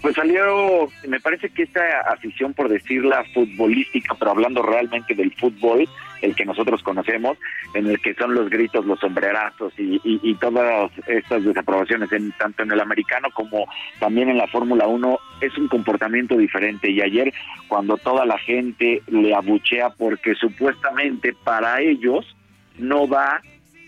[0.00, 5.88] pues salió, me parece que esta afición, por decirla futbolística, pero hablando realmente del fútbol,
[6.22, 7.38] el que nosotros conocemos,
[7.74, 12.62] en el que son los gritos, los sombrerazos y, y, todas estas desaprobaciones, en, tanto
[12.62, 13.66] en el americano como
[13.98, 16.90] también en la Fórmula 1, es un comportamiento diferente.
[16.90, 17.32] Y ayer,
[17.68, 22.36] cuando toda la gente le abuchea porque supuestamente para ellos
[22.78, 23.40] no va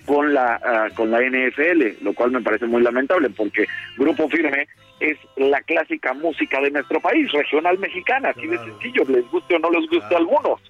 [0.07, 3.67] con la ah, con la NFL, lo cual me parece muy lamentable porque
[3.97, 4.67] Grupo Firme
[4.99, 9.59] es la clásica música de nuestro país, regional mexicana, así de sencillo, les guste o
[9.59, 10.61] no les guste a algunos.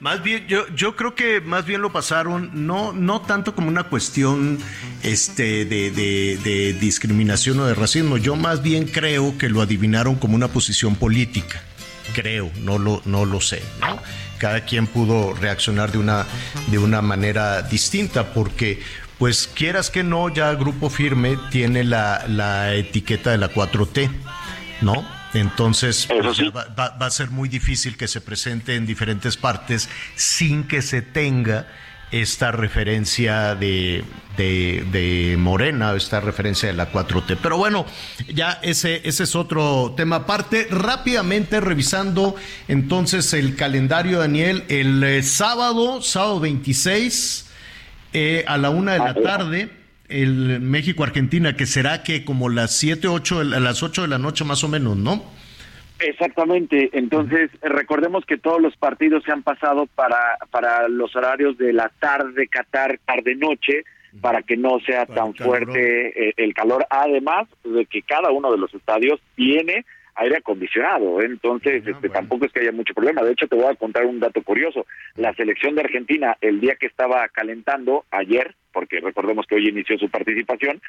[0.00, 3.84] Más bien, yo, yo creo que más bien lo pasaron, no, no tanto como una
[3.84, 4.58] cuestión
[5.02, 10.36] este, de, de, discriminación o de racismo, yo más bien creo que lo adivinaron como
[10.36, 11.62] una posición política.
[12.14, 13.98] Creo, no lo, no lo sé, ¿no?
[14.38, 16.26] Cada quien pudo reaccionar de una,
[16.68, 18.82] de una manera distinta, porque
[19.18, 24.10] pues quieras que no, ya Grupo Firme tiene la, la etiqueta de la 4T,
[24.80, 25.19] ¿no?
[25.34, 26.40] Entonces pues,
[26.78, 31.66] va, a ser muy difícil que se presente en diferentes partes sin que se tenga
[32.10, 34.02] esta referencia de,
[34.36, 37.38] de, de, Morena, esta referencia de la 4T.
[37.40, 37.86] Pero bueno,
[38.34, 40.66] ya ese, ese es otro tema aparte.
[40.70, 42.34] Rápidamente revisando
[42.66, 47.48] entonces el calendario, Daniel, el eh, sábado, sábado 26
[48.12, 49.79] eh, a la una de la tarde,
[50.10, 54.44] el México-Argentina, que será que como las 7, 8, a las 8 de la noche
[54.44, 55.22] más o menos, ¿no?
[56.00, 61.74] Exactamente, entonces recordemos que todos los partidos se han pasado para, para los horarios de
[61.74, 63.84] la tarde, Qatar, tarde-noche,
[64.20, 68.58] para que no sea tan fuerte eh, el calor, además de que cada uno de
[68.58, 69.84] los estadios tiene
[70.16, 73.22] aire acondicionado, entonces ah, este, tampoco es que haya mucho problema.
[73.22, 74.86] De hecho, te voy a contar un dato curioso.
[75.16, 79.98] La selección de Argentina, el día que estaba calentando, ayer, porque recordemos que hoy inició
[79.98, 80.80] su participación,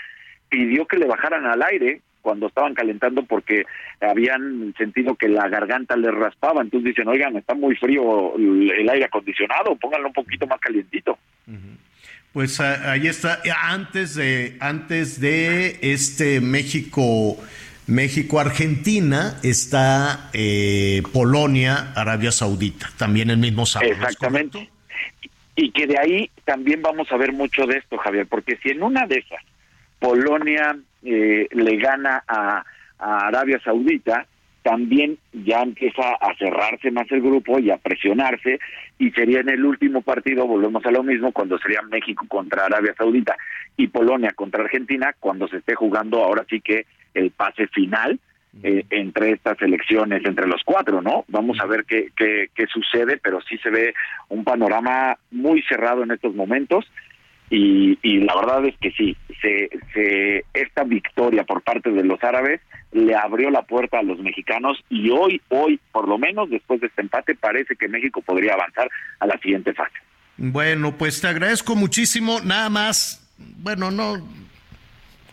[0.49, 3.65] pidió que le bajaran al aire cuando estaban calentando porque
[3.99, 6.61] habían sentido que la garganta les raspaba.
[6.61, 11.17] Entonces dicen, oigan, está muy frío el aire acondicionado, pónganlo un poquito más calientito.
[12.33, 13.41] Pues ahí está.
[13.63, 17.37] Antes de, antes de este México
[17.87, 23.91] México-Argentina está eh, Polonia, Arabia Saudita, también el mismo sábado.
[23.91, 24.69] Exactamente.
[25.55, 28.83] Y que de ahí también vamos a ver mucho de esto, Javier, porque si en
[28.83, 29.43] una de esas
[29.99, 32.63] Polonia eh, le gana a,
[32.97, 34.25] a Arabia Saudita,
[34.63, 38.59] también ya empieza a cerrarse más el grupo y a presionarse
[38.99, 42.93] y sería en el último partido, volvemos a lo mismo, cuando sería México contra Arabia
[42.95, 43.35] Saudita
[43.75, 48.19] y Polonia contra Argentina, cuando se esté jugando ahora sí que el pase final
[48.63, 51.25] eh, entre estas elecciones, entre los cuatro, ¿no?
[51.27, 53.93] Vamos a ver qué, qué, qué sucede, pero sí se ve
[54.29, 56.85] un panorama muy cerrado en estos momentos
[57.51, 62.23] y, y la verdad es que sí, se, se, esta victoria por parte de los
[62.23, 62.61] árabes
[62.93, 66.87] le abrió la puerta a los mexicanos y hoy, hoy, por lo menos después de
[66.87, 69.95] este empate, parece que México podría avanzar a la siguiente fase.
[70.37, 74.15] Bueno, pues te agradezco muchísimo, nada más, bueno, no,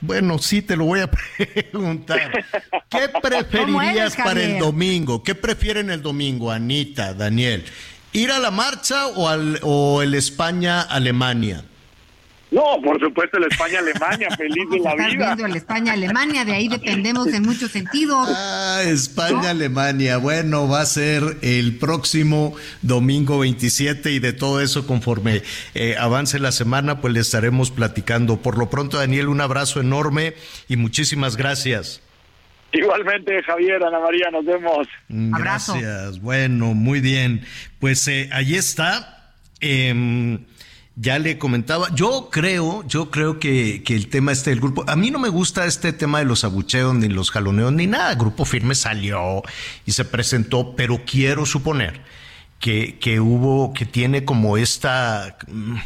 [0.00, 2.44] bueno, sí, te lo voy a preguntar.
[2.88, 5.22] ¿Qué preferirías para el domingo?
[5.22, 7.64] ¿Qué prefieren el domingo, Anita, Daniel?
[8.12, 11.64] ¿Ir a la marcha o, al, o el España-Alemania?
[12.58, 15.34] No, por supuesto, la España-Alemania, feliz de la vida.
[15.34, 18.28] viendo la España-Alemania, de ahí dependemos en muchos sentidos.
[18.28, 20.16] Ah, España-Alemania.
[20.16, 25.42] Bueno, va a ser el próximo domingo 27 y de todo eso conforme
[25.74, 28.38] eh, avance la semana, pues le estaremos platicando.
[28.38, 30.34] Por lo pronto, Daniel, un abrazo enorme
[30.66, 32.02] y muchísimas gracias.
[32.72, 34.88] Igualmente, Javier, Ana María, nos vemos.
[35.08, 36.20] Mm, Gracias.
[36.20, 37.46] Bueno, muy bien.
[37.78, 39.32] Pues eh, ahí está.
[39.60, 40.40] Em,
[41.00, 44.96] ya le comentaba, yo creo, yo creo que, que, el tema este del grupo, a
[44.96, 48.14] mí no me gusta este tema de los abucheos, ni los jaloneos, ni nada.
[48.16, 49.42] Grupo Firme salió
[49.86, 52.00] y se presentó, pero quiero suponer
[52.58, 55.38] que, que hubo, que tiene como esta,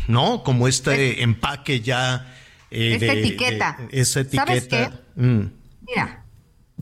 [0.08, 0.42] ¿no?
[0.42, 2.34] Como este es, empaque ya.
[2.70, 3.78] Eh, esta de, etiqueta.
[3.90, 4.46] De, esa etiqueta.
[4.46, 4.90] ¿Sabes qué?
[5.16, 5.50] Mm.
[5.82, 6.24] Mira,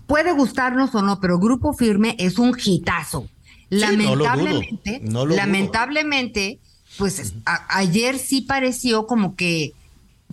[0.07, 3.29] puede gustarnos o no, pero Grupo Firme es un hitazo.
[3.71, 6.61] Lamentablemente, sí, no lo dudo, no lo lamentablemente,
[6.99, 9.73] pues a, ayer sí pareció como que,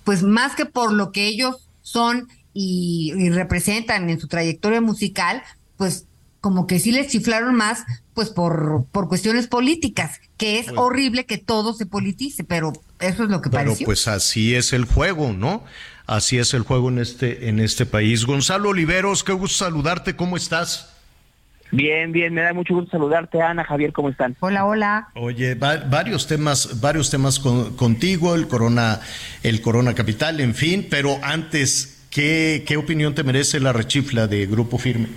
[0.03, 5.43] pues más que por lo que ellos son y, y, representan en su trayectoria musical,
[5.77, 6.05] pues
[6.41, 11.37] como que sí les chiflaron más, pues por, por cuestiones políticas, que es horrible que
[11.37, 13.85] todo se politice, pero eso es lo que pero pareció.
[13.85, 15.63] pues así es el juego, ¿no?
[16.05, 18.25] Así es el juego en este, en este país.
[18.25, 20.89] Gonzalo Oliveros, qué gusto saludarte, ¿cómo estás?
[21.71, 24.35] Bien, bien, me da mucho gusto saludarte, Ana, Javier, ¿cómo están?
[24.39, 25.09] Hola, hola.
[25.15, 29.01] Oye, va, varios temas, varios temas con, contigo, el Corona,
[29.43, 34.45] el Corona Capital, en fin, pero antes, ¿qué, qué opinión te merece la rechifla de
[34.45, 35.07] Grupo Firme?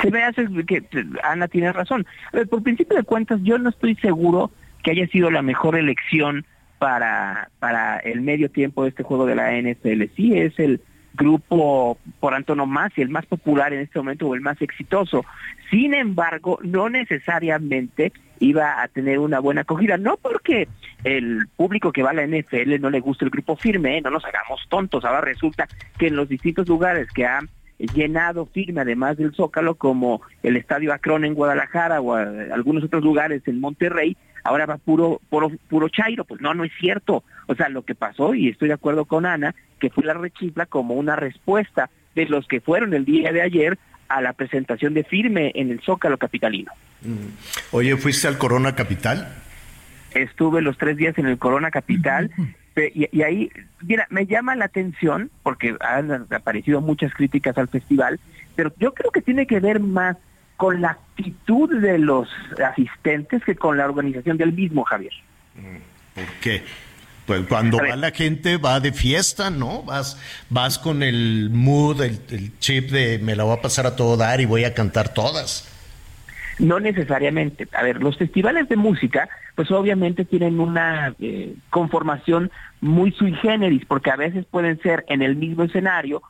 [0.00, 0.84] Se me hace que
[1.22, 2.06] Ana tiene razón.
[2.32, 4.50] A ver, por principio de cuentas, yo no estoy seguro
[4.82, 6.44] que haya sido la mejor elección
[6.78, 10.04] para, para el medio tiempo de este juego de la NFL.
[10.16, 10.80] Sí, es el
[11.14, 15.24] grupo por antonomasia, el más popular en este momento o el más exitoso.
[15.70, 20.68] Sin embargo, no necesariamente iba a tener una buena acogida, no porque
[21.04, 24.00] el público que va a la NFL no le guste el grupo firme, ¿eh?
[24.00, 25.68] no nos hagamos tontos, ahora resulta
[25.98, 27.48] que en los distintos lugares que han
[27.94, 33.42] llenado firme, además del Zócalo, como el Estadio Akron en Guadalajara o algunos otros lugares
[33.46, 36.24] en Monterrey, ahora va puro, puro, puro chairo.
[36.24, 37.24] Pues no, no es cierto.
[37.46, 40.66] O sea, lo que pasó, y estoy de acuerdo con Ana, que fue la rechifla
[40.66, 43.78] como una respuesta de los que fueron el día de ayer
[44.08, 46.72] a la presentación de firme en el Zócalo Capitalino.
[47.00, 47.28] Mm.
[47.72, 49.34] Oye, ¿fuiste al Corona Capital?
[50.14, 52.30] Estuve los tres días en el Corona Capital.
[52.94, 53.50] Y, y, ahí,
[53.82, 58.18] mira, me llama la atención, porque han aparecido muchas críticas al festival,
[58.54, 60.16] pero yo creo que tiene que ver más
[60.62, 62.28] con la actitud de los
[62.64, 65.12] asistentes que con la organización del mismo, Javier.
[66.14, 66.62] ¿Por qué?
[67.26, 69.82] Pues cuando va la gente va de fiesta, ¿no?
[69.82, 73.96] Vas, vas con el mood, el, el chip de me la voy a pasar a
[73.96, 75.68] todo dar y voy a cantar todas.
[76.60, 77.66] No necesariamente.
[77.72, 83.84] A ver, los festivales de música, pues obviamente tienen una eh, conformación muy sui generis,
[83.84, 86.22] porque a veces pueden ser en el mismo escenario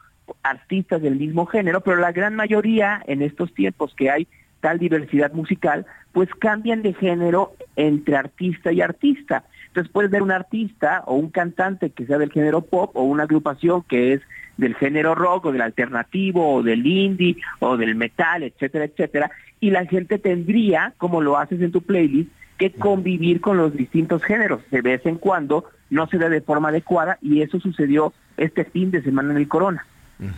[0.43, 4.27] artistas del mismo género, pero la gran mayoría en estos tiempos que hay
[4.61, 9.45] tal diversidad musical, pues cambian de género entre artista y artista.
[9.67, 13.25] Entonces puedes ver un artista o un cantante que sea del género pop o una
[13.25, 14.21] agrupación que es
[14.57, 19.31] del género rock o del alternativo o del indie o del metal, etcétera, etcétera,
[19.61, 24.23] y la gente tendría, como lo haces en tu playlist, que convivir con los distintos
[24.23, 24.61] géneros.
[24.71, 28.91] De vez en cuando no se da de forma adecuada y eso sucedió este fin
[28.91, 29.87] de semana en el Corona.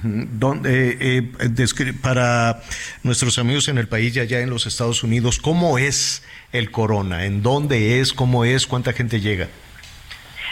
[0.03, 2.63] Donde, eh, para
[3.03, 7.27] nuestros amigos en el país y allá en los Estados Unidos, ¿cómo es el Corona?
[7.27, 8.13] ¿En dónde es?
[8.13, 8.67] ¿Cómo es?
[8.67, 9.49] ¿Cuánta gente llega?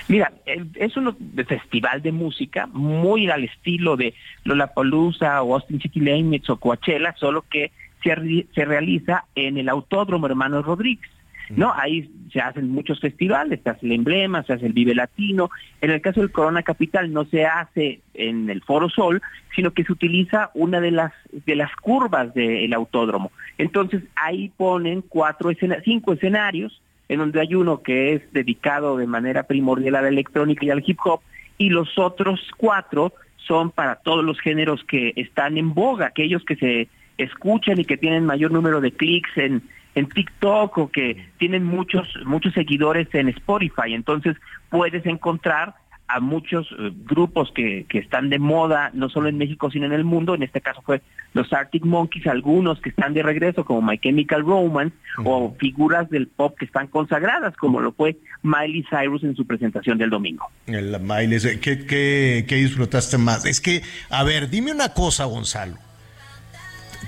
[0.09, 0.33] Mira,
[0.75, 4.15] es un festival de música muy al estilo de
[4.45, 7.71] Lollapalooza o Austin City Limits o Coachella, solo que
[8.03, 11.09] se, se realiza en el Autódromo Hermanos Rodríguez.
[11.51, 11.73] ¿No?
[11.75, 15.51] Ahí se hacen muchos festivales, se hace el emblema, se hace el Vive Latino.
[15.81, 19.21] En el caso del Corona Capital no se hace en el Foro Sol,
[19.55, 23.33] sino que se utiliza una de las de las curvas del autódromo.
[23.59, 29.07] Entonces ahí ponen cuatro escena cinco escenarios, en donde hay uno que es dedicado de
[29.07, 31.21] manera primordial a la electrónica y al hip hop,
[31.59, 36.57] y los otros cuatro son para todos los géneros que están en boga, aquellos que
[36.57, 36.89] se
[37.19, 39.63] escuchan y que tienen mayor número de clics en
[39.95, 43.95] en TikTok o que tienen muchos muchos seguidores en Spotify.
[43.95, 44.37] Entonces
[44.71, 45.75] puedes encontrar
[46.09, 49.93] a muchos uh, grupos que, que están de moda, no solo en México, sino en
[49.93, 50.35] el mundo.
[50.35, 51.01] En este caso fue
[51.33, 55.25] los Arctic Monkeys, algunos que están de regreso, como My Chemical Romance, uh -huh.
[55.27, 59.97] o figuras del pop que están consagradas, como lo fue Miley Cyrus en su presentación
[59.97, 60.51] del domingo.
[60.67, 63.47] El Miley, ¿qué, qué, qué disfrutaste más?
[63.47, 65.77] Es que, a ver, dime una cosa, Gonzalo.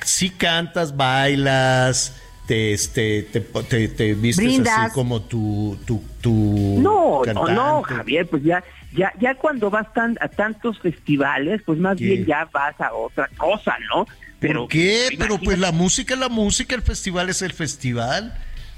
[0.03, 4.79] Si cantas, bailas, te este te, te, te vistes Brindas.
[4.79, 7.53] así como tu tu, tu no cantante.
[7.53, 8.63] no no Javier pues ya
[8.95, 13.29] Ya, ya cuando vas tan, a tantos festivales, pues más bien ya vas a otra
[13.37, 14.07] cosa, ¿no?
[14.39, 15.09] Pero, ¿Por qué?
[15.19, 18.33] Pero pues la música es la música, el festival es el festival,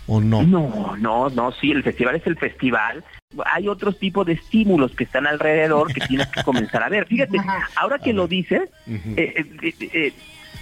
[0.06, 0.42] ¿o no?
[0.42, 3.04] No, no, no, sí, el festival es el festival.
[3.52, 7.06] Hay otros tipos de estímulos que están alrededor que tienes que comenzar a ver.
[7.08, 7.36] Fíjate,
[7.74, 10.12] ahora que lo dices, eh, eh, eh,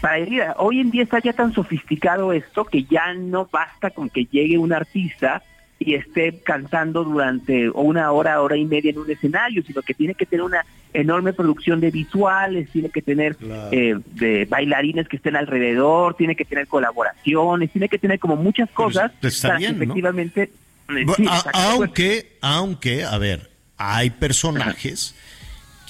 [0.04, 4.10] para ir, hoy en día está ya tan sofisticado esto que ya no basta con
[4.10, 5.42] que llegue un artista
[5.78, 10.14] y esté cantando durante una hora, hora y media en un escenario, sino que tiene
[10.14, 13.38] que tener una enorme producción de visuales, tiene que tener
[13.72, 18.68] eh, de bailarines que estén alrededor, tiene que tener colaboraciones, tiene que tener como muchas
[18.72, 19.10] cosas
[19.40, 20.50] para que efectivamente...
[20.90, 21.06] Eh,
[21.54, 23.48] aunque, aunque, a ver,
[23.78, 25.14] hay personajes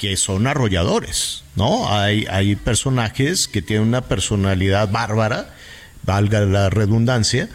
[0.04, 1.90] que son arrolladores, ¿no?
[1.90, 5.54] Hay, hay personajes que tienen una personalidad bárbara,
[6.02, 7.48] valga la redundancia,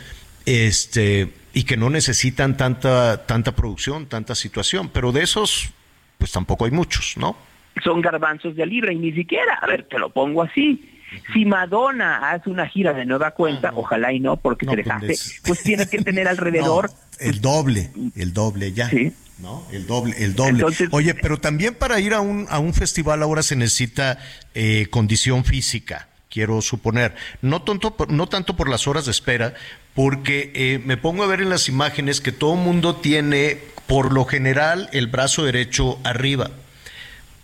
[0.46, 5.70] este y que no necesitan tanta, tanta producción, tanta situación, pero de esos,
[6.18, 7.36] pues tampoco hay muchos, ¿no?
[7.84, 10.98] Son garbanzos de libra y ni siquiera, a ver, te lo pongo así.
[11.34, 15.42] Si Madonna hace una gira de nueva cuenta, ojalá y no, porque se dejaste, pues,
[15.44, 18.90] pues tiene que tener alrededor el doble, el doble ya.
[18.90, 19.12] Sí.
[19.40, 19.66] ¿No?
[19.72, 20.66] El doble, el doble.
[20.92, 24.20] Oye, pero también para ir a un, a un festival ahora se necesita
[24.54, 27.16] eh, condición física, quiero suponer.
[27.42, 29.54] No, tonto, no tanto por las horas de espera,
[29.96, 34.26] porque eh, me pongo a ver en las imágenes que todo mundo tiene, por lo
[34.26, 36.52] general, el brazo derecho arriba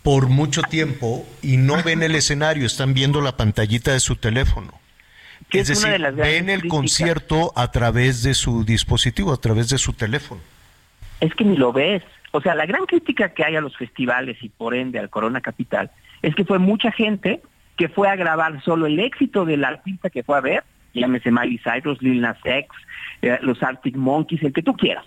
[0.05, 4.71] por mucho tiempo y no ven el escenario, están viendo la pantallita de su teléfono.
[5.51, 10.41] Es, decir, ven el concierto a través de su dispositivo, a través de su teléfono.
[11.25, 12.03] Es que ni lo ves.
[12.31, 15.41] O sea, la gran crítica que hay a los festivales y por ende al Corona
[15.41, 15.91] Capital
[16.21, 17.41] es que fue mucha gente
[17.77, 20.63] que fue a grabar solo el éxito del artista que fue a ver
[20.95, 22.69] llámese Miley Cyrus, Lil Nas X,
[23.21, 25.05] eh, los Arctic Monkeys, el que tú quieras.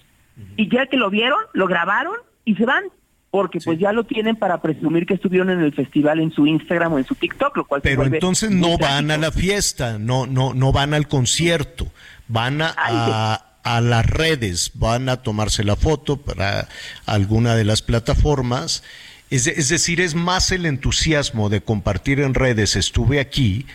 [0.56, 2.14] Y ya que lo vieron, lo grabaron
[2.44, 2.84] y se van
[3.30, 6.92] porque pues ya lo tienen para presumir que estuvieron en el festival en su Instagram
[6.92, 10.54] o en su TikTok, lo cual pero entonces no van a la fiesta, no no
[10.54, 11.88] no van al concierto,
[12.28, 16.68] van a, a, las redes, van a tomarse la foto para
[17.06, 18.82] alguna de las plataformas.
[19.30, 23.66] Es, es decir, es más el entusiasmo de compartir en redes, estuve aquí,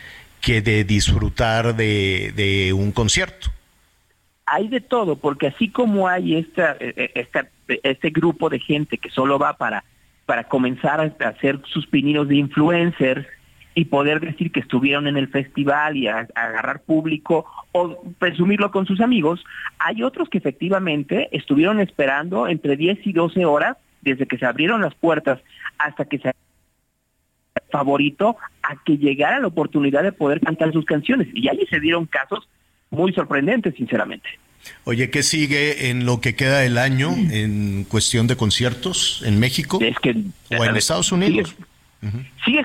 [0.42, 3.50] que de disfrutar de, un concierto.
[4.46, 8.98] Hay de todo, porque así como hay esta, e, e, esta, este grupo de gente
[8.98, 9.86] que solo va para,
[10.26, 13.26] para comenzar a hacer sus pininos de influencers
[13.76, 19.02] y poder decir que estuvieron en el festival y agarrar público o presumirlo con sus
[19.02, 19.44] amigos,
[19.80, 24.82] hay otros que efectivamente estuvieron esperando entre 10 y 12 horas desde que se abrieron
[24.82, 25.40] las puertas
[25.78, 26.32] hasta que se
[27.72, 31.28] favorito a que llegara la oportunidad de poder cantar sus canciones.
[31.34, 32.48] Y ahí se dieron casos
[32.92, 34.30] muy sorprendentes, sinceramente.
[34.86, 39.80] Oye, ¿qué sigue en lo que queda del año en cuestión de conciertos en México
[39.82, 40.16] es que,
[40.58, 41.50] o en Estados Unidos?
[41.50, 41.73] Sigue,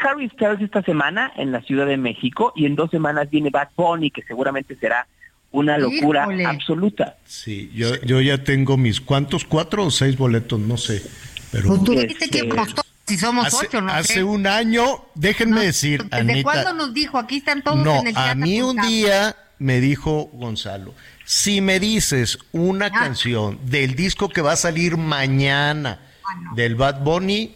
[0.02, 3.68] Harry Styles esta semana en la Ciudad de México y en dos semanas viene Bad
[3.76, 5.06] Bunny, que seguramente será
[5.50, 7.16] una locura absoluta.
[7.24, 9.44] Sí, yo, yo ya tengo mis, ¿cuántos?
[9.44, 10.60] ¿Cuatro o seis boletos?
[10.60, 11.02] No sé.
[11.50, 11.68] Pero...
[11.68, 13.90] Pues tú dijiste que costó si somos hace, ocho, ¿no?
[13.90, 14.84] Hace un año,
[15.14, 17.16] déjenme decir, ¿Desde Anita, cuándo nos dijo?
[17.16, 20.94] Aquí están todos no, en el a mí un día me dijo Gonzalo,
[21.24, 22.90] si me dices una Ah.
[22.90, 27.54] canción del disco que va a salir mañana Ah, del Bad Bunny,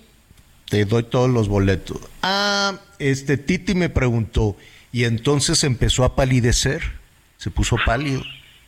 [0.72, 1.98] te doy todos los boletos.
[2.22, 4.56] Ah, este Titi me preguntó
[4.90, 6.80] y entonces empezó a palidecer,
[7.36, 8.22] se puso pálido.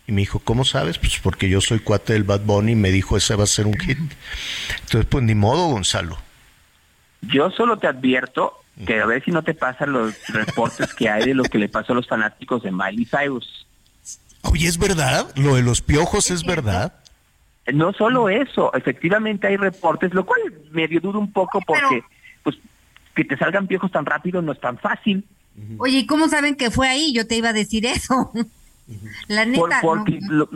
[0.06, 0.98] Y me dijo, ¿cómo sabes?
[0.98, 3.66] Pues porque yo soy cuate del Bad Bunny y me dijo, ese va a ser
[3.66, 3.96] un hit.
[4.82, 6.18] Entonces, pues ni modo, Gonzalo.
[7.22, 8.52] Yo solo te advierto
[8.86, 11.70] que a ver si no te pasan los reportes que hay de lo que le
[11.70, 13.66] pasó a los fanáticos de Miley Cyrus.
[14.42, 15.32] Oye, ¿es verdad?
[15.36, 16.92] ¿Lo de los piojos es verdad?
[17.72, 20.40] No solo eso, efectivamente hay reportes, lo cual
[20.72, 22.02] medio dudo un poco porque
[22.42, 22.56] pues
[23.14, 25.24] que te salgan piojos tan rápido no es tan fácil.
[25.78, 27.12] Oye, ¿y cómo saben que fue ahí?
[27.14, 28.32] Yo te iba a decir eso.
[29.28, 30.46] La Por- neta, porque no.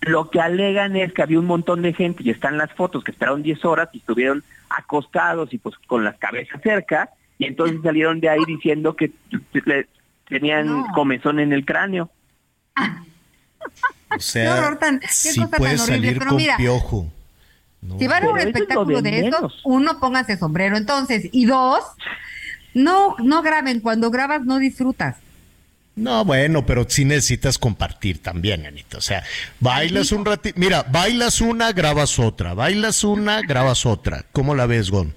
[0.00, 3.12] lo, que alegan es que había un montón de gente y están las fotos que
[3.12, 8.18] esperaron 10 horas y estuvieron acostados y pues con las cabezas cerca y entonces salieron
[8.20, 9.12] de ahí diciendo que
[9.52, 9.86] le-
[10.28, 12.10] tenían comezón en el cráneo.
[14.16, 16.56] O sea, Qué horror tan- qué sí cosa tan puedes horrible, salir pero con mira,
[16.56, 17.12] piojo.
[17.98, 19.32] Si van a un es espectáculo de de,
[19.64, 21.28] uno, póngase sombrero entonces.
[21.32, 21.80] Y dos,
[22.74, 23.80] no, no graben.
[23.80, 25.16] Cuando grabas no disfrutas.
[25.96, 28.98] No, bueno, pero sí necesitas compartir también, Anita.
[28.98, 29.24] O sea,
[29.60, 30.58] bailas un ratito.
[30.58, 32.54] Mira, bailas una, grabas otra.
[32.54, 34.24] Bailas una, grabas otra.
[34.32, 35.14] ¿Cómo la ves, Gon?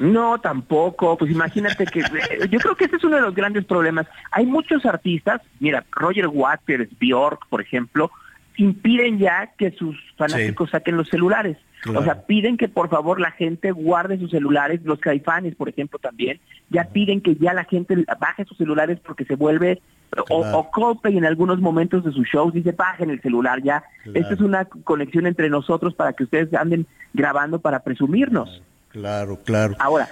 [0.00, 1.16] No, tampoco.
[1.18, 2.00] Pues imagínate que
[2.30, 4.06] eh, yo creo que ese es uno de los grandes problemas.
[4.32, 8.10] Hay muchos artistas, mira, Roger Waters, Bjork, por ejemplo,
[8.56, 11.58] impiden ya que sus fanáticos saquen los celulares.
[11.94, 15.98] O sea, piden que por favor la gente guarde sus celulares, los caifanes, por ejemplo,
[15.98, 19.80] también, ya piden que ya la gente baje sus celulares porque se vuelve
[20.28, 23.84] o, o Coldplay en algunos momentos de sus shows dice bajen el celular ya.
[24.12, 28.62] Esta es una conexión entre nosotros para que ustedes anden grabando para presumirnos.
[28.90, 29.76] Claro, claro.
[29.78, 30.08] Ahora,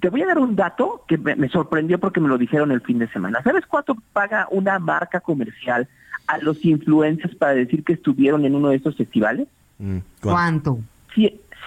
[0.00, 2.98] te voy a dar un dato que me, sorprendió porque me lo dijeron el fin
[2.98, 3.42] de semana.
[3.42, 5.88] ¿Sabes cuánto paga una marca comercial
[6.26, 9.48] a los influencers para decir que estuvieron en uno de estos festivales?
[9.78, 10.78] Mm, ¿Cuánto?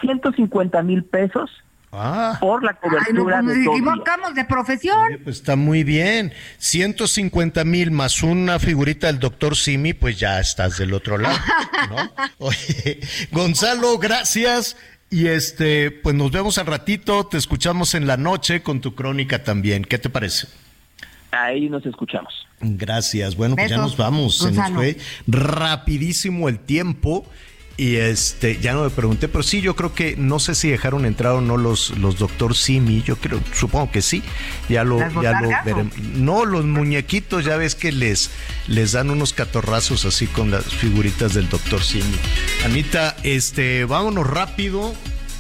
[0.02, 1.64] 150 mil pesos
[1.94, 2.38] Ah.
[2.40, 5.20] Por la cobertura Ay, no, pues nos equivocamos de profesión.
[5.24, 6.32] pues está muy bien.
[6.58, 11.38] 150 mil más una figurita del doctor Simi, pues ya estás del otro lado,
[11.90, 11.98] ¿no?
[12.38, 13.02] Oye,
[13.32, 14.78] Gonzalo, gracias.
[15.12, 19.44] Y este, pues nos vemos al ratito, te escuchamos en la noche con tu crónica
[19.44, 19.84] también.
[19.84, 20.48] ¿Qué te parece?
[21.32, 22.34] Ahí nos escuchamos.
[22.62, 23.36] Gracias.
[23.36, 24.38] Bueno, pues ya nos vamos.
[24.38, 24.98] Se nos fue
[25.28, 27.26] rapidísimo el tiempo.
[27.78, 31.06] Y este, ya no me pregunté, pero sí, yo creo que no sé si dejaron
[31.06, 34.22] entrar o no los, los doctor Simi, yo creo, supongo que sí.
[34.70, 35.98] Ya lo, ya lo veremos.
[35.98, 38.30] No, los muñequitos, ya ves que les,
[38.68, 42.18] les dan unos catorrazos así con las figuritas del doctor Simi.
[42.66, 44.94] Anita, este, vámonos rápido.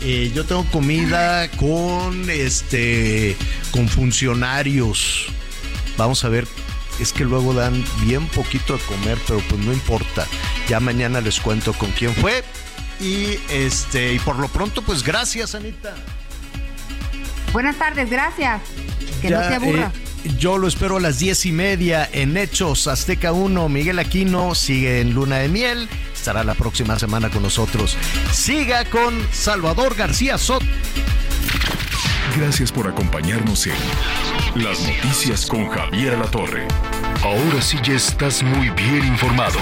[0.03, 3.35] Eh, yo tengo comida con este
[3.69, 5.27] con funcionarios.
[5.95, 6.47] Vamos a ver
[7.01, 10.27] es que luego dan bien poquito de comer, pero pues no importa.
[10.67, 12.43] Ya mañana les cuento con quién fue.
[12.99, 15.95] Y este, y por lo pronto, pues gracias, Anita.
[17.51, 18.61] Buenas tardes, gracias.
[19.21, 19.91] Que no se aburra.
[20.23, 23.67] Eh, yo lo espero a las diez y media en Hechos Azteca 1.
[23.69, 25.89] Miguel Aquino sigue en Luna de Miel.
[26.21, 27.97] Estará la próxima semana con nosotros.
[28.31, 30.61] Siga con Salvador García Sot.
[32.37, 33.73] Gracias por acompañarnos en
[34.53, 36.67] Las Noticias con Javier La Torre.
[37.23, 39.57] Ahora sí ya estás muy bien informado.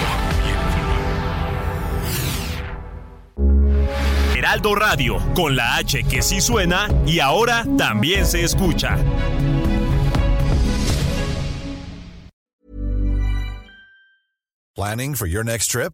[4.35, 8.97] Heraldo Radio, con la H que sí suena y ahora también se escucha.
[14.75, 15.93] Planning for your next trip?